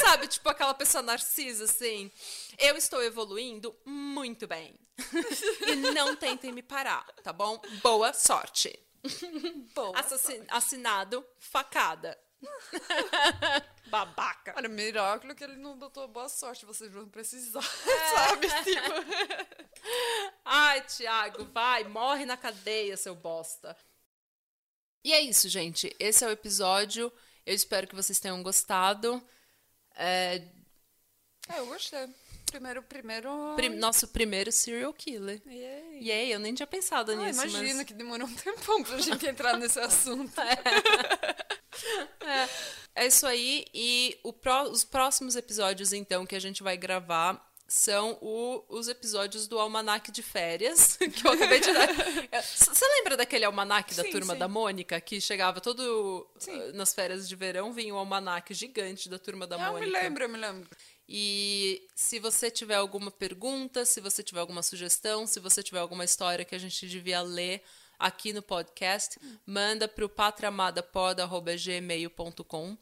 Sabe, 0.01 0.27
tipo 0.27 0.49
aquela 0.49 0.73
pessoa 0.73 1.01
narcisa, 1.01 1.65
assim. 1.65 2.11
Eu 2.57 2.75
estou 2.75 3.01
evoluindo 3.03 3.75
muito 3.85 4.47
bem. 4.47 4.73
e 5.67 5.75
não 5.93 6.15
tentem 6.15 6.51
me 6.51 6.61
parar, 6.61 7.05
tá 7.23 7.31
bom? 7.33 7.61
Boa 7.81 8.13
sorte. 8.13 8.77
Bom, 9.73 9.93
Assassin- 9.95 10.45
assinado, 10.49 11.25
facada. 11.39 12.17
Babaca. 13.87 14.53
Olha, 14.55 14.69
miraculo 14.69 15.35
que 15.35 15.43
ele 15.43 15.57
não 15.57 15.77
botou 15.77 16.07
boa 16.07 16.29
sorte, 16.29 16.65
vocês 16.65 16.91
vão 16.91 17.07
precisar, 17.09 17.59
É. 17.87 18.09
sabe? 18.15 18.47
Tipo, 18.63 18.91
Ai, 20.45 20.81
Thiago, 20.81 21.45
vai, 21.45 21.83
morre 21.83 22.25
na 22.25 22.37
cadeia, 22.37 22.95
seu 22.95 23.15
bosta. 23.15 23.75
E 25.03 25.11
é 25.13 25.19
isso, 25.19 25.49
gente. 25.49 25.93
Esse 25.99 26.23
é 26.23 26.27
o 26.27 26.31
episódio. 26.31 27.11
Eu 27.45 27.55
espero 27.55 27.87
que 27.87 27.95
vocês 27.95 28.19
tenham 28.19 28.41
gostado. 28.43 29.21
É, 30.03 30.41
é, 31.49 31.59
eu 31.59 31.65
gostei. 31.67 32.07
Primeiro, 32.47 32.83
primeiro... 32.83 33.53
pri- 33.55 33.69
nosso 33.69 34.07
primeiro 34.09 34.51
serial 34.51 34.91
killer. 34.93 35.41
E 35.45 36.11
aí, 36.11 36.31
eu 36.31 36.39
nem 36.39 36.53
tinha 36.53 36.67
pensado 36.67 37.11
Ah, 37.13 37.15
nisso, 37.15 37.39
imagina 37.47 37.75
mas... 37.75 37.83
que 37.87 37.93
demorou 37.93 38.27
um 38.27 38.35
tempão 38.35 38.83
pra 38.83 38.97
gente 38.99 39.25
entrar 39.25 39.57
nesse 39.57 39.79
assunto. 39.79 40.33
É 42.93 43.05
isso 43.07 43.25
aí. 43.25 43.65
E 43.73 44.19
o 44.23 44.33
pró- 44.33 44.63
os 44.69 44.83
próximos 44.83 45.35
episódios, 45.35 45.93
então, 45.93 46.25
que 46.25 46.35
a 46.35 46.39
gente 46.41 46.61
vai 46.61 46.75
gravar 46.75 47.41
são 47.73 48.17
o- 48.21 48.65
os 48.67 48.89
episódios 48.89 49.47
do 49.47 49.57
Almanac 49.57 50.11
de 50.11 50.21
Férias, 50.21 50.97
que 51.15 51.25
eu 51.25 51.31
acabei 51.31 51.61
de 51.61 51.71
dar. 51.71 51.87
Você 52.43 52.85
lembra 52.97 53.15
daquele 53.15 53.45
almanac 53.45 53.95
da 53.95 54.03
Sim, 54.03 54.11
turma 54.11 54.33
sim. 54.33 54.39
da 54.39 54.47
Mônica, 54.49 54.99
que 54.99 55.21
chegava 55.21 55.61
todo 55.61 56.29
Sim. 56.37 56.51
eh, 56.51 56.73
nas 56.73 56.93
férias 56.93 57.29
de 57.29 57.35
verão, 57.35 57.71
vinha 57.71 57.95
o 57.95 57.97
almanac 57.97 58.53
gigante 58.53 59.07
da 59.07 59.17
turma 59.17 59.47
da 59.47 59.55
eu 59.55 59.61
Mônica. 59.71 59.85
me 59.85 59.91
lembro, 59.91 60.23
eu 60.25 60.29
me 60.29 60.37
lembro. 60.37 60.69
E 61.07 61.87
se 61.95 62.19
você 62.19 62.51
tiver 62.51 62.75
alguma 62.75 63.09
pergunta, 63.09 63.85
se 63.85 64.01
você 64.01 64.21
tiver 64.21 64.41
alguma 64.41 64.61
sugestão, 64.63 65.25
se 65.25 65.39
você 65.39 65.63
tiver 65.63 65.79
alguma 65.79 66.03
história 66.03 66.43
que 66.43 66.53
a 66.55 66.59
gente 66.59 66.89
devia 66.89 67.21
ler 67.21 67.63
aqui 67.97 68.33
no 68.33 68.41
podcast, 68.41 69.17
manda 69.45 69.87
para 69.87 70.03
o 70.05 70.09
patramadapod.gmail.com 70.09 72.77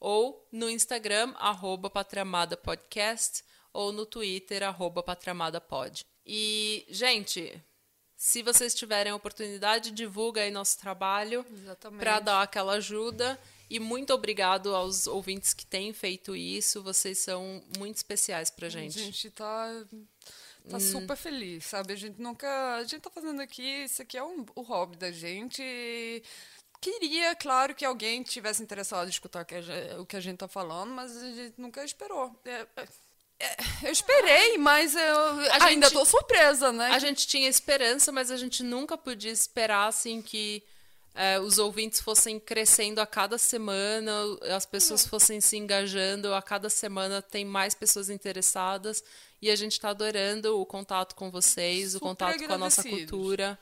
ou 0.00 0.48
no 0.50 0.68
Instagram, 0.70 1.34
arroba 1.36 1.88
patramadapodcast 1.90 3.44
ou 3.74 3.92
no 3.92 4.06
Twitter, 4.06 4.62
arroba 4.62 5.02
patramadapod. 5.02 6.06
E, 6.24 6.86
gente, 6.88 7.52
se 8.16 8.42
vocês 8.42 8.74
tiverem 8.74 9.12
a 9.12 9.16
oportunidade, 9.16 9.90
divulga 9.90 10.40
aí 10.40 10.50
nosso 10.50 10.78
trabalho 10.78 11.44
para 11.98 12.20
dar 12.20 12.42
aquela 12.42 12.74
ajuda. 12.74 13.38
E 13.68 13.80
muito 13.80 14.14
obrigado 14.14 14.74
aos 14.74 15.06
ouvintes 15.06 15.52
que 15.52 15.66
têm 15.66 15.92
feito 15.92 16.36
isso. 16.36 16.82
Vocês 16.82 17.18
são 17.18 17.62
muito 17.76 17.96
especiais 17.96 18.48
pra 18.48 18.68
gente. 18.68 18.98
A 18.98 19.02
gente 19.02 19.30
tá, 19.30 19.84
tá 20.70 20.78
super 20.78 21.16
feliz, 21.16 21.64
sabe? 21.64 21.92
A 21.92 21.96
gente 21.96 22.20
nunca. 22.20 22.76
A 22.76 22.84
gente 22.84 23.00
tá 23.00 23.10
fazendo 23.10 23.40
aqui. 23.40 23.84
Isso 23.84 24.00
aqui 24.00 24.16
é 24.16 24.22
um, 24.22 24.46
o 24.54 24.62
hobby 24.62 24.96
da 24.96 25.10
gente. 25.10 25.60
e 25.62 26.22
Queria, 26.80 27.34
claro, 27.34 27.74
que 27.74 27.82
alguém 27.84 28.22
tivesse 28.22 28.62
interessado 28.62 29.06
em 29.06 29.10
escutar 29.10 29.42
o 29.42 29.46
que 29.46 29.54
a 29.54 29.62
gente, 29.62 29.94
o 29.96 30.04
que 30.04 30.16
a 30.16 30.20
gente 30.20 30.36
tá 30.36 30.46
falando, 30.46 30.92
mas 30.92 31.16
a 31.16 31.32
gente 31.32 31.54
nunca 31.58 31.82
esperou. 31.82 32.38
É, 32.44 32.66
é- 32.76 32.88
eu 33.82 33.92
esperei, 33.92 34.58
mas 34.58 34.94
eu 34.94 35.18
ainda 35.62 35.90
tô 35.90 36.04
surpresa, 36.04 36.72
né? 36.72 36.90
A 36.90 36.98
gente 36.98 37.26
tinha 37.26 37.48
esperança, 37.48 38.10
mas 38.12 38.30
a 38.30 38.36
gente 38.36 38.62
nunca 38.62 38.96
podia 38.96 39.32
esperar 39.32 39.88
assim 39.88 40.22
que 40.22 40.62
é, 41.14 41.38
os 41.38 41.58
ouvintes 41.58 42.00
fossem 42.00 42.40
crescendo 42.40 43.00
a 43.00 43.06
cada 43.06 43.38
semana, 43.38 44.12
as 44.54 44.66
pessoas 44.66 45.06
fossem 45.06 45.40
se 45.40 45.56
engajando, 45.56 46.34
a 46.34 46.42
cada 46.42 46.68
semana 46.68 47.22
tem 47.22 47.44
mais 47.44 47.74
pessoas 47.74 48.10
interessadas 48.10 49.02
e 49.40 49.50
a 49.50 49.56
gente 49.56 49.72
está 49.72 49.90
adorando 49.90 50.60
o 50.60 50.66
contato 50.66 51.14
com 51.14 51.30
vocês, 51.30 51.92
Super 51.92 52.04
o 52.04 52.08
contato 52.08 52.46
com 52.46 52.52
a 52.52 52.58
nossa 52.58 52.82
cultura. 52.82 53.58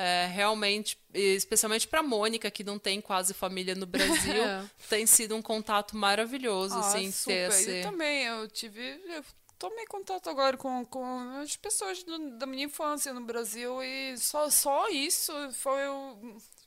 É, 0.00 0.26
realmente, 0.26 0.96
especialmente 1.12 1.88
para 1.88 2.04
Mônica, 2.04 2.48
que 2.52 2.62
não 2.62 2.78
tem 2.78 3.00
quase 3.00 3.34
família 3.34 3.74
no 3.74 3.84
Brasil, 3.84 4.44
é. 4.46 4.64
tem 4.88 5.04
sido 5.06 5.34
um 5.34 5.42
contato 5.42 5.96
maravilhoso, 5.96 6.76
ah, 6.76 6.78
assim, 6.78 7.10
super. 7.10 7.32
ter 7.32 7.48
esse... 7.48 7.70
Eu 7.78 7.82
também, 7.82 8.24
eu 8.26 8.46
tive... 8.48 8.80
Eu 9.08 9.24
tomei 9.58 9.84
contato 9.86 10.30
agora 10.30 10.56
com, 10.56 10.84
com 10.84 11.40
as 11.42 11.56
pessoas 11.56 12.04
do, 12.04 12.38
da 12.38 12.46
minha 12.46 12.66
infância 12.66 13.12
no 13.12 13.22
Brasil 13.22 13.82
e 13.82 14.16
só, 14.16 14.48
só 14.50 14.88
isso 14.88 15.32
foi 15.54 15.80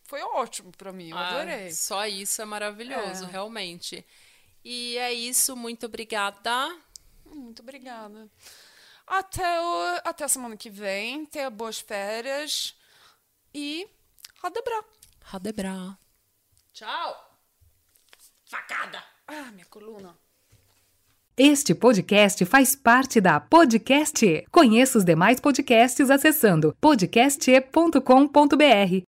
foi 0.03 0.21
ótimo 0.23 0.73
para 0.73 0.91
mim, 0.91 1.11
eu 1.11 1.17
ah, 1.17 1.29
adorei. 1.29 1.71
Só 1.71 2.05
isso 2.05 2.41
é 2.41 2.45
maravilhoso, 2.45 3.23
é. 3.23 3.27
realmente. 3.27 4.05
E 4.61 4.97
é 4.97 5.13
isso, 5.13 5.55
muito 5.55 5.85
obrigada. 5.85 6.77
Muito 7.23 7.61
obrigada. 7.61 8.29
Até, 9.07 9.61
o, 9.61 10.01
até 10.03 10.25
a 10.25 10.27
semana 10.27 10.57
que 10.57 10.69
vem, 10.69 11.25
tenha 11.25 11.49
boas 11.49 11.79
férias 11.79 12.75
e 13.53 13.87
Radebra. 14.41 14.83
Radebra. 15.21 15.97
Tchau. 16.73 17.15
Facada. 18.49 19.03
Ah, 19.27 19.51
minha 19.51 19.65
coluna. 19.65 20.15
Este 21.37 21.73
podcast 21.73 22.43
faz 22.45 22.75
parte 22.75 23.21
da 23.21 23.39
Podcast. 23.39 24.45
Conheça 24.51 24.97
os 24.97 25.05
demais 25.05 25.39
podcasts 25.39 26.09
acessando 26.09 26.75
podcast.com.br. 26.81 29.03